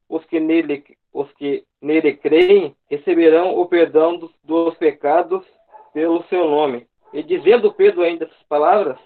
os 0.09 0.25
que 0.27 0.39
nele, 0.39 0.85
os 1.13 1.31
que 1.33 1.65
nele 1.83 2.15
creem 2.15 2.77
receberão 2.89 3.59
o 3.59 3.67
perdão 3.67 4.17
dos, 4.17 4.31
dos 4.45 4.75
pecados 4.77 5.45
pelo 5.93 6.23
seu 6.25 6.49
nome. 6.49 6.87
E 7.13 7.23
dizendo 7.23 7.75
Pedro 7.75 8.03
ainda 8.03 8.25
essas 8.25 8.43
palavras, 8.45 8.99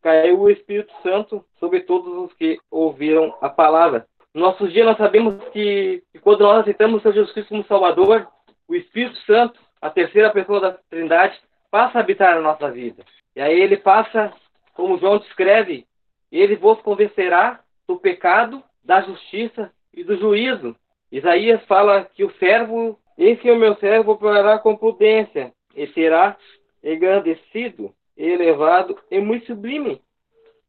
caiu 0.00 0.40
o 0.40 0.50
Espírito 0.50 0.92
Santo 1.02 1.44
sobre 1.58 1.80
todos 1.80 2.16
os 2.16 2.32
que 2.34 2.58
ouviram 2.70 3.36
a 3.40 3.48
palavra. 3.48 4.06
No 4.32 4.40
nosso 4.40 4.66
dia 4.68 4.84
nós 4.84 4.96
sabemos 4.96 5.42
que, 5.50 6.02
que 6.12 6.18
quando 6.20 6.40
nós 6.40 6.60
aceitamos 6.60 6.96
o 6.96 7.02
Senhor 7.02 7.14
Jesus 7.14 7.32
Cristo 7.32 7.50
como 7.50 7.64
Salvador, 7.66 8.26
o 8.66 8.74
Espírito 8.74 9.16
Santo, 9.26 9.60
a 9.80 9.90
terceira 9.90 10.30
pessoa 10.30 10.60
da 10.60 10.78
Trindade, 10.88 11.38
passa 11.70 11.98
a 11.98 12.00
habitar 12.00 12.34
na 12.34 12.40
nossa 12.40 12.70
vida. 12.70 13.04
E 13.36 13.40
aí 13.40 13.60
ele 13.60 13.76
passa, 13.76 14.32
como 14.74 14.98
João 14.98 15.18
descreve, 15.18 15.86
ele 16.30 16.56
vos 16.56 16.80
convencerá 16.80 17.60
do 17.86 17.98
pecado, 17.98 18.62
da 18.82 19.02
justiça 19.02 19.70
e 19.92 20.02
do 20.02 20.16
juízo. 20.16 20.74
Isaías 21.12 21.62
fala 21.66 22.04
que 22.04 22.24
o 22.24 22.32
servo, 22.38 22.98
esse 23.18 23.46
é 23.46 23.52
o 23.52 23.58
meu 23.58 23.76
servo, 23.76 24.12
operará 24.12 24.58
com 24.58 24.74
prudência 24.74 25.52
e 25.76 25.86
será 25.88 26.38
engrandecido, 26.82 27.94
elevado 28.16 28.98
e 29.10 29.20
muito 29.20 29.46
sublime. 29.46 30.00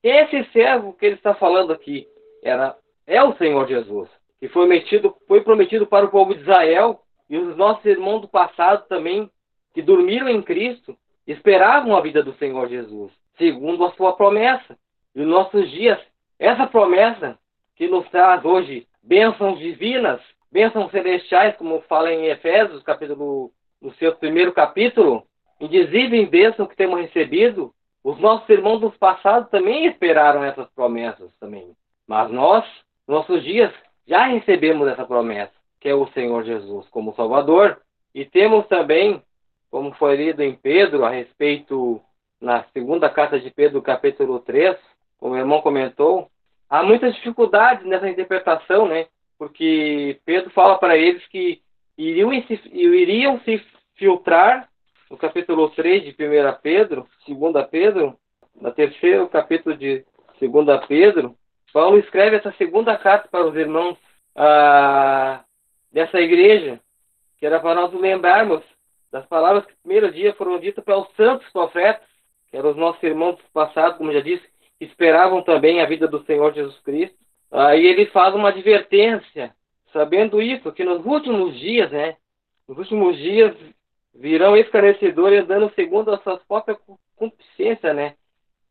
Esse 0.04 0.44
servo 0.52 0.91
que 0.94 1.06
ele 1.06 1.16
está 1.16 1.34
falando 1.34 1.72
aqui 1.72 2.06
era 2.44 2.76
é 3.08 3.24
o 3.24 3.36
Senhor 3.38 3.66
Jesus, 3.68 4.10
que 4.39 4.50
foi 4.50 4.68
prometido, 4.68 5.16
foi 5.28 5.41
prometido 5.41 5.88
para 5.88 6.06
o 6.06 6.10
povo 6.10 6.36
de 6.36 6.41
Israel 6.41 7.00
e 7.30 7.38
os 7.38 7.56
nossos 7.56 7.86
irmãos 7.86 8.20
do 8.20 8.28
passado 8.28 8.86
também, 8.88 9.30
que 9.74 9.82
dormiram 9.82 10.28
em 10.28 10.41
Cristo, 10.41 10.98
esperavam 11.26 11.96
a 11.96 12.02
vida 12.02 12.22
do 12.22 12.34
Senhor 12.34 12.68
Jesus, 12.68 13.12
segundo 13.38 13.86
a 13.86 13.91
sua 13.94 14.14
promessa. 14.14 14.78
E 15.16 15.20
nos 15.20 15.28
nossos 15.28 15.72
dias, 15.72 16.00
essa 16.38 16.68
promessa 16.68 17.39
que 17.76 17.88
nos 17.88 18.08
traz 18.10 18.44
hoje 18.44 18.86
bênçãos 19.04 19.60
divinas, 19.60 20.22
bênçãos 20.51 20.91
celestiais, 20.91 21.56
como 21.58 21.82
fala 21.82 22.12
em 22.12 22.28
Efésios, 22.28 22.82
capítulo, 22.84 23.51
no 23.82 23.93
seu 23.95 24.16
primeiro 24.16 24.54
capítulo, 24.54 25.24
indizível 25.60 26.28
bênção 26.28 26.66
que 26.66 26.76
temos 26.76 26.99
recebido, 26.99 27.74
os 28.04 28.18
nossos 28.20 28.47
irmãos 28.49 28.80
dos 28.80 28.95
passados 28.97 29.49
também 29.49 29.86
esperaram 29.86 30.43
essas 30.43 30.70
promessas 30.72 31.32
também. 31.39 31.76
Mas 32.08 32.30
nós, 32.32 32.66
nossos 33.08 33.43
dias, 33.43 33.74
já 34.08 34.26
recebemos 34.26 34.88
essa 34.88 35.06
promessa 35.06 35.54
que 35.84 35.89
é 35.89 35.93
o 35.93 36.08
Senhor 36.14 36.45
Jesus 36.45 36.88
como 36.88 37.14
Salvador. 37.14 37.82
E 38.16 38.24
temos 38.24 38.66
também, 38.68 39.22
como 39.70 39.93
foi 39.95 40.16
lido 40.16 40.41
em 40.41 40.56
Pedro, 40.56 41.04
a 41.04 41.10
respeito, 41.10 42.01
na 42.39 42.64
segunda 42.72 43.10
carta 43.10 43.38
de 43.38 43.51
Pedro, 43.51 43.82
capítulo 43.82 44.39
3, 44.39 44.78
como 45.20 45.34
o 45.34 45.38
irmão 45.38 45.62
comentou, 45.62 46.30
há 46.74 46.82
muitas 46.82 47.14
dificuldades 47.14 47.86
nessa 47.86 48.10
interpretação, 48.10 48.88
né? 48.88 49.06
Porque 49.38 50.20
Pedro 50.26 50.50
fala 50.50 50.76
para 50.80 50.98
eles 50.98 51.24
que 51.28 51.62
iriam 51.96 52.32
se, 52.48 52.60
iriam 52.74 53.40
se 53.42 53.64
filtrar, 53.96 54.68
no 55.08 55.16
capítulo 55.16 55.70
3 55.70 56.04
de 56.04 56.10
1 56.10 56.16
Pedro, 56.64 57.08
2 57.28 57.68
Pedro, 57.68 58.18
no 58.60 58.72
terceiro 58.72 59.30
capítulo 59.30 59.78
de 59.78 60.04
2 60.42 60.88
Pedro, 60.88 61.36
Paulo 61.72 62.00
escreve 62.00 62.38
essa 62.38 62.52
segunda 62.54 62.98
carta 62.98 63.28
para 63.30 63.46
os 63.46 63.56
irmãos 63.56 63.96
ah, 64.36 65.44
dessa 65.92 66.20
igreja, 66.20 66.80
que 67.38 67.46
era 67.46 67.60
para 67.60 67.76
nós 67.76 67.94
lembrarmos 67.94 68.64
das 69.12 69.28
palavras 69.28 69.64
que 69.66 69.74
no 69.74 69.78
primeiro 69.84 70.12
dia 70.12 70.34
foram 70.34 70.60
ditas 70.60 70.84
para 70.84 70.98
os 70.98 71.08
santos 71.16 71.48
profetas, 71.52 72.08
que 72.50 72.58
eram 72.58 72.72
os 72.72 72.78
nossos 72.78 73.04
irmãos 73.04 73.36
do 73.36 73.44
passado, 73.54 74.00
como 74.00 74.12
já 74.12 74.22
disse, 74.22 74.53
esperavam 74.84 75.42
também 75.42 75.82
a 75.82 75.86
vida 75.86 76.08
do 76.08 76.24
Senhor 76.26 76.54
Jesus 76.54 76.80
Cristo. 76.82 77.16
Aí 77.52 77.86
ele 77.86 78.06
faz 78.08 78.34
uma 78.34 78.50
advertência, 78.50 79.54
sabendo 79.92 80.42
isso, 80.42 80.72
que 80.72 80.84
nos 80.84 81.06
últimos 81.06 81.58
dias, 81.60 81.92
né, 81.92 82.16
nos 82.68 82.78
últimos 82.78 83.18
dias 83.18 83.56
virão 84.16 84.56
esclarecedores 84.58 85.48
dando 85.48 85.72
segundo 85.76 86.12
a 86.12 86.18
sua 86.20 86.38
própria 86.38 86.78
concupiscência, 87.16 87.94
né, 87.94 88.16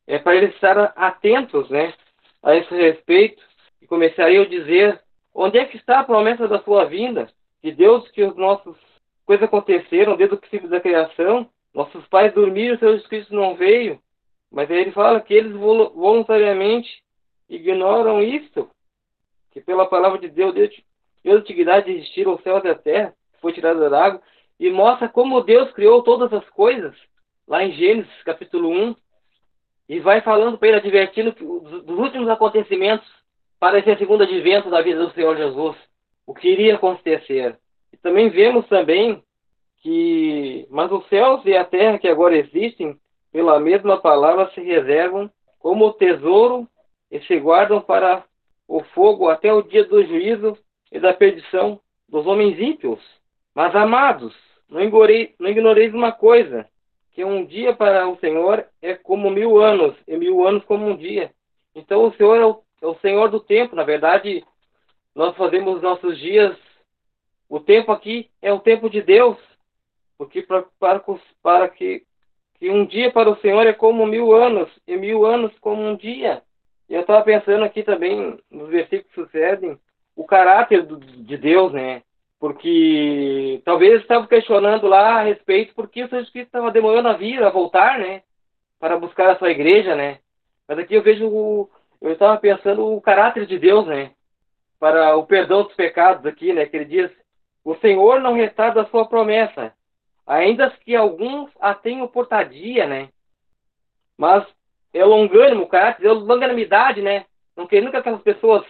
é 0.06 0.18
para 0.18 0.34
eles 0.36 0.54
estarem 0.54 0.88
atentos, 0.96 1.68
né, 1.70 1.94
a 2.42 2.56
esse 2.56 2.74
respeito, 2.74 3.42
e 3.80 3.86
começariam 3.86 4.42
a 4.42 4.48
dizer 4.48 5.00
Onde 5.34 5.58
é 5.58 5.64
que 5.64 5.76
está 5.76 6.00
a 6.00 6.04
promessa 6.04 6.46
da 6.46 6.60
sua 6.60 6.84
vinda? 6.84 7.28
De 7.62 7.72
Deus 7.72 8.08
que 8.10 8.22
os 8.22 8.36
nossos 8.36 8.76
coisas 9.24 9.44
aconteceram 9.44 10.16
desde 10.16 10.34
o 10.34 10.38
princípio 10.38 10.68
da 10.68 10.80
criação. 10.80 11.48
Nossos 11.74 12.06
pais 12.08 12.34
dormiram, 12.34 12.78
seu 12.78 12.90
Jesus 12.90 13.08
Cristo 13.08 13.34
não 13.34 13.54
veio. 13.54 13.98
Mas 14.52 14.70
aí 14.70 14.82
ele 14.82 14.92
fala 14.92 15.20
que 15.20 15.32
eles 15.32 15.52
voluntariamente 15.52 17.02
ignoram 17.48 18.22
isto, 18.22 18.68
que 19.50 19.60
pela 19.60 19.86
palavra 19.86 20.18
de 20.18 20.28
Deus, 20.28 20.54
Deus, 20.54 20.70
Deus 21.24 21.40
antiguidade 21.40 21.90
existiram 21.90 22.34
o 22.34 22.42
céu 22.42 22.60
e 22.62 22.68
a 22.68 22.74
terra, 22.74 23.14
foi 23.40 23.52
tirada 23.52 23.88
da 23.88 24.04
água, 24.04 24.22
e 24.60 24.70
mostra 24.70 25.08
como 25.08 25.40
Deus 25.40 25.72
criou 25.72 26.02
todas 26.02 26.32
as 26.32 26.48
coisas, 26.50 26.94
lá 27.48 27.64
em 27.64 27.72
Gênesis 27.72 28.22
capítulo 28.24 28.68
1, 28.68 28.94
e 29.88 30.00
vai 30.00 30.20
falando 30.20 30.58
para 30.58 30.68
ele, 30.68 30.76
advertindo 30.76 31.32
dos 31.32 31.98
últimos 31.98 32.28
acontecimentos 32.28 33.06
para 33.58 33.78
esse 33.78 33.96
segundo 33.96 34.22
advento 34.22 34.70
da 34.70 34.82
vida 34.82 35.04
do 35.04 35.12
Senhor 35.12 35.36
Jesus, 35.36 35.76
o 36.26 36.34
que 36.34 36.48
iria 36.48 36.74
acontecer. 36.74 37.58
E 37.92 37.96
também 37.96 38.28
vemos 38.28 38.66
também 38.68 39.22
que, 39.78 40.66
mas 40.70 40.90
os 40.92 41.06
céus 41.08 41.44
e 41.44 41.56
a 41.56 41.64
terra 41.64 41.98
que 41.98 42.08
agora 42.08 42.36
existem, 42.36 42.98
pela 43.32 43.58
mesma 43.58 43.98
palavra 43.98 44.50
se 44.54 44.60
reservam 44.60 45.30
como 45.58 45.92
tesouro 45.94 46.68
e 47.10 47.20
se 47.22 47.38
guardam 47.38 47.80
para 47.80 48.24
o 48.68 48.82
fogo 48.94 49.28
até 49.28 49.52
o 49.52 49.62
dia 49.62 49.84
do 49.84 50.04
juízo 50.04 50.56
e 50.90 51.00
da 51.00 51.12
perdição 51.14 51.80
dos 52.08 52.26
homens 52.26 52.58
ímpios. 52.58 53.00
Mas, 53.54 53.74
amados, 53.74 54.34
não, 54.68 54.80
não 55.38 55.48
ignoreis 55.48 55.92
uma 55.94 56.12
coisa, 56.12 56.68
que 57.12 57.24
um 57.24 57.44
dia 57.44 57.74
para 57.74 58.08
o 58.08 58.18
Senhor 58.18 58.66
é 58.80 58.94
como 58.94 59.30
mil 59.30 59.60
anos, 59.60 59.94
e 60.08 60.16
mil 60.16 60.46
anos 60.46 60.64
como 60.64 60.86
um 60.86 60.96
dia. 60.96 61.30
Então 61.74 62.06
o 62.06 62.14
Senhor 62.14 62.36
é 62.36 62.46
o, 62.46 62.62
é 62.80 62.86
o 62.86 62.98
Senhor 63.00 63.30
do 63.30 63.40
tempo. 63.40 63.76
Na 63.76 63.84
verdade, 63.84 64.44
nós 65.14 65.36
fazemos 65.36 65.82
nossos 65.82 66.18
dias. 66.18 66.56
O 67.48 67.60
tempo 67.60 67.92
aqui 67.92 68.30
é 68.40 68.52
o 68.52 68.60
tempo 68.60 68.88
de 68.88 69.02
Deus, 69.02 69.36
porque 70.16 70.42
para, 70.42 70.64
para, 70.78 71.04
para 71.42 71.68
que, 71.68 72.02
que 72.62 72.70
um 72.70 72.86
dia 72.86 73.10
para 73.10 73.28
o 73.28 73.36
Senhor 73.40 73.66
é 73.66 73.72
como 73.72 74.06
mil 74.06 74.32
anos 74.32 74.70
e 74.86 74.96
mil 74.96 75.26
anos 75.26 75.50
como 75.58 75.82
um 75.82 75.96
dia. 75.96 76.42
E 76.88 76.94
eu 76.94 77.00
estava 77.00 77.20
pensando 77.24 77.64
aqui 77.64 77.82
também 77.82 78.38
nos 78.48 78.68
versículos 78.68 79.12
que 79.12 79.20
sucedem 79.20 79.76
o 80.14 80.24
caráter 80.24 80.86
do, 80.86 80.96
de 80.96 81.36
Deus, 81.36 81.72
né? 81.72 82.02
Porque 82.38 83.60
talvez 83.64 83.90
eles 83.90 84.02
estavam 84.02 84.28
questionando 84.28 84.86
lá 84.86 85.16
a 85.16 85.22
respeito 85.24 85.74
porque 85.74 86.04
o 86.04 86.08
Jesus 86.08 86.30
Cristo 86.30 86.46
estava 86.46 86.70
demorando 86.70 87.08
a 87.08 87.14
vir, 87.14 87.42
a 87.42 87.50
voltar, 87.50 87.98
né? 87.98 88.22
Para 88.78 88.96
buscar 88.96 89.30
a 89.30 89.38
sua 89.40 89.50
igreja, 89.50 89.96
né? 89.96 90.20
Mas 90.68 90.78
aqui 90.78 90.94
eu 90.94 91.02
vejo, 91.02 91.26
o, 91.26 91.68
eu 92.00 92.12
estava 92.12 92.38
pensando 92.38 92.86
o 92.86 93.00
caráter 93.00 93.44
de 93.44 93.58
Deus, 93.58 93.88
né? 93.88 94.12
Para 94.78 95.16
o 95.16 95.26
perdão 95.26 95.64
dos 95.64 95.74
pecados 95.74 96.24
aqui, 96.26 96.52
né? 96.52 96.64
Que 96.66 96.76
ele 96.76 96.84
diz, 96.84 97.10
o 97.64 97.74
Senhor 97.78 98.20
não 98.20 98.34
retarda 98.34 98.82
a 98.82 98.86
sua 98.86 99.04
promessa, 99.04 99.72
ainda 100.26 100.70
que 100.70 100.94
alguns 100.94 101.50
a 101.60 101.74
tenham 101.74 102.06
portadia, 102.08 102.86
né? 102.86 103.08
Mas 104.16 104.46
é 104.92 105.04
longânimo, 105.04 105.62
o 105.62 105.68
caráter, 105.68 106.06
é 106.06 106.12
longanimidade, 106.12 107.02
né? 107.02 107.26
Não 107.56 107.66
querendo 107.66 107.90
que 107.90 107.96
aquelas 107.96 108.22
pessoas 108.22 108.64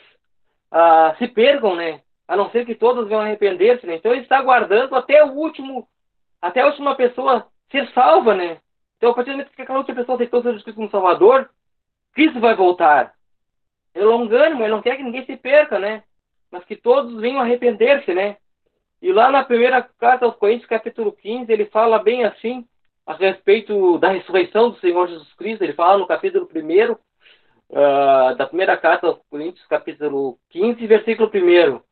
ah, 0.71 1.15
se 1.19 1.29
percam, 1.29 1.75
né? 1.75 2.01
A 2.27 2.37
não 2.37 2.51
ser 2.51 2.65
que 2.65 2.75
todas 2.75 3.09
venham 3.09 3.21
arrepender-se, 3.21 3.87
né? 3.87 3.97
Então 3.97 4.13
ele 4.13 4.23
está 4.23 4.39
aguardando 4.39 4.95
até 4.95 5.23
o 5.25 5.33
último, 5.33 5.87
até 6.41 6.61
a 6.61 6.67
última 6.67 6.95
pessoa 6.95 7.47
ser 7.71 7.89
salva, 7.93 8.35
né? 8.35 8.59
Então, 8.97 9.11
a 9.11 9.15
partir 9.15 9.31
do 9.31 9.39
momento 9.39 9.53
que 9.53 9.63
aquela 9.63 9.79
última 9.79 9.97
pessoa 9.97 10.15
aceitou 10.15 10.43
Jesus 10.43 10.63
Cristo 10.63 10.77
como 10.77 10.91
Salvador, 10.91 11.51
Cristo 12.15 12.39
vai 12.39 12.55
voltar. 12.55 13.13
Ele 13.95 14.05
é 14.05 14.07
longânimo, 14.07 14.63
ele 14.63 14.71
não 14.71 14.81
quer 14.81 14.97
que 14.97 15.03
ninguém 15.03 15.27
se 15.27 15.37
perca, 15.37 15.79
né? 15.79 16.05
Mas 16.51 16.65
que 16.65 16.77
todos 16.77 17.21
venham 17.21 17.41
arrepender-se, 17.41 18.15
né? 18.15 18.37
E 19.03 19.13
lá 19.13 19.33
na 19.33 19.43
primeira 19.43 19.83
carta 19.83 20.25
aos 20.25 20.37
Coríntios, 20.37 20.69
capítulo 20.69 21.11
15, 21.11 21.53
ele 21.53 21.67
fala 21.67 21.99
bem 21.99 22.23
assim, 22.23 22.65
a 23.05 23.15
respeito 23.15 23.99
da 23.99 24.11
ressurreição 24.11 24.71
do 24.71 24.79
Senhor 24.79 25.09
Jesus 25.09 25.33
Cristo. 25.35 25.65
Ele 25.65 25.73
fala 25.73 25.99
no 25.99 26.07
capítulo 26.07 26.49
1 26.55 26.93
uh, 26.93 28.37
da 28.37 28.47
primeira 28.47 28.77
carta 28.77 29.09
aos 29.09 29.19
Coríntios, 29.29 29.67
capítulo 29.67 30.39
15, 30.51 30.87
versículo 30.87 31.29
1, 31.35 31.75
uh, 31.75 31.83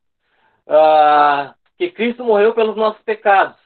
ah, 0.68 1.54
que 1.76 1.90
Cristo 1.90 2.22
morreu 2.22 2.54
pelos 2.54 2.76
nossos 2.76 3.02
pecados 3.02 3.56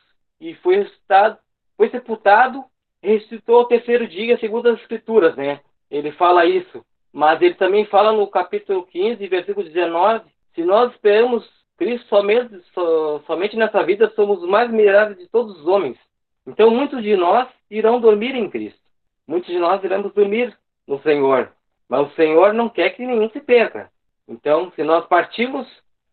e 0.41 0.55
foi 0.55 0.77
ressuscitado, 0.77 1.37
foi 1.77 1.91
sepultado 1.91 2.65
e 3.03 3.13
ressuscitou 3.13 3.57
ao 3.57 3.69
terceiro 3.69 4.09
dia, 4.09 4.39
segundo 4.39 4.71
as 4.71 4.81
Escrituras, 4.81 5.37
né? 5.37 5.61
Ele 5.91 6.13
fala 6.13 6.47
isso. 6.47 6.83
Mas 7.13 7.43
ele 7.43 7.55
também 7.55 7.85
fala 7.85 8.11
no 8.11 8.27
capítulo 8.27 8.87
15, 8.87 9.29
versículo 9.29 9.69
19, 9.69 10.25
se 10.55 10.65
nós 10.65 10.91
esperamos 10.93 11.47
Cristo 11.77 12.07
somente, 12.09 12.61
so, 12.73 13.23
somente 13.27 13.57
nessa 13.57 13.83
vida, 13.83 14.13
somos 14.15 14.43
os 14.43 14.49
mais 14.49 14.71
miseráveis 14.71 15.19
de 15.19 15.29
todos 15.29 15.59
os 15.61 15.67
homens. 15.67 15.99
Então, 16.47 16.71
muitos 16.71 17.03
de 17.03 17.17
nós 17.17 17.49
irão 17.71 18.01
dormir 18.01 18.35
em 18.35 18.49
Cristo. 18.49 18.81
Muitos 19.27 19.51
de 19.51 19.59
nós 19.59 19.83
iremos 19.83 20.13
dormir 20.13 20.57
no 20.87 21.01
Senhor. 21.03 21.53
Mas 21.89 22.07
o 22.07 22.15
Senhor 22.15 22.53
não 22.53 22.69
quer 22.69 22.91
que 22.91 23.05
nenhum 23.05 23.29
se 23.31 23.41
perca. 23.41 23.91
Então, 24.29 24.71
se 24.73 24.83
nós 24.83 25.07
partirmos, 25.07 25.67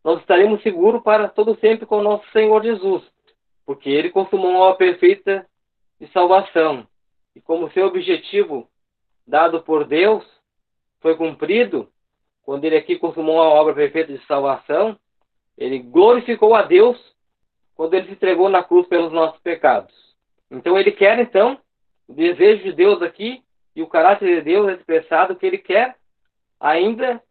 nós 0.04 0.20
estaremos 0.20 0.62
seguros 0.64 1.04
para 1.04 1.28
todo 1.30 1.58
sempre 1.60 1.86
com 1.86 2.00
o 2.00 2.04
nosso 2.04 2.30
Senhor 2.32 2.62
Jesus, 2.64 3.04
porque 3.66 3.90
Ele 3.90 4.10
consumou 4.10 4.50
uma 4.52 4.60
obra 4.60 4.78
perfeita 4.78 5.46
de 6.00 6.08
salvação. 6.08 6.88
E 7.36 7.42
como 7.42 7.72
seu 7.72 7.86
objetivo 7.86 8.68
dado 9.26 9.62
por 9.62 9.86
Deus 9.86 10.26
foi 11.00 11.16
cumprido, 11.16 11.88
quando 12.44 12.66
Ele 12.66 12.76
aqui 12.76 12.98
consumou 12.98 13.36
uma 13.36 13.50
obra 13.50 13.74
perfeita 13.74 14.12
de 14.12 14.26
salvação, 14.26 14.98
Ele 15.58 15.80
glorificou 15.80 16.56
a 16.56 16.64
Deus 16.64 16.98
quando 17.76 17.94
Ele 17.94 18.08
se 18.08 18.14
entregou 18.14 18.50
na 18.50 18.64
cruz 18.64 18.88
pelos 18.88 19.12
nossos 19.12 19.40
pecados. 19.42 19.94
Então 20.50 20.78
Ele 20.78 20.92
quer, 20.92 21.20
então, 21.20 21.58
o 22.08 22.14
desejo 22.14 22.64
de 22.64 22.74
Deus 22.74 23.02
aqui 23.02 23.42
e 23.76 23.82
o 23.82 23.88
caráter 23.88 24.38
de 24.38 24.42
Deus 24.42 24.70
é 24.70 24.74
expressado 24.74 25.36
que 25.36 25.46
Ele 25.46 25.58
quer 25.58 25.96
ainda 26.60 27.22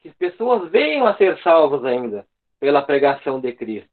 que 0.00 0.10
pessoas 0.10 0.70
venham 0.70 1.06
a 1.06 1.14
ser 1.16 1.38
salvas 1.42 1.84
ainda 1.84 2.24
pela 2.58 2.82
pregação 2.82 3.40
de 3.40 3.52
Cristo. 3.52 3.88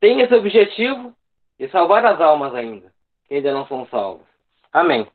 Tem 0.00 0.20
esse 0.20 0.34
objetivo 0.34 1.12
de 1.58 1.68
salvar 1.70 2.04
as 2.06 2.20
almas 2.20 2.54
ainda, 2.54 2.92
que 3.26 3.34
ainda 3.34 3.52
não 3.52 3.66
são 3.66 3.86
salvas. 3.86 4.26
Amém. 4.72 5.06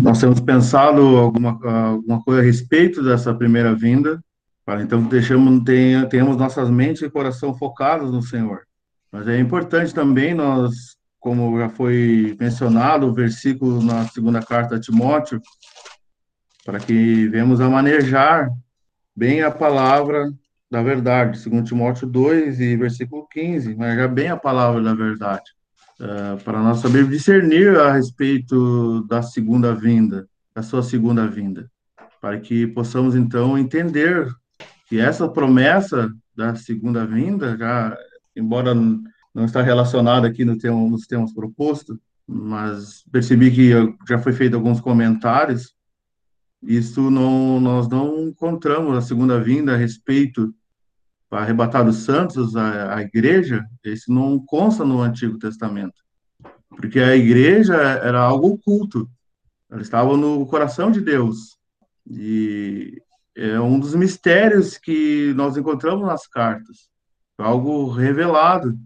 Nós 0.00 0.20
temos 0.20 0.40
pensado 0.40 1.00
alguma, 1.18 1.58
alguma 1.90 2.22
coisa 2.22 2.40
a 2.40 2.44
respeito 2.44 3.02
dessa 3.02 3.34
primeira 3.34 3.74
vinda, 3.74 4.22
para 4.64 4.82
então 4.82 5.02
deixamos, 5.02 5.62
tenhamos 6.08 6.36
nossas 6.36 6.70
mentes 6.70 7.02
e 7.02 7.10
coração 7.10 7.54
focados 7.54 8.12
no 8.12 8.22
Senhor. 8.22 8.62
Mas 9.10 9.26
é 9.28 9.38
importante 9.38 9.92
também 9.92 10.34
nós, 10.34 10.96
como 11.18 11.58
já 11.58 11.68
foi 11.68 12.36
mencionado, 12.38 13.06
o 13.06 13.12
versículo 13.12 13.82
na 13.82 14.06
segunda 14.08 14.40
carta 14.40 14.76
a 14.76 14.80
Timóteo, 14.80 15.40
para 16.64 16.78
que 16.78 17.28
venhamos 17.28 17.60
a 17.60 17.68
manejar 17.68 18.48
bem 19.14 19.42
a 19.42 19.50
palavra 19.50 20.32
da 20.70 20.82
verdade, 20.82 21.38
segundo 21.38 21.66
Timóteo 21.66 22.06
2 22.06 22.60
e 22.60 22.76
versículo 22.76 23.26
15, 23.28 23.74
manejar 23.74 24.08
bem 24.08 24.28
a 24.28 24.36
palavra 24.36 24.80
da 24.80 24.94
verdade, 24.94 25.50
uh, 26.00 26.42
para 26.42 26.62
nós 26.62 26.78
saber 26.78 27.06
discernir 27.06 27.76
a 27.76 27.92
respeito 27.92 29.04
da 29.06 29.20
segunda 29.22 29.74
vinda, 29.74 30.26
da 30.54 30.62
sua 30.62 30.82
segunda 30.82 31.26
vinda, 31.26 31.70
para 32.22 32.40
que 32.40 32.66
possamos 32.68 33.14
então 33.14 33.58
entender 33.58 34.26
que 34.92 35.00
essa 35.00 35.26
promessa 35.26 36.12
da 36.36 36.54
segunda 36.54 37.06
vinda, 37.06 37.56
já, 37.56 37.96
embora 38.36 38.74
não 38.74 39.46
está 39.46 39.62
relacionada 39.62 40.28
aqui 40.28 40.44
no 40.44 40.54
nos 40.90 41.06
temas 41.06 41.32
propostos, 41.32 41.96
mas 42.28 43.02
percebi 43.10 43.50
que 43.50 43.70
já 44.06 44.18
foi 44.18 44.34
feito 44.34 44.54
alguns 44.54 44.82
comentários 44.82 45.74
isso 46.62 47.10
não, 47.10 47.58
nós 47.58 47.88
não 47.88 48.28
encontramos 48.28 48.94
a 48.94 49.00
segunda 49.00 49.40
vinda 49.40 49.72
a 49.72 49.78
respeito 49.78 50.54
para 51.30 51.40
arrebatar 51.40 51.88
os 51.88 52.04
santos, 52.04 52.54
a, 52.54 52.96
a 52.96 53.00
igreja, 53.00 53.64
isso 53.82 54.12
não 54.12 54.38
consta 54.44 54.84
no 54.84 55.00
Antigo 55.00 55.38
Testamento. 55.38 56.02
Porque 56.68 57.00
a 57.00 57.16
igreja 57.16 57.76
era 57.76 58.20
algo 58.20 58.48
oculto, 58.48 59.10
ela 59.70 59.80
estava 59.80 60.18
no 60.18 60.44
coração 60.44 60.92
de 60.92 61.00
Deus. 61.00 61.56
E 62.06 63.00
é 63.36 63.60
um 63.60 63.78
dos 63.78 63.94
mistérios 63.94 64.76
que 64.76 65.32
nós 65.34 65.56
encontramos 65.56 66.06
nas 66.06 66.26
cartas, 66.26 66.88
algo 67.38 67.90
revelado. 67.90 68.78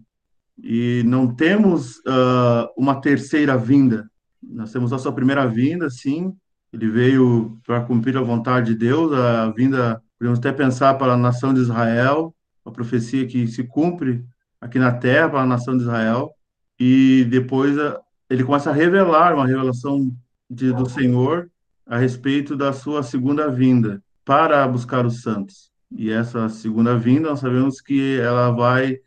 E 0.57 1.03
não 1.05 1.33
temos 1.33 1.97
uh, 1.97 2.67
uma 2.75 2.99
terceira 2.99 3.55
vinda. 3.57 4.09
Nós 4.41 4.71
temos 4.71 4.91
a 4.91 4.97
sua 4.97 5.11
primeira 5.11 5.45
vinda, 5.47 5.89
sim, 5.89 6.33
ele 6.73 6.89
veio 6.89 7.59
para 7.65 7.81
cumprir 7.81 8.17
a 8.17 8.21
vontade 8.21 8.73
de 8.73 8.79
Deus, 8.79 9.13
a 9.13 9.51
vinda, 9.51 10.01
podemos 10.17 10.39
até 10.39 10.51
pensar 10.51 10.95
para 10.95 11.13
a 11.13 11.17
nação 11.17 11.53
de 11.53 11.61
Israel, 11.61 12.33
a 12.65 12.71
profecia 12.71 13.27
que 13.27 13.47
se 13.47 13.63
cumpre 13.63 14.23
aqui 14.59 14.79
na 14.79 14.91
terra 14.91 15.29
para 15.29 15.41
a 15.41 15.45
nação 15.45 15.77
de 15.77 15.83
Israel, 15.83 16.31
e 16.79 17.25
depois 17.29 17.77
eh, 17.77 17.97
ele 18.29 18.43
começa 18.43 18.69
a 18.69 18.73
revelar 18.73 19.33
uma 19.33 19.45
revelação 19.45 20.11
de, 20.49 20.73
do 20.73 20.89
Senhor 20.89 21.49
a 21.85 21.97
respeito 21.97 22.55
da 22.55 22.73
sua 22.73 23.03
segunda 23.03 23.49
vinda 23.49 24.01
para 24.27 24.67
buscar 24.67 25.05
os 25.05 25.21
santos. 25.21 25.71
E 25.89 26.11
essa 26.11 26.49
segunda 26.49 26.97
vinda, 26.97 27.29
nós 27.29 27.39
sabemos 27.39 27.79
que 27.79 28.19
ela 28.19 28.51
vai 28.51 28.97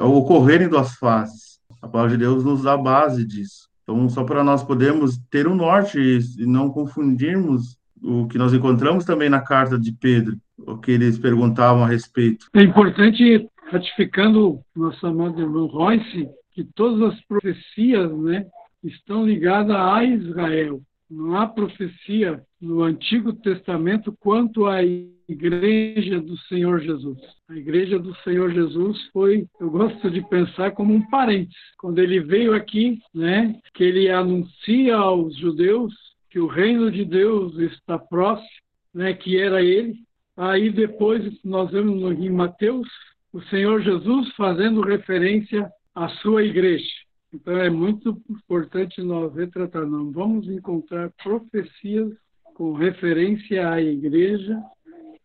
ocorrer 0.00 0.62
em 0.62 0.68
duas 0.68 0.96
fases. 0.96 1.60
A 1.80 1.86
palavra 1.86 2.10
de 2.10 2.18
Deus 2.18 2.44
nos 2.44 2.64
dá 2.64 2.76
base 2.76 3.24
disso. 3.24 3.68
Então, 3.84 4.08
só 4.08 4.24
para 4.24 4.42
nós 4.42 4.64
podermos 4.64 5.16
ter 5.30 5.46
um 5.46 5.54
norte 5.54 5.98
e 6.00 6.44
não 6.44 6.70
confundirmos 6.70 7.78
o 8.02 8.26
que 8.26 8.36
nós 8.36 8.52
encontramos 8.52 9.04
também 9.04 9.28
na 9.28 9.40
carta 9.40 9.78
de 9.78 9.92
Pedro, 9.92 10.36
o 10.58 10.76
que 10.76 10.90
eles 10.90 11.18
perguntavam 11.18 11.84
a 11.84 11.86
respeito. 11.86 12.48
É 12.52 12.62
importante, 12.62 13.48
ratificando 13.70 14.60
nosso 14.74 15.06
amado 15.06 15.40
irmão 15.40 15.66
Royce, 15.66 16.28
que 16.52 16.64
todas 16.64 17.14
as 17.14 17.20
profecias 17.26 18.10
né, 18.18 18.44
estão 18.82 19.24
ligadas 19.24 19.76
a 19.76 20.02
Israel. 20.02 20.80
Não 21.08 21.36
há 21.36 21.46
profecia 21.46 22.42
no 22.64 22.82
Antigo 22.82 23.32
Testamento 23.34 24.10
quanto 24.18 24.66
à 24.66 24.82
Igreja 24.82 26.20
do 26.20 26.36
Senhor 26.48 26.80
Jesus. 26.80 27.18
A 27.48 27.54
Igreja 27.54 27.98
do 27.98 28.14
Senhor 28.16 28.50
Jesus 28.52 29.00
foi, 29.12 29.46
eu 29.60 29.70
gosto 29.70 30.10
de 30.10 30.22
pensar 30.28 30.72
como 30.72 30.94
um 30.94 31.06
parente. 31.08 31.54
Quando 31.78 31.98
ele 31.98 32.20
veio 32.20 32.54
aqui, 32.54 32.98
né, 33.14 33.60
que 33.74 33.84
ele 33.84 34.10
anuncia 34.10 34.96
aos 34.96 35.36
judeus 35.36 35.94
que 36.30 36.40
o 36.40 36.46
reino 36.46 36.90
de 36.90 37.04
Deus 37.04 37.56
está 37.58 37.98
próximo, 37.98 38.48
né, 38.94 39.12
que 39.12 39.38
era 39.38 39.62
ele. 39.62 39.94
Aí 40.36 40.70
depois 40.70 41.22
nós 41.44 41.70
vemos 41.70 42.18
em 42.18 42.30
Mateus 42.30 42.88
o 43.32 43.42
Senhor 43.42 43.82
Jesus 43.82 44.32
fazendo 44.36 44.80
referência 44.80 45.70
à 45.94 46.08
sua 46.08 46.42
igreja. 46.42 46.90
Então 47.32 47.58
é 47.58 47.68
muito 47.68 48.20
importante 48.30 49.02
nós 49.02 49.34
retratar, 49.34 49.86
não 49.86 50.10
vamos 50.12 50.48
encontrar 50.48 51.10
profecias 51.22 52.12
com 52.54 52.72
referência 52.72 53.68
à 53.68 53.80
igreja 53.82 54.58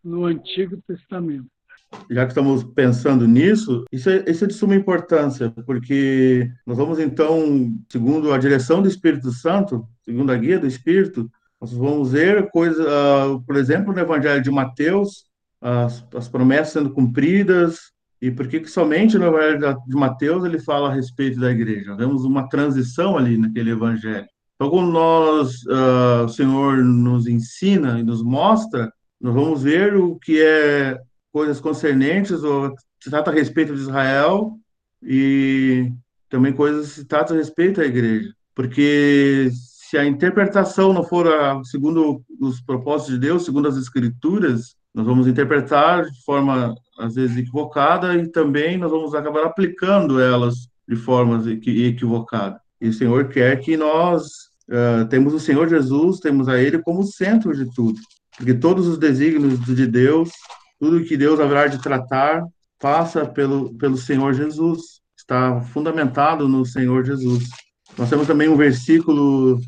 no 0.02 0.24
Antigo 0.24 0.76
Testamento. 0.86 1.46
Já 2.10 2.24
que 2.24 2.32
estamos 2.32 2.62
pensando 2.62 3.26
nisso, 3.26 3.84
isso 3.90 4.10
é, 4.10 4.24
isso 4.28 4.44
é 4.44 4.46
de 4.46 4.54
suma 4.54 4.76
importância, 4.76 5.50
porque 5.66 6.48
nós 6.66 6.76
vamos 6.76 6.98
então, 6.98 7.72
segundo 7.90 8.32
a 8.32 8.38
direção 8.38 8.80
do 8.80 8.88
Espírito 8.88 9.32
Santo, 9.32 9.84
segundo 10.04 10.30
a 10.30 10.36
guia 10.36 10.58
do 10.58 10.66
Espírito, 10.66 11.30
nós 11.60 11.72
vamos 11.72 12.12
ver 12.12 12.48
coisas, 12.50 12.84
uh, 12.86 13.40
por 13.44 13.56
exemplo, 13.56 13.92
no 13.92 13.98
Evangelho 13.98 14.42
de 14.42 14.50
Mateus, 14.50 15.24
as, 15.60 16.06
as 16.14 16.28
promessas 16.28 16.72
sendo 16.72 16.90
cumpridas, 16.90 17.92
e 18.22 18.30
por 18.30 18.46
que 18.46 18.64
somente 18.66 19.18
no 19.18 19.26
Evangelho 19.26 19.76
de 19.86 19.96
Mateus 19.96 20.44
ele 20.44 20.58
fala 20.58 20.90
a 20.90 20.94
respeito 20.94 21.40
da 21.40 21.50
igreja? 21.50 21.96
Vemos 21.96 22.24
uma 22.24 22.48
transição 22.48 23.18
ali 23.18 23.36
naquele 23.36 23.70
Evangelho. 23.70 24.26
Então, 24.60 24.68
quando 24.68 24.92
nós, 24.92 25.62
uh, 25.62 26.26
o 26.26 26.28
Senhor 26.28 26.84
nos 26.84 27.26
ensina 27.26 27.98
e 27.98 28.02
nos 28.02 28.22
mostra, 28.22 28.92
nós 29.18 29.32
vamos 29.32 29.62
ver 29.62 29.96
o 29.96 30.16
que 30.16 30.38
é 30.38 31.00
coisas 31.32 31.58
concernentes, 31.58 32.44
ou 32.44 32.74
se 33.02 33.08
trata 33.08 33.30
a 33.30 33.34
respeito 33.34 33.74
de 33.74 33.80
Israel, 33.80 34.58
e 35.02 35.90
também 36.28 36.52
coisas 36.52 36.88
se 36.88 37.06
trata 37.06 37.32
a 37.32 37.38
respeito 37.38 37.80
à 37.80 37.86
igreja. 37.86 38.34
Porque 38.54 39.48
se 39.50 39.96
a 39.96 40.04
interpretação 40.04 40.92
não 40.92 41.04
for 41.04 41.26
a, 41.26 41.64
segundo 41.64 42.22
os 42.38 42.60
propósitos 42.60 43.14
de 43.14 43.18
Deus, 43.18 43.46
segundo 43.46 43.66
as 43.66 43.78
Escrituras, 43.78 44.76
nós 44.94 45.06
vamos 45.06 45.26
interpretar 45.26 46.04
de 46.04 46.22
forma, 46.22 46.74
às 46.98 47.14
vezes, 47.14 47.34
equivocada 47.38 48.14
e 48.14 48.28
também 48.28 48.76
nós 48.76 48.90
vamos 48.90 49.14
acabar 49.14 49.46
aplicando 49.46 50.20
elas 50.20 50.68
de 50.86 50.96
forma 50.96 51.42
equivocada. 51.50 52.60
E 52.78 52.88
o 52.90 52.92
Senhor 52.92 53.28
quer 53.28 53.58
que 53.60 53.74
nós 53.74 54.49
uh, 54.70 55.06
temos 55.08 55.34
o 55.34 55.40
Senhor 55.40 55.68
Jesus, 55.68 56.20
temos 56.20 56.48
a 56.48 56.60
Ele 56.60 56.82
como 56.82 57.02
centro 57.04 57.54
de 57.54 57.72
tudo. 57.74 57.98
Porque 58.36 58.54
todos 58.54 58.86
os 58.86 58.98
desígnios 58.98 59.64
de 59.64 59.86
Deus 59.86 60.30
tudo 60.80 61.04
que 61.04 61.16
Deus 61.16 61.38
haverá 61.38 61.66
de 61.66 61.80
tratar 61.80 62.42
passa 62.80 63.26
pelo, 63.26 63.74
pelo 63.74 63.98
Senhor 63.98 64.32
Jesus, 64.32 65.02
está 65.14 65.60
fundamentado 65.60 66.48
no 66.48 66.64
Senhor 66.64 67.04
Jesus. 67.04 67.44
Nós 67.98 68.08
temos 68.08 68.26
também 68.26 68.48
um 68.48 68.56
versículo, 68.56 69.60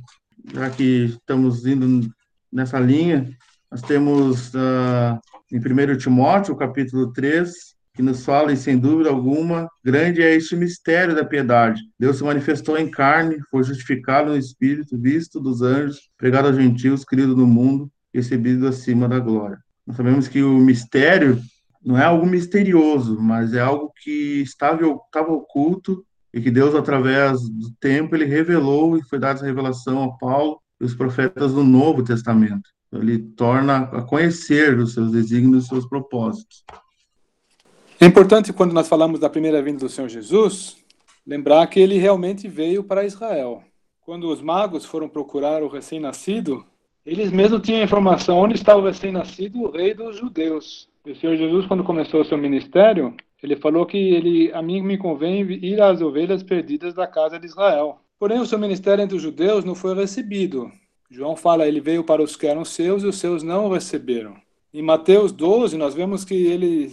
já 0.55 0.71
que 0.71 1.05
estamos 1.05 1.67
indo 1.67 2.11
nessa 2.51 2.81
linha, 2.81 3.29
nós 3.71 3.83
temos 3.83 4.55
uh, 4.55 5.21
em 5.53 5.59
1 5.59 5.99
Timóteo, 5.99 6.57
capítulo 6.57 7.13
3, 7.13 7.53
que 7.95 8.03
nos 8.03 8.25
fala, 8.25 8.53
e 8.53 8.57
sem 8.57 8.79
dúvida 8.79 9.11
alguma, 9.11 9.69
grande 9.85 10.23
é 10.23 10.35
este 10.35 10.57
mistério 10.57 11.15
da 11.15 11.25
piedade. 11.25 11.81
Deus 11.99 12.17
se 12.17 12.25
manifestou 12.25 12.79
em 12.79 12.91
carne, 12.91 13.39
foi 13.51 13.63
justificado 13.63 14.31
no 14.31 14.37
Espírito, 14.37 14.99
visto 14.99 15.39
dos 15.39 15.61
anjos, 15.61 16.09
pregado 16.17 16.49
aos 16.49 16.57
gentios, 16.57 17.05
querido 17.05 17.37
no 17.37 17.47
mundo, 17.47 17.91
recebido 18.13 18.67
acima 18.67 19.09
da 19.09 19.19
glória. 19.19 19.59
Nós 19.87 19.97
sabemos 19.97 20.27
que 20.27 20.43
o 20.43 20.59
mistério 20.59 21.39
não 21.85 21.99
é 21.99 22.05
algo 22.05 22.25
misterioso, 22.25 23.21
mas 23.21 23.53
é 23.53 23.61
algo 23.61 23.93
que 24.03 24.41
estava, 24.43 24.81
estava 24.87 25.33
oculto 25.33 26.05
e 26.33 26.41
que 26.41 26.51
Deus, 26.51 26.75
através 26.75 27.41
do 27.43 27.71
tempo, 27.79 28.15
ele 28.15 28.25
revelou 28.25 28.97
e 28.97 29.03
foi 29.03 29.19
dada 29.19 29.35
essa 29.35 29.47
revelação 29.47 30.03
a 30.03 30.17
Paulo 30.17 30.61
e 30.81 30.85
os 30.85 30.95
profetas 30.95 31.53
do 31.53 31.63
Novo 31.63 32.03
Testamento. 32.03 32.71
Ele 32.93 33.19
torna 33.19 33.83
a 33.85 34.03
conhecer 34.03 34.79
os 34.79 34.95
seus 34.95 35.11
desígnios 35.11 35.65
os 35.65 35.69
seus 35.69 35.87
propósitos. 35.89 36.65
É 38.03 38.05
importante, 38.05 38.53
quando 38.53 38.73
nós 38.73 38.89
falamos 38.89 39.21
da 39.21 39.31
primeira 39.31 39.63
vinda 39.63 39.79
do 39.79 39.89
Senhor 39.89 40.09
Jesus, 40.09 40.77
lembrar 41.25 41.65
que 41.69 41.79
ele 41.79 41.99
realmente 41.99 42.49
veio 42.49 42.83
para 42.83 43.05
Israel. 43.05 43.63
Quando 44.01 44.29
os 44.29 44.43
magos 44.43 44.85
foram 44.85 45.09
procurar 45.09 45.63
o 45.63 45.69
recém-nascido, 45.69 46.67
eles 47.07 47.31
mesmos 47.31 47.63
tinham 47.63 47.81
informação 47.81 48.39
onde 48.39 48.57
estava 48.57 48.81
o 48.81 48.85
recém-nascido, 48.85 49.63
o 49.63 49.71
rei 49.71 49.95
dos 49.95 50.17
judeus. 50.17 50.89
O 51.07 51.15
Senhor 51.15 51.37
Jesus, 51.37 51.65
quando 51.67 51.85
começou 51.85 52.23
o 52.23 52.25
seu 52.25 52.37
ministério, 52.37 53.15
ele 53.41 53.55
falou 53.55 53.87
que 53.87 53.97
ele, 53.97 54.53
a 54.53 54.61
mim 54.61 54.83
me 54.83 54.99
convém 54.99 55.43
ir 55.65 55.81
às 55.81 56.03
ovelhas 56.03 56.43
perdidas 56.43 56.95
da 56.95 57.07
casa 57.07 57.39
de 57.39 57.47
Israel. 57.47 58.01
Porém, 58.19 58.41
o 58.41 58.47
seu 58.47 58.59
ministério 58.59 59.05
entre 59.05 59.15
os 59.15 59.23
judeus 59.23 59.65
não 59.65 59.77
foi 59.77 59.95
recebido. 59.95 60.73
João 61.09 61.37
fala, 61.37 61.69
ele 61.69 61.81
veio 61.81 62.03
para 62.03 62.21
os 62.21 62.35
que 62.35 62.49
eram 62.49 62.65
seus 62.65 63.05
e 63.05 63.07
os 63.07 63.21
seus 63.21 63.45
não 63.45 63.67
o 63.67 63.73
receberam. 63.73 64.42
Em 64.73 64.83
Mateus 64.83 65.33
12, 65.33 65.77
nós 65.77 65.95
vemos 65.95 66.25
que 66.25 66.35
ele, 66.35 66.91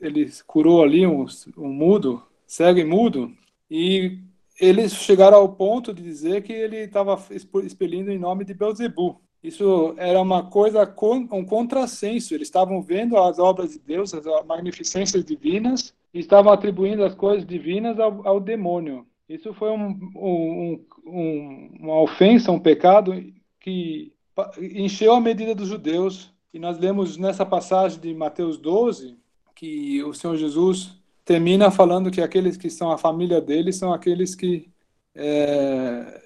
ele 0.00 0.30
curou 0.46 0.82
ali 0.82 1.06
um, 1.06 1.24
um 1.56 1.68
mudo, 1.68 2.22
cego 2.46 2.80
e 2.80 2.84
mudo, 2.84 3.32
e 3.70 4.18
eles 4.60 4.92
chegaram 4.92 5.38
ao 5.38 5.48
ponto 5.48 5.94
de 5.94 6.02
dizer 6.02 6.42
que 6.42 6.52
ele 6.52 6.78
estava 6.78 7.20
expelindo 7.64 8.10
em 8.10 8.18
nome 8.18 8.44
de 8.44 8.54
Belzebu. 8.54 9.20
Isso 9.42 9.94
era 9.96 10.20
uma 10.20 10.44
coisa, 10.44 10.94
um 11.32 11.44
contrassenso. 11.44 12.34
Eles 12.34 12.46
estavam 12.46 12.80
vendo 12.80 13.16
as 13.16 13.38
obras 13.38 13.72
de 13.72 13.78
Deus, 13.80 14.14
as 14.14 14.24
magnificências 14.46 15.24
divinas, 15.24 15.92
e 16.14 16.20
estavam 16.20 16.52
atribuindo 16.52 17.04
as 17.04 17.14
coisas 17.14 17.44
divinas 17.44 17.98
ao, 17.98 18.26
ao 18.26 18.38
demônio. 18.38 19.04
Isso 19.28 19.52
foi 19.54 19.70
um, 19.70 19.98
um, 20.14 20.84
um, 21.06 21.70
uma 21.80 22.00
ofensa, 22.02 22.52
um 22.52 22.60
pecado 22.60 23.12
que 23.58 24.12
encheu 24.60 25.14
a 25.14 25.20
medida 25.20 25.54
dos 25.54 25.68
judeus. 25.68 26.32
E 26.52 26.58
nós 26.58 26.78
lemos 26.78 27.16
nessa 27.16 27.46
passagem 27.46 27.98
de 27.98 28.14
Mateus 28.14 28.58
12 28.58 29.16
que 29.54 30.02
o 30.02 30.12
Senhor 30.12 30.36
Jesus 30.36 30.92
termina 31.24 31.70
falando 31.70 32.10
que 32.10 32.20
aqueles 32.20 32.56
que 32.56 32.68
são 32.68 32.90
a 32.90 32.98
família 32.98 33.40
dele 33.40 33.72
são 33.72 33.92
aqueles 33.92 34.34
que 34.34 34.70
é, 35.14 36.20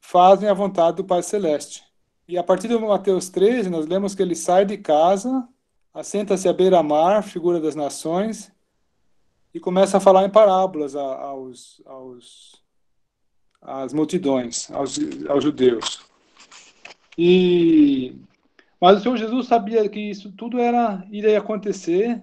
fazem 0.00 0.48
a 0.48 0.54
vontade 0.54 0.96
do 0.96 1.04
Pai 1.04 1.22
Celeste. 1.22 1.82
E 2.26 2.38
a 2.38 2.42
partir 2.42 2.68
do 2.68 2.80
Mateus 2.80 3.28
13, 3.28 3.68
nós 3.68 3.86
lemos 3.86 4.14
que 4.14 4.22
ele 4.22 4.34
sai 4.34 4.64
de 4.64 4.78
casa, 4.78 5.46
assenta-se 5.92 6.48
à 6.48 6.52
beira-mar, 6.52 7.22
figura 7.22 7.60
das 7.60 7.74
nações, 7.74 8.50
e 9.52 9.60
começa 9.60 9.98
a 9.98 10.00
falar 10.00 10.24
em 10.24 10.30
parábolas 10.30 10.96
aos, 10.96 11.82
aos, 11.84 12.62
às 13.60 13.92
multidões, 13.92 14.70
aos, 14.70 14.98
aos 15.28 15.44
judeus. 15.44 16.02
E, 17.16 18.16
mas 18.84 18.98
o 18.98 19.02
Senhor 19.02 19.16
Jesus 19.16 19.46
sabia 19.46 19.88
que 19.88 19.98
isso 19.98 20.30
tudo 20.32 20.58
era 20.58 21.06
iria 21.10 21.38
acontecer. 21.38 22.22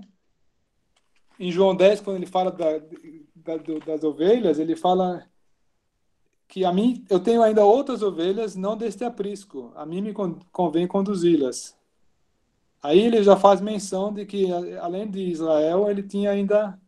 Em 1.40 1.52
João 1.52 1.76
10, 1.76 2.02
quando 2.02 2.18
ele 2.18 2.28
fala 2.28 2.52
da, 2.52 2.78
da, 3.36 3.58
das 3.84 4.04
ovelhas, 4.04 4.60
ele 4.60 4.76
fala 4.76 5.28
que 6.48 6.64
a 6.64 6.72
mim 6.72 7.04
eu 7.10 7.20
tenho 7.20 7.42
ainda 7.42 7.66
outras 7.66 8.04
ovelhas, 8.04 8.56
não 8.56 8.78
deste 8.78 9.04
aprisco. 9.04 9.72
A 9.76 9.88
mim 9.88 10.02
me 10.02 10.14
convém 10.52 10.86
conduzi-las. 10.86 11.76
Aí 12.80 13.00
ele 13.00 13.24
já 13.24 13.36
faz 13.36 13.60
menção 13.60 14.14
de 14.14 14.24
que 14.24 14.46
além 14.80 15.10
de 15.10 15.20
Israel, 15.32 15.90
ele 15.90 16.04
tinha 16.04 16.30
ainda 16.30 16.80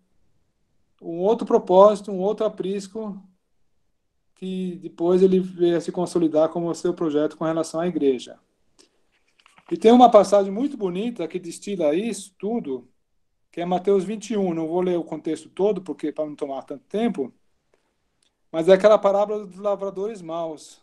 um 1.02 1.18
outro 1.18 1.48
propósito, 1.48 2.12
um 2.12 2.20
outro 2.20 2.46
aprisco 2.46 3.20
que 4.36 4.76
depois 4.84 5.24
ele 5.24 5.40
veio 5.40 5.78
a 5.78 5.82
se 5.82 5.92
consolidar 5.92 6.50
como 6.50 6.76
seu 6.76 6.94
projeto 6.94 7.36
com 7.36 7.46
relação 7.46 7.80
à 7.80 7.88
igreja. 7.88 8.38
E 9.72 9.78
tem 9.78 9.92
uma 9.92 10.10
passagem 10.12 10.52
muito 10.52 10.78
bonita 10.78 11.28
que 11.28 11.40
destila 11.40 11.96
isso 11.96 12.34
tudo, 12.38 12.90
que 13.52 13.62
é 13.62 13.66
Mateus 13.66 14.04
21. 14.04 14.54
Não 14.54 14.68
vou 14.68 14.82
ler 14.82 14.98
o 14.98 15.04
contexto 15.04 15.50
todo, 15.50 15.82
porque 15.82 16.12
para 16.12 16.26
não 16.26 16.36
tomar 16.36 16.64
tanto 16.64 16.84
tempo, 16.86 17.34
mas 18.52 18.68
é 18.70 18.74
aquela 18.74 18.98
parábola 19.00 19.46
dos 19.46 19.58
lavradores 19.58 20.22
maus. 20.22 20.82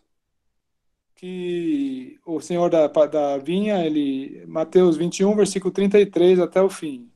Que 1.15 2.19
o 2.25 2.41
Senhor 2.41 2.69
da, 2.69 2.87
da 2.87 3.37
vinha, 3.37 3.85
ele, 3.85 4.45
Mateus 4.47 4.97
21, 4.97 5.35
versículo 5.35 5.71
33 5.71 6.39
até 6.39 6.61
o 6.61 6.69
fim. 6.69 7.11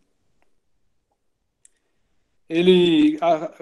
Ele 2.48 3.18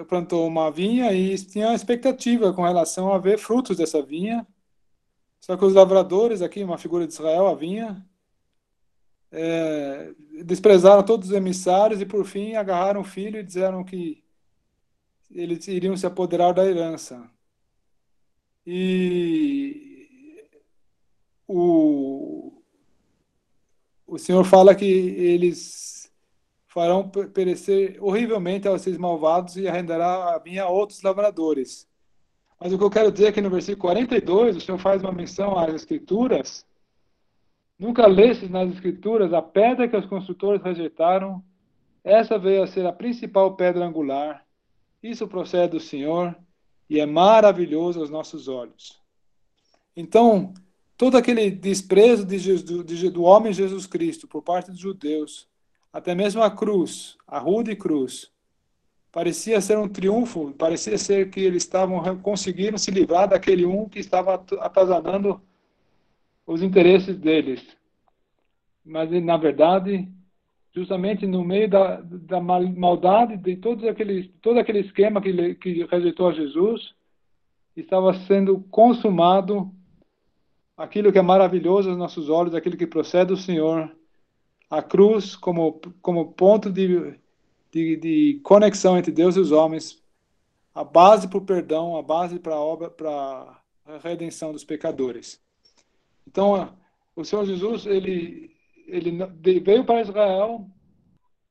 plantou 0.08 0.46
uma 0.46 0.70
vinha 0.70 1.12
e 1.12 1.36
tinha 1.38 1.74
expectativa 1.74 2.52
com 2.52 2.62
relação 2.62 3.12
a 3.12 3.18
ver 3.18 3.38
frutos 3.38 3.78
dessa 3.78 4.02
vinha. 4.02 4.46
Só 5.44 5.58
que 5.58 5.64
os 5.66 5.74
lavradores, 5.74 6.40
aqui, 6.40 6.64
uma 6.64 6.78
figura 6.78 7.06
de 7.06 7.12
Israel, 7.12 7.46
a 7.48 7.54
vinha, 7.54 8.02
é, 9.30 10.14
desprezaram 10.42 11.02
todos 11.02 11.28
os 11.28 11.34
emissários 11.34 12.00
e, 12.00 12.06
por 12.06 12.24
fim, 12.24 12.54
agarraram 12.54 13.02
o 13.02 13.04
filho 13.04 13.38
e 13.38 13.42
disseram 13.42 13.84
que 13.84 14.24
eles 15.30 15.68
iriam 15.68 15.94
se 15.98 16.06
apoderar 16.06 16.54
da 16.54 16.64
herança. 16.64 17.30
E 18.66 20.48
o, 21.46 22.62
o 24.06 24.18
Senhor 24.18 24.46
fala 24.46 24.74
que 24.74 24.86
eles 24.86 26.10
farão 26.68 27.06
perecer 27.06 28.02
horrivelmente 28.02 28.66
aos 28.66 28.80
seus 28.80 28.96
malvados 28.96 29.58
e 29.58 29.68
arrendará 29.68 30.36
a 30.36 30.38
vinha 30.38 30.62
a 30.62 30.70
outros 30.70 31.02
lavradores. 31.02 31.86
Mas 32.60 32.72
o 32.72 32.78
que 32.78 32.84
eu 32.84 32.90
quero 32.90 33.12
dizer 33.12 33.26
é 33.26 33.32
que 33.32 33.40
no 33.40 33.50
versículo 33.50 33.82
42, 33.82 34.56
o 34.56 34.60
Senhor 34.60 34.78
faz 34.78 35.02
uma 35.02 35.12
menção 35.12 35.58
às 35.58 35.74
Escrituras. 35.74 36.64
Nunca 37.78 38.06
lestes 38.06 38.50
nas 38.50 38.70
Escrituras 38.72 39.32
a 39.32 39.42
pedra 39.42 39.88
que 39.88 39.96
os 39.96 40.06
construtores 40.06 40.62
rejeitaram, 40.62 41.42
essa 42.02 42.38
veio 42.38 42.62
a 42.62 42.66
ser 42.66 42.86
a 42.86 42.92
principal 42.92 43.56
pedra 43.56 43.84
angular. 43.84 44.44
Isso 45.02 45.26
procede 45.26 45.72
do 45.72 45.80
Senhor 45.80 46.36
e 46.88 47.00
é 47.00 47.06
maravilhoso 47.06 48.00
aos 48.00 48.10
nossos 48.10 48.46
olhos. 48.46 49.00
Então, 49.96 50.52
todo 50.96 51.16
aquele 51.16 51.50
desprezo 51.50 52.24
de 52.24 52.38
Jesus, 52.38 52.84
de, 52.84 53.10
do 53.10 53.22
homem 53.22 53.52
Jesus 53.52 53.86
Cristo 53.86 54.28
por 54.28 54.42
parte 54.42 54.70
dos 54.70 54.80
judeus, 54.80 55.48
até 55.92 56.14
mesmo 56.14 56.42
a 56.42 56.50
cruz, 56.50 57.16
a 57.26 57.38
rude 57.38 57.74
cruz, 57.76 58.30
parecia 59.14 59.60
ser 59.60 59.78
um 59.78 59.88
triunfo, 59.88 60.52
parecia 60.58 60.98
ser 60.98 61.30
que 61.30 61.38
eles 61.38 61.62
estavam 61.62 62.18
conseguindo 62.18 62.76
se 62.76 62.90
livrar 62.90 63.28
daquele 63.28 63.64
um 63.64 63.88
que 63.88 64.00
estava 64.00 64.34
atazanando 64.58 65.40
os 66.44 66.60
interesses 66.60 67.16
deles. 67.16 67.64
Mas, 68.84 69.08
na 69.22 69.36
verdade, 69.36 70.08
justamente 70.74 71.28
no 71.28 71.44
meio 71.44 71.70
da, 71.70 72.00
da 72.00 72.40
maldade 72.40 73.36
de 73.36 73.56
todos 73.56 73.84
aqueles, 73.84 74.28
todo 74.42 74.58
aquele 74.58 74.80
esquema 74.80 75.22
que, 75.22 75.54
que 75.54 75.84
rejeitou 75.84 76.28
a 76.28 76.32
Jesus, 76.32 76.92
estava 77.76 78.12
sendo 78.26 78.62
consumado 78.68 79.72
aquilo 80.76 81.12
que 81.12 81.18
é 81.18 81.22
maravilhoso 81.22 81.88
aos 81.88 81.96
nossos 81.96 82.28
olhos, 82.28 82.52
aquilo 82.52 82.76
que 82.76 82.86
procede 82.86 83.26
do 83.26 83.36
Senhor, 83.36 83.94
a 84.68 84.82
cruz 84.82 85.36
como, 85.36 85.80
como 86.02 86.32
ponto 86.32 86.68
de, 86.68 87.16
de, 87.74 87.96
de 87.96 88.40
conexão 88.44 88.96
entre 88.96 89.10
Deus 89.10 89.34
e 89.34 89.40
os 89.40 89.50
homens, 89.50 90.00
a 90.72 90.84
base 90.84 91.26
para 91.26 91.38
o 91.38 91.44
perdão, 91.44 91.96
a 91.96 92.02
base 92.02 92.38
para 92.38 92.54
a 92.54 92.60
obra, 92.60 92.88
para 92.88 93.60
a 93.84 93.98
redenção 93.98 94.52
dos 94.52 94.62
pecadores. 94.62 95.42
Então, 96.26 96.72
o 97.16 97.24
Senhor 97.24 97.44
Jesus, 97.44 97.84
ele, 97.84 98.52
ele 98.86 99.18
veio 99.60 99.84
para 99.84 100.02
Israel, 100.02 100.68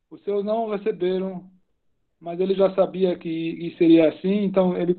os 0.09 0.21
seus 0.21 0.45
não 0.45 0.65
o 0.65 0.71
receberam, 0.71 1.51
mas 2.21 2.39
ele 2.39 2.55
já 2.55 2.73
sabia 2.73 3.17
que 3.17 3.75
seria 3.77 4.07
assim, 4.07 4.45
então 4.45 4.77
ele 4.77 4.95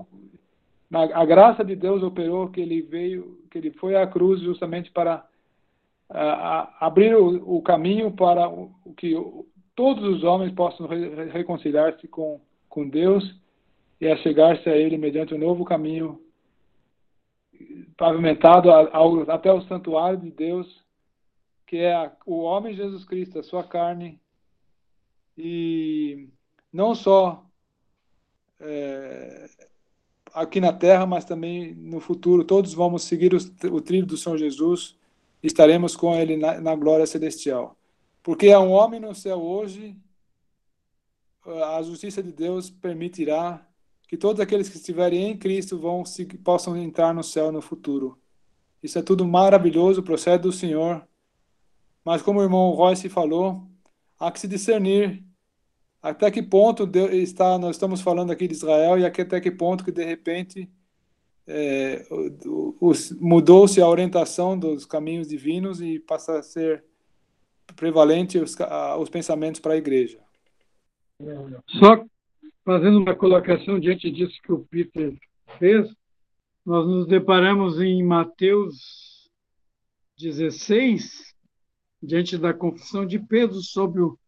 a 0.92 1.24
graça 1.24 1.64
de 1.64 1.74
Deus 1.74 2.05
operou 2.05 2.51
que 2.51 2.60
ele 2.60 2.80
veio, 2.80 3.42
que 3.51 3.59
ele 3.59 3.72
foi 3.72 3.96
à 3.96 4.06
cruz 4.06 4.40
justamente 4.40 4.92
para 4.92 5.26
abrir 6.78 7.16
o, 7.16 7.56
o, 7.56 7.62
caminho 7.62 8.12
para 8.12 8.48
o, 8.48 8.70
que 8.96 9.12
todos 9.74 10.05
os 10.05 10.24
homens 10.24 10.52
possam 10.52 10.86
re, 10.86 11.26
reconciliar-se 11.26 12.06
com, 12.09 12.40
com 12.68 12.88
Deus 12.88 13.34
e 14.01 14.09
a 14.09 14.16
chegar-se 14.16 14.68
a 14.68 14.76
Ele 14.76 14.96
mediante 14.96 15.34
um 15.34 15.38
novo 15.38 15.64
caminho 15.64 16.20
pavimentado 17.96 18.70
ao, 18.70 19.30
até 19.30 19.52
o 19.52 19.62
santuário 19.62 20.18
de 20.18 20.30
Deus, 20.30 20.84
que 21.66 21.78
é 21.78 21.94
a, 21.94 22.12
o 22.26 22.40
homem 22.40 22.74
Jesus 22.74 23.05
Cristo, 23.05 23.38
a 23.38 23.42
sua 23.42 23.64
carne, 23.64 24.20
e 25.36 26.28
não 26.72 26.94
só 26.94 27.44
é, 28.60 29.46
aqui 30.32 30.60
na 30.60 30.72
terra, 30.72 31.06
mas 31.06 31.24
também 31.24 31.74
no 31.74 32.01
futuro. 32.01 32.44
Todos 32.44 32.74
vamos 32.74 33.05
seguir 33.05 33.32
o, 33.34 33.38
o 33.72 33.80
trilho 33.80 34.06
do 34.06 34.16
Senhor 34.16 34.36
Jesus 34.36 34.96
estaremos 35.42 35.94
com 35.94 36.14
Ele 36.14 36.36
na, 36.36 36.60
na 36.60 36.74
glória 36.74 37.06
celestial. 37.06 37.76
Porque 38.24 38.51
há 38.51 38.59
um 38.59 38.70
homem 38.70 38.98
no 38.98 39.14
céu 39.14 39.38
hoje, 39.40 39.94
a 41.44 41.82
justiça 41.82 42.22
de 42.22 42.32
Deus 42.32 42.70
permitirá 42.70 43.68
que 44.09 44.16
todos 44.16 44.40
aqueles 44.40 44.66
que 44.66 44.78
estiverem 44.78 45.30
em 45.30 45.36
Cristo 45.36 45.78
vão 45.78 46.02
possam 46.42 46.74
entrar 46.74 47.12
no 47.12 47.22
céu 47.22 47.52
no 47.52 47.60
futuro. 47.60 48.18
Isso 48.82 48.98
é 48.98 49.02
tudo 49.02 49.26
maravilhoso, 49.26 50.02
procede 50.02 50.44
do 50.44 50.52
Senhor. 50.52 51.06
Mas 52.02 52.22
como 52.22 52.40
o 52.40 52.42
irmão 52.42 52.70
Royce 52.70 53.10
falou, 53.10 53.68
há 54.18 54.32
que 54.32 54.40
se 54.40 54.48
discernir 54.48 55.22
até 56.01 56.30
que 56.30 56.42
ponto 56.42 56.90
está 57.12 57.59
nós 57.59 57.76
estamos 57.76 58.01
falando 58.01 58.30
aqui 58.30 58.48
de 58.48 58.55
Israel 58.55 58.98
e 58.98 59.05
até 59.05 59.38
que 59.38 59.51
ponto 59.51 59.84
que 59.84 59.92
de 59.92 60.05
repente 60.05 60.70
é, 61.46 62.06
mudou-se 63.20 63.82
a 63.82 63.88
orientação 63.88 64.59
dos 64.59 64.86
caminhos 64.86 65.28
divinos 65.28 65.82
e 65.82 65.98
passa 65.98 66.38
a 66.38 66.42
ser 66.42 66.84
prevalente 67.76 68.38
os, 68.38 68.56
os 68.98 69.09
pensamentos 69.09 69.60
para 69.60 69.74
a 69.74 69.76
igreja. 69.76 70.18
Só 71.78 72.05
fazendo 72.64 72.98
uma 72.98 73.14
colocação 73.14 73.78
diante 73.78 74.10
disso 74.10 74.40
que 74.42 74.52
o 74.52 74.64
Peter 74.64 75.14
fez, 75.59 75.90
nós 76.64 76.86
nos 76.86 77.06
deparamos 77.06 77.80
em 77.80 78.02
Mateus 78.02 79.30
16, 80.18 81.34
diante 82.02 82.38
da 82.38 82.55
confissão 82.55 83.05
de 83.05 83.18
Pedro 83.18 83.60
sobre 83.60 84.01
o 84.01 84.18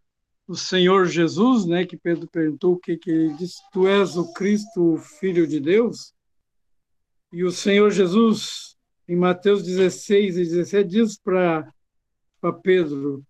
o 0.49 0.55
Senhor 0.55 1.07
Jesus, 1.07 1.67
né, 1.67 1.85
que 1.85 1.97
Pedro 1.97 2.29
perguntou 2.29 2.75
o 2.75 2.79
que, 2.79 2.97
que 2.97 3.11
ele 3.11 3.35
disse, 3.35 3.61
tu 3.73 3.87
és 3.89 4.17
o 4.17 4.33
Cristo, 4.33 4.95
o 4.95 4.99
Filho 4.99 5.47
de 5.47 5.59
Deus? 5.59 6.15
E 7.33 7.43
o 7.43 7.51
Senhor 7.51 7.91
Jesus, 7.91 8.77
em 9.09 9.17
Mateus 9.17 9.65
16 9.65 10.37
e 10.37 10.45
17, 10.45 10.89
diz 10.89 11.19
para 11.19 11.73
Pedro, 12.63 13.25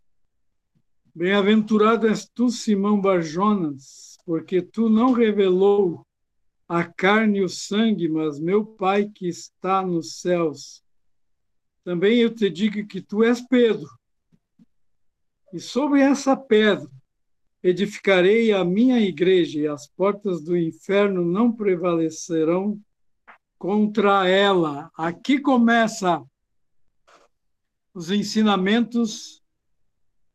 Bem-aventurado 1.16 2.06
és 2.06 2.28
tu, 2.28 2.51
Simão 2.51 3.01
Barjonas, 3.01 4.18
porque 4.26 4.60
tu 4.60 4.90
não 4.90 5.12
revelou 5.12 6.06
a 6.68 6.84
carne 6.84 7.38
e 7.38 7.43
o 7.43 7.48
sangue, 7.48 8.06
mas 8.06 8.38
meu 8.38 8.66
Pai 8.66 9.09
que 9.09 9.26
está 9.26 9.80
nos 9.80 10.20
céus. 10.20 10.84
Também 11.82 12.18
eu 12.18 12.28
te 12.28 12.51
digo 12.51 12.86
que 12.86 13.01
tu 13.01 13.24
és 13.24 13.40
Pedro, 13.40 13.88
e 15.55 15.59
sobre 15.59 16.02
essa 16.02 16.36
pedra 16.36 16.86
edificarei 17.62 18.52
a 18.52 18.62
minha 18.62 19.01
igreja 19.01 19.59
e 19.59 19.66
as 19.66 19.86
portas 19.86 20.44
do 20.44 20.55
inferno 20.55 21.24
não 21.24 21.51
prevalecerão 21.51 22.78
contra 23.56 24.28
ela. 24.28 24.90
Aqui 24.94 25.40
começa 25.40 26.22
os 27.94 28.10
ensinamentos 28.10 29.43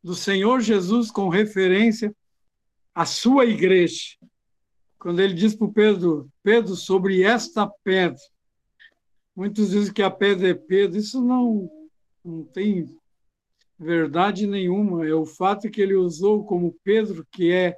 do 0.03 0.15
Senhor 0.15 0.61
Jesus 0.61 1.11
com 1.11 1.30
referência 1.30 2.15
à 2.94 3.06
sua 3.06 3.45
igreja. 3.45 4.18
Quando 4.98 5.19
ele 5.19 5.34
diz 5.34 5.56
para 5.56 5.68
o 5.68 5.73
Pedro, 5.73 6.30
Pedro, 6.44 6.76
sobre 6.76 7.23
esta 7.23 7.68
pedra. 7.84 8.19
Muitos 9.36 9.72
dizem 9.72 9.94
que 9.94 10.03
a 10.03 10.11
pedra 10.11 10.49
é 10.49 10.53
Pedro. 10.53 10.98
Isso 10.98 11.22
não, 11.23 11.69
não 12.23 12.44
tem 12.44 12.86
verdade 13.80 14.45
nenhuma. 14.45 15.07
É 15.07 15.14
o 15.14 15.26
fato 15.26 15.69
que 15.69 15.82
ele 15.82 15.95
usou 15.95 16.44
como 16.45 16.78
Pedro, 16.84 17.26
que 17.32 17.52
é 17.52 17.76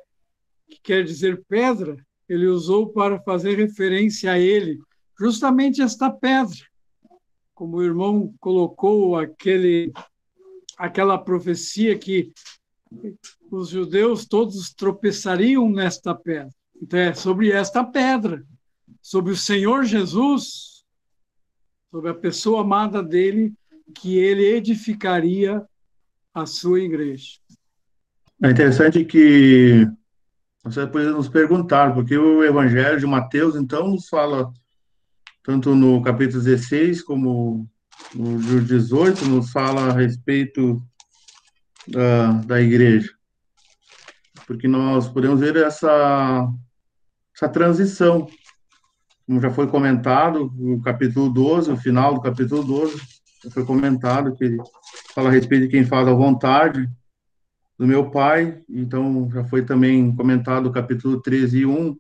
que 0.70 0.80
quer 0.82 1.04
dizer 1.04 1.44
pedra, 1.48 1.96
ele 2.28 2.48
usou 2.48 2.88
para 2.88 3.20
fazer 3.22 3.56
referência 3.58 4.32
a 4.32 4.40
ele, 4.40 4.80
justamente 5.20 5.82
esta 5.82 6.10
pedra. 6.10 6.58
Como 7.54 7.78
o 7.78 7.84
irmão 7.84 8.34
colocou 8.40 9.16
aquele 9.16 9.92
aquela 10.78 11.18
profecia 11.18 11.98
que 11.98 12.32
os 13.52 13.70
judeus 13.70 14.26
todos 14.26 14.74
tropeçariam 14.74 15.70
nesta 15.70 16.14
pedra. 16.14 16.50
Então 16.82 17.00
é 17.00 17.14
sobre 17.14 17.52
esta 17.52 17.84
pedra, 17.84 18.44
sobre 19.02 19.32
o 19.32 19.38
Senhor 19.38 19.86
Jesus, 19.86 20.84
sobre 21.90 22.10
a 22.10 22.14
pessoa 22.14 22.62
amada 22.62 23.02
dele, 23.02 23.54
que 23.96 24.18
ele 24.18 24.44
edificaria 24.46 25.64
a 26.34 26.46
sua 26.46 26.80
igreja. 26.80 27.38
É 28.42 28.50
interessante 28.50 29.06
que 29.06 29.88
você 30.64 30.88
pode 30.88 31.08
nos 31.08 31.30
perguntar, 31.30 31.94
porque 31.94 32.18
o 32.18 32.44
Evangelho 32.44 33.00
de 33.00 33.06
Mateus, 33.06 33.56
então, 33.56 33.88
nos 33.88 34.08
fala, 34.08 34.52
tanto 35.44 35.76
no 35.76 36.02
capítulo 36.02 36.42
16 36.42 37.04
como 37.04 37.70
no 38.16 38.62
18, 38.62 39.26
nos 39.26 39.52
fala 39.52 39.90
a 39.90 39.94
respeito 39.94 40.82
da, 41.88 42.34
da 42.44 42.62
igreja. 42.62 43.12
Porque 44.46 44.68
nós 44.68 45.08
podemos 45.08 45.40
ver 45.40 45.56
essa, 45.56 46.50
essa 47.36 47.50
transição, 47.50 48.28
como 49.26 49.42
já 49.42 49.50
foi 49.50 49.68
comentado, 49.68 50.52
no 50.56 50.82
capítulo 50.82 51.30
12, 51.30 51.72
o 51.72 51.78
final 51.78 52.14
do 52.14 52.22
capítulo 52.22 52.64
12, 52.64 53.02
já 53.44 53.52
foi 53.52 53.66
comentado 53.66 54.36
que 54.36 54.58
fala 55.14 55.30
a 55.30 55.32
respeito 55.32 55.64
de 55.64 55.70
quem 55.70 55.86
faz 55.86 56.08
a 56.08 56.14
vontade 56.14 56.90
do 57.78 57.88
meu 57.88 58.12
pai, 58.12 58.62
então 58.70 59.30
já 59.32 59.44
foi 59.46 59.66
também 59.66 60.16
comentado 60.16 60.68
o 60.68 60.72
capítulo 60.72 61.22
13 61.22 61.60
e 61.60 61.66
1. 61.66 61.98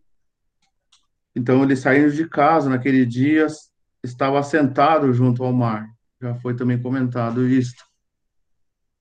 Então 1.36 1.64
ele 1.64 1.76
saindo 1.76 2.12
de 2.12 2.28
casa 2.30 2.70
naquele 2.70 3.06
dia, 3.06 3.48
estava 4.04 4.42
sentado 4.44 5.14
junto 5.14 5.44
ao 5.44 5.54
mar. 5.54 5.88
Já 6.22 6.36
foi 6.36 6.56
também 6.56 6.82
comentado 6.82 7.48
isto. 7.48 7.84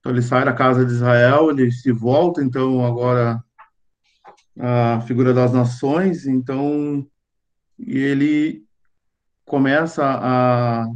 Então 0.00 0.12
ele 0.12 0.22
sai 0.22 0.44
da 0.44 0.52
casa 0.52 0.84
de 0.84 0.92
Israel, 0.92 1.50
ele 1.50 1.70
se 1.70 1.92
volta 1.92 2.42
então 2.42 2.84
agora 2.84 3.42
a 4.58 5.00
figura 5.02 5.32
das 5.32 5.52
nações, 5.52 6.26
então 6.26 7.06
e 7.78 7.98
ele 7.98 8.64
começa 9.44 10.04
a 10.04 10.86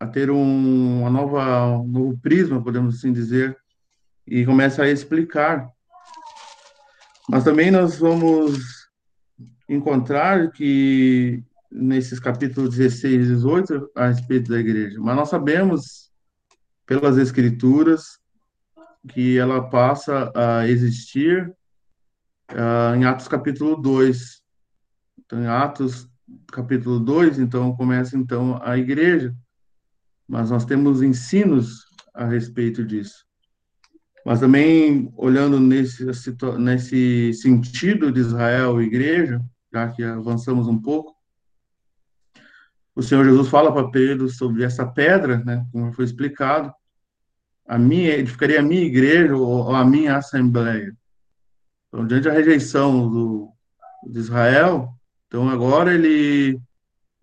a 0.00 0.06
ter 0.06 0.30
um, 0.30 1.00
uma 1.00 1.10
nova, 1.10 1.66
um 1.78 1.88
novo 1.88 2.18
prisma, 2.18 2.62
podemos 2.62 2.96
assim 2.96 3.12
dizer, 3.12 3.56
e 4.26 4.44
começa 4.44 4.82
a 4.82 4.90
explicar. 4.90 5.68
Mas 7.28 7.44
também 7.44 7.70
nós 7.70 7.98
vamos 7.98 8.88
encontrar 9.68 10.50
que 10.52 11.42
nesses 11.70 12.18
capítulos 12.18 12.76
16 12.76 13.14
e 13.14 13.18
18 13.34 13.90
a 13.94 14.08
respeito 14.08 14.50
da 14.50 14.58
igreja, 14.58 14.98
mas 15.00 15.16
nós 15.16 15.28
sabemos 15.28 16.10
pelas 16.86 17.18
escrituras 17.18 18.18
que 19.08 19.38
ela 19.38 19.68
passa 19.68 20.32
a 20.34 20.66
existir 20.66 21.46
uh, 22.52 22.94
em 22.96 23.04
Atos 23.04 23.28
capítulo 23.28 23.76
2. 23.76 24.42
Então, 25.18 25.42
em 25.42 25.46
Atos 25.46 26.08
capítulo 26.48 26.98
2, 26.98 27.38
então 27.38 27.76
começa 27.76 28.16
então 28.16 28.58
a 28.62 28.76
igreja. 28.76 29.34
Mas 30.26 30.50
nós 30.50 30.64
temos 30.64 31.02
ensinos 31.02 31.86
a 32.14 32.26
respeito 32.26 32.84
disso. 32.84 33.24
Mas 34.24 34.40
também 34.40 35.10
olhando 35.16 35.58
nesse 35.58 36.04
nesse 36.58 37.32
sentido 37.34 38.12
de 38.12 38.20
Israel 38.20 38.80
e 38.80 38.86
igreja, 38.86 39.40
já 39.72 39.88
que 39.88 40.02
avançamos 40.02 40.66
um 40.66 40.80
pouco, 40.80 41.17
o 42.98 43.02
Senhor 43.02 43.24
Jesus 43.24 43.46
fala 43.46 43.72
para 43.72 43.88
Pedro 43.92 44.28
sobre 44.28 44.64
essa 44.64 44.84
pedra, 44.84 45.38
né, 45.44 45.64
como 45.70 45.92
foi 45.92 46.04
explicado, 46.04 46.74
a 47.64 47.78
minha, 47.78 48.16
edificaria 48.16 48.58
a 48.58 48.62
minha 48.62 48.82
igreja 48.82 49.36
ou 49.36 49.72
a 49.72 49.84
minha 49.84 50.16
assembleia. 50.16 50.92
Então, 51.86 52.04
diante 52.04 52.24
da 52.24 52.32
rejeição 52.32 53.08
do, 53.08 53.52
de 54.04 54.18
Israel, 54.18 54.88
então 55.28 55.48
agora 55.48 55.94
ele 55.94 56.60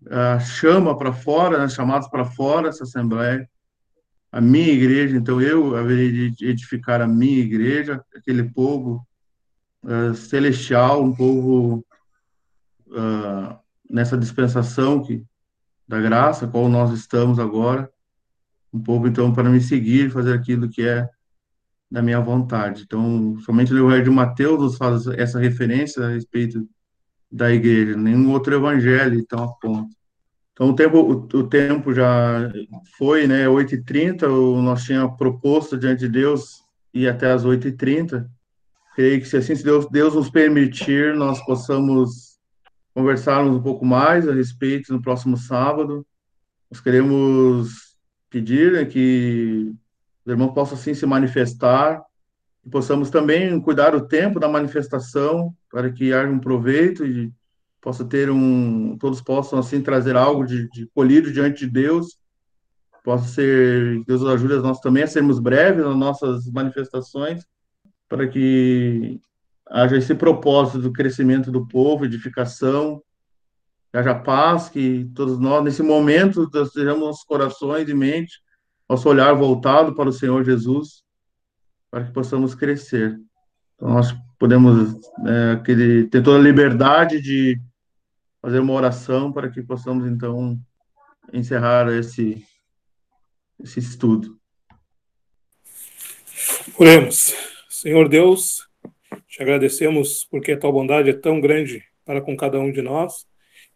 uh, 0.04 0.40
chama 0.40 0.96
para 0.96 1.12
fora, 1.12 1.58
né, 1.58 1.68
chamados 1.68 2.08
para 2.08 2.24
fora 2.24 2.70
essa 2.70 2.84
assembleia, 2.84 3.46
a 4.32 4.40
minha 4.40 4.72
igreja, 4.72 5.14
então 5.14 5.42
eu 5.42 5.76
haveria 5.76 6.30
de 6.30 6.46
edificar 6.46 7.02
a 7.02 7.06
minha 7.06 7.40
igreja, 7.40 8.02
aquele 8.16 8.44
povo 8.44 9.06
uh, 9.82 10.14
celestial, 10.14 11.02
um 11.02 11.14
povo 11.14 11.84
uh, 12.86 13.58
nessa 13.90 14.16
dispensação 14.16 15.02
que, 15.02 15.22
da 15.86 16.00
graça, 16.00 16.46
qual 16.46 16.68
nós 16.68 16.92
estamos 16.92 17.38
agora, 17.38 17.90
um 18.72 18.82
povo, 18.82 19.06
então, 19.08 19.32
para 19.32 19.48
me 19.48 19.60
seguir, 19.60 20.10
fazer 20.10 20.34
aquilo 20.34 20.68
que 20.68 20.82
é 20.82 21.08
da 21.90 22.02
minha 22.02 22.20
vontade. 22.20 22.82
Então, 22.82 23.38
somente 23.40 23.72
o 23.72 23.78
Evangelho 23.78 24.04
de 24.04 24.10
Mateus 24.10 24.60
nos 24.60 24.76
faz 24.76 25.06
essa 25.06 25.38
referência 25.38 26.04
a 26.04 26.10
respeito 26.10 26.68
da 27.30 27.52
igreja, 27.52 27.96
nenhum 27.96 28.32
outro 28.32 28.54
evangelho 28.54 29.18
então 29.18 29.44
aponta. 29.44 29.94
Então, 30.52 30.70
o 30.70 30.74
tempo, 30.74 30.98
o, 30.98 31.38
o 31.38 31.48
tempo 31.48 31.92
já 31.92 32.50
foi, 32.96 33.26
né, 33.26 33.46
8h30, 33.46 34.26
nós 34.62 34.84
tínhamos 34.84 35.16
proposto 35.16 35.76
diante 35.76 36.00
de 36.00 36.08
Deus 36.08 36.62
ir 36.94 37.08
até 37.08 37.30
as 37.30 37.44
8h30. 37.44 38.26
Creio 38.94 39.20
que, 39.20 39.28
se 39.28 39.36
assim 39.36 39.54
se 39.54 39.62
Deus, 39.62 39.86
Deus 39.90 40.14
nos 40.14 40.30
permitir, 40.30 41.14
nós 41.14 41.44
possamos 41.44 42.25
conversarmos 42.96 43.54
um 43.54 43.60
pouco 43.60 43.84
mais 43.84 44.26
a 44.26 44.32
respeito 44.32 44.90
no 44.90 45.02
próximo 45.02 45.36
sábado. 45.36 46.06
Nós 46.70 46.80
queremos 46.80 47.94
pedir 48.30 48.72
né, 48.72 48.86
que 48.86 49.70
os 50.24 50.32
irmãos 50.32 50.54
possam 50.54 50.78
assim 50.78 50.94
se 50.94 51.04
manifestar, 51.04 52.02
e 52.64 52.70
possamos 52.70 53.10
também 53.10 53.60
cuidar 53.60 53.94
o 53.94 54.08
tempo 54.08 54.40
da 54.40 54.48
manifestação 54.48 55.54
para 55.70 55.92
que 55.92 56.10
haja 56.10 56.32
um 56.32 56.38
proveito 56.38 57.04
e 57.04 57.30
possa 57.82 58.02
ter 58.02 58.30
um, 58.30 58.96
todos 58.96 59.20
possam 59.20 59.58
assim 59.58 59.82
trazer 59.82 60.16
algo 60.16 60.46
de, 60.46 60.66
de 60.70 60.86
colhido 60.94 61.30
diante 61.30 61.66
de 61.66 61.70
Deus, 61.70 62.18
possa 63.04 63.28
ser, 63.28 64.02
Deus 64.06 64.24
ajude 64.24 64.54
nós 64.56 64.80
também 64.80 65.02
a 65.02 65.06
sermos 65.06 65.38
breves 65.38 65.84
nas 65.84 65.96
nossas 65.96 66.50
manifestações, 66.50 67.44
para 68.08 68.26
que 68.26 69.20
haja 69.68 69.96
esse 69.96 70.14
propósito 70.14 70.78
do 70.78 70.92
crescimento 70.92 71.50
do 71.50 71.66
povo, 71.66 72.04
edificação, 72.04 73.02
haja 73.92 74.14
paz, 74.14 74.68
que 74.68 75.10
todos 75.14 75.38
nós, 75.38 75.64
nesse 75.64 75.82
momento, 75.82 76.48
sejamos 76.68 77.00
nossos 77.00 77.24
corações 77.24 77.88
e 77.88 77.94
mente, 77.94 78.40
nosso 78.88 79.08
olhar 79.08 79.32
voltado 79.34 79.94
para 79.94 80.08
o 80.08 80.12
Senhor 80.12 80.44
Jesus, 80.44 81.02
para 81.90 82.04
que 82.04 82.12
possamos 82.12 82.54
crescer. 82.54 83.18
Então, 83.74 83.90
nós 83.90 84.14
podemos 84.38 84.94
é, 85.26 85.56
ter 86.10 86.22
toda 86.22 86.38
a 86.38 86.42
liberdade 86.42 87.20
de 87.20 87.60
fazer 88.40 88.60
uma 88.60 88.74
oração 88.74 89.32
para 89.32 89.50
que 89.50 89.62
possamos, 89.62 90.06
então, 90.06 90.60
encerrar 91.32 91.92
esse, 91.92 92.44
esse 93.58 93.80
estudo. 93.80 94.38
Oremos. 96.78 97.34
Senhor 97.68 98.08
Deus, 98.08 98.65
te 99.36 99.42
agradecemos 99.42 100.26
porque 100.30 100.52
a 100.52 100.58
tua 100.58 100.72
bondade 100.72 101.10
é 101.10 101.12
tão 101.12 101.38
grande 101.42 101.84
para 102.06 102.22
com 102.22 102.34
cada 102.34 102.58
um 102.58 102.72
de 102.72 102.80
nós 102.80 103.26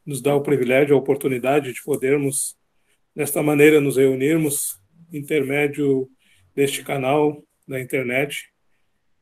nos 0.07 0.23
dá 0.23 0.35
o 0.35 0.41
privilégio, 0.41 0.97
a 0.97 0.99
oportunidade 0.99 1.71
de 1.71 1.83
podermos, 1.83 2.57
desta 3.15 3.43
maneira, 3.43 3.79
nos 3.79 3.99
reunirmos, 3.99 4.81
intermédio 5.13 6.09
deste 6.57 6.83
canal 6.83 7.45
da 7.69 7.79
internet. 7.79 8.51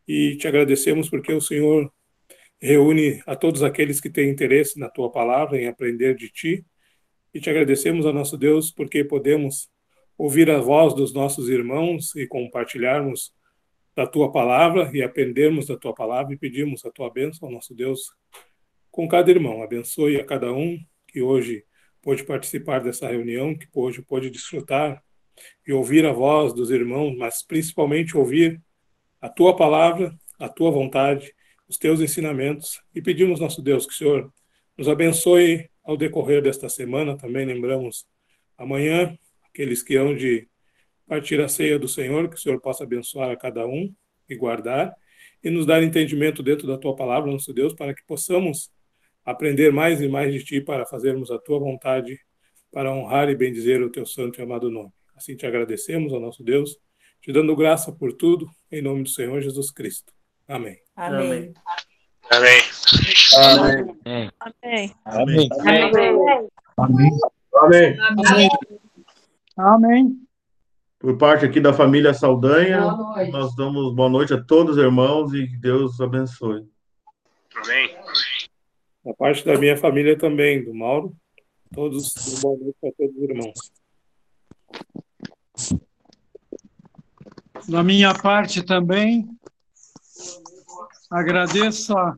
E 0.06 0.36
te 0.36 0.46
agradecemos 0.46 1.10
porque 1.10 1.32
o 1.32 1.40
Senhor 1.40 1.92
reúne 2.60 3.20
a 3.26 3.34
todos 3.34 3.64
aqueles 3.64 4.00
que 4.00 4.08
têm 4.08 4.30
interesse 4.30 4.78
na 4.78 4.88
tua 4.88 5.10
palavra, 5.10 5.60
em 5.60 5.66
aprender 5.66 6.14
de 6.14 6.30
ti. 6.30 6.64
E 7.34 7.40
te 7.40 7.50
agradecemos, 7.50 8.06
a 8.06 8.12
nosso 8.12 8.38
Deus, 8.38 8.70
porque 8.70 9.02
podemos 9.02 9.68
ouvir 10.16 10.48
a 10.52 10.60
voz 10.60 10.94
dos 10.94 11.12
nossos 11.12 11.48
irmãos 11.48 12.14
e 12.14 12.28
compartilharmos 12.28 13.32
da 13.98 14.06
tua 14.06 14.30
palavra 14.30 14.88
e 14.94 15.02
aprendermos 15.02 15.66
da 15.66 15.76
tua 15.76 15.92
palavra 15.92 16.32
e 16.32 16.36
pedimos 16.36 16.84
a 16.84 16.90
tua 16.92 17.10
bênção, 17.10 17.50
nosso 17.50 17.74
Deus, 17.74 18.14
com 18.92 19.08
cada 19.08 19.28
irmão. 19.28 19.60
Abençoe 19.60 20.20
a 20.20 20.24
cada 20.24 20.52
um 20.52 20.78
que 21.08 21.20
hoje 21.20 21.64
pôde 22.00 22.22
participar 22.22 22.78
dessa 22.78 23.08
reunião, 23.08 23.58
que 23.58 23.66
hoje 23.74 24.00
pôde 24.00 24.30
desfrutar 24.30 25.02
e 25.66 25.72
ouvir 25.72 26.06
a 26.06 26.12
voz 26.12 26.52
dos 26.52 26.70
irmãos, 26.70 27.16
mas 27.18 27.42
principalmente 27.42 28.16
ouvir 28.16 28.62
a 29.20 29.28
tua 29.28 29.56
palavra, 29.56 30.16
a 30.38 30.48
tua 30.48 30.70
vontade, 30.70 31.34
os 31.68 31.76
teus 31.76 32.00
ensinamentos. 32.00 32.80
E 32.94 33.02
pedimos, 33.02 33.40
nosso 33.40 33.60
Deus, 33.60 33.84
que 33.84 33.94
o 33.94 33.96
Senhor 33.96 34.32
nos 34.76 34.88
abençoe 34.88 35.68
ao 35.82 35.96
decorrer 35.96 36.40
desta 36.40 36.68
semana. 36.68 37.18
Também 37.18 37.44
lembramos 37.44 38.06
amanhã 38.56 39.18
aqueles 39.42 39.82
que 39.82 39.96
hão 39.96 40.14
de 40.14 40.48
partir 41.08 41.40
a 41.40 41.48
ceia 41.48 41.78
do 41.78 41.88
Senhor, 41.88 42.28
que 42.28 42.36
o 42.36 42.38
Senhor 42.38 42.60
possa 42.60 42.84
abençoar 42.84 43.30
a 43.30 43.36
cada 43.36 43.66
um 43.66 43.92
e 44.28 44.36
guardar 44.36 44.94
e 45.42 45.50
nos 45.50 45.64
dar 45.64 45.82
entendimento 45.82 46.42
dentro 46.42 46.66
da 46.66 46.76
tua 46.76 46.94
palavra, 46.94 47.30
nosso 47.30 47.52
Deus, 47.52 47.74
para 47.74 47.94
que 47.94 48.04
possamos 48.06 48.70
aprender 49.24 49.72
mais 49.72 50.00
e 50.00 50.08
mais 50.08 50.32
de 50.32 50.44
ti 50.44 50.60
para 50.60 50.84
fazermos 50.86 51.30
a 51.30 51.38
tua 51.38 51.58
vontade, 51.58 52.20
para 52.72 52.92
honrar 52.92 53.28
e 53.28 53.36
bendizer 53.36 53.82
o 53.82 53.90
teu 53.90 54.04
santo 54.04 54.40
e 54.40 54.42
amado 54.42 54.70
nome. 54.70 54.90
Assim 55.16 55.36
te 55.36 55.46
agradecemos, 55.46 56.12
ó 56.12 56.20
nosso 56.20 56.42
Deus, 56.42 56.78
te 57.20 57.32
dando 57.32 57.54
graça 57.56 57.92
por 57.92 58.12
tudo, 58.12 58.48
em 58.70 58.82
nome 58.82 59.02
do 59.02 59.08
Senhor 59.08 59.40
Jesus 59.40 59.70
Cristo. 59.70 60.12
Amém. 60.46 60.78
Amém. 60.96 61.52
Amém. 62.30 62.60
Amém. 63.36 63.96
Amém. 64.04 64.32
Amém. 64.44 64.94
Amém. 65.04 65.58
Amém. 67.54 67.96
Amém. 68.18 68.48
Amém. 69.56 70.27
Por 70.98 71.16
parte 71.16 71.44
aqui 71.44 71.60
da 71.60 71.72
família 71.72 72.12
Saldanha, 72.12 72.80
nós 73.30 73.54
damos 73.54 73.94
boa 73.94 74.08
noite 74.08 74.34
a 74.34 74.42
todos 74.42 74.76
os 74.76 74.82
irmãos 74.82 75.32
e 75.32 75.46
que 75.46 75.56
Deus 75.56 75.94
os 75.94 76.00
abençoe. 76.00 76.66
Amém. 77.54 77.96
Da 79.04 79.14
parte 79.14 79.44
da 79.44 79.56
minha 79.56 79.76
família 79.76 80.18
também, 80.18 80.64
do 80.64 80.74
Mauro, 80.74 81.16
todos, 81.72 82.12
boa 82.42 82.58
noite 82.58 82.78
a 82.84 82.90
todos 82.98 83.16
os 83.16 83.22
irmãos. 83.22 83.72
Da 87.68 87.82
minha 87.84 88.12
parte 88.12 88.64
também, 88.64 89.28
agradeço 91.08 91.96
a, 91.96 92.16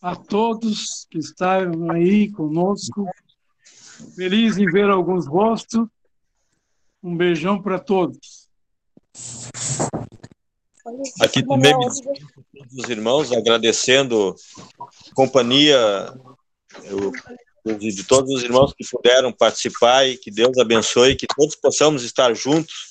a 0.00 0.16
todos 0.16 1.06
que 1.10 1.18
estão 1.18 1.90
aí 1.90 2.30
conosco. 2.32 3.04
Feliz 4.16 4.56
em 4.56 4.64
ver 4.64 4.88
alguns 4.88 5.26
rostos. 5.26 5.86
Um 7.02 7.16
beijão 7.16 7.60
para 7.60 7.78
todos. 7.78 8.48
Aqui 11.20 11.42
também 11.42 11.76
me 11.76 11.86
todos 11.86 12.84
os 12.84 12.88
irmãos, 12.88 13.32
agradecendo 13.32 14.34
a 14.80 15.14
companhia 15.14 16.12
eu, 16.84 17.12
de, 17.76 17.92
de 17.92 18.04
todos 18.04 18.34
os 18.34 18.42
irmãos 18.42 18.72
que 18.72 18.88
puderam 18.88 19.32
participar 19.32 20.06
e 20.08 20.16
que 20.16 20.30
Deus 20.30 20.56
abençoe, 20.58 21.16
que 21.16 21.26
todos 21.26 21.54
possamos 21.56 22.02
estar 22.02 22.34
juntos 22.34 22.88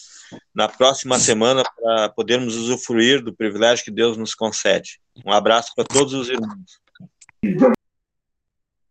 na 0.54 0.68
próxima 0.68 1.18
semana 1.18 1.64
para 1.64 2.10
podermos 2.10 2.56
usufruir 2.56 3.24
do 3.24 3.34
privilégio 3.34 3.86
que 3.86 3.92
Deus 3.92 4.18
nos 4.18 4.36
concede. 4.36 5.00
Um 5.26 5.32
abraço 5.32 5.72
para 5.76 5.86
todos 5.86 6.14
os 6.14 6.30
irmãos. 6.30 7.77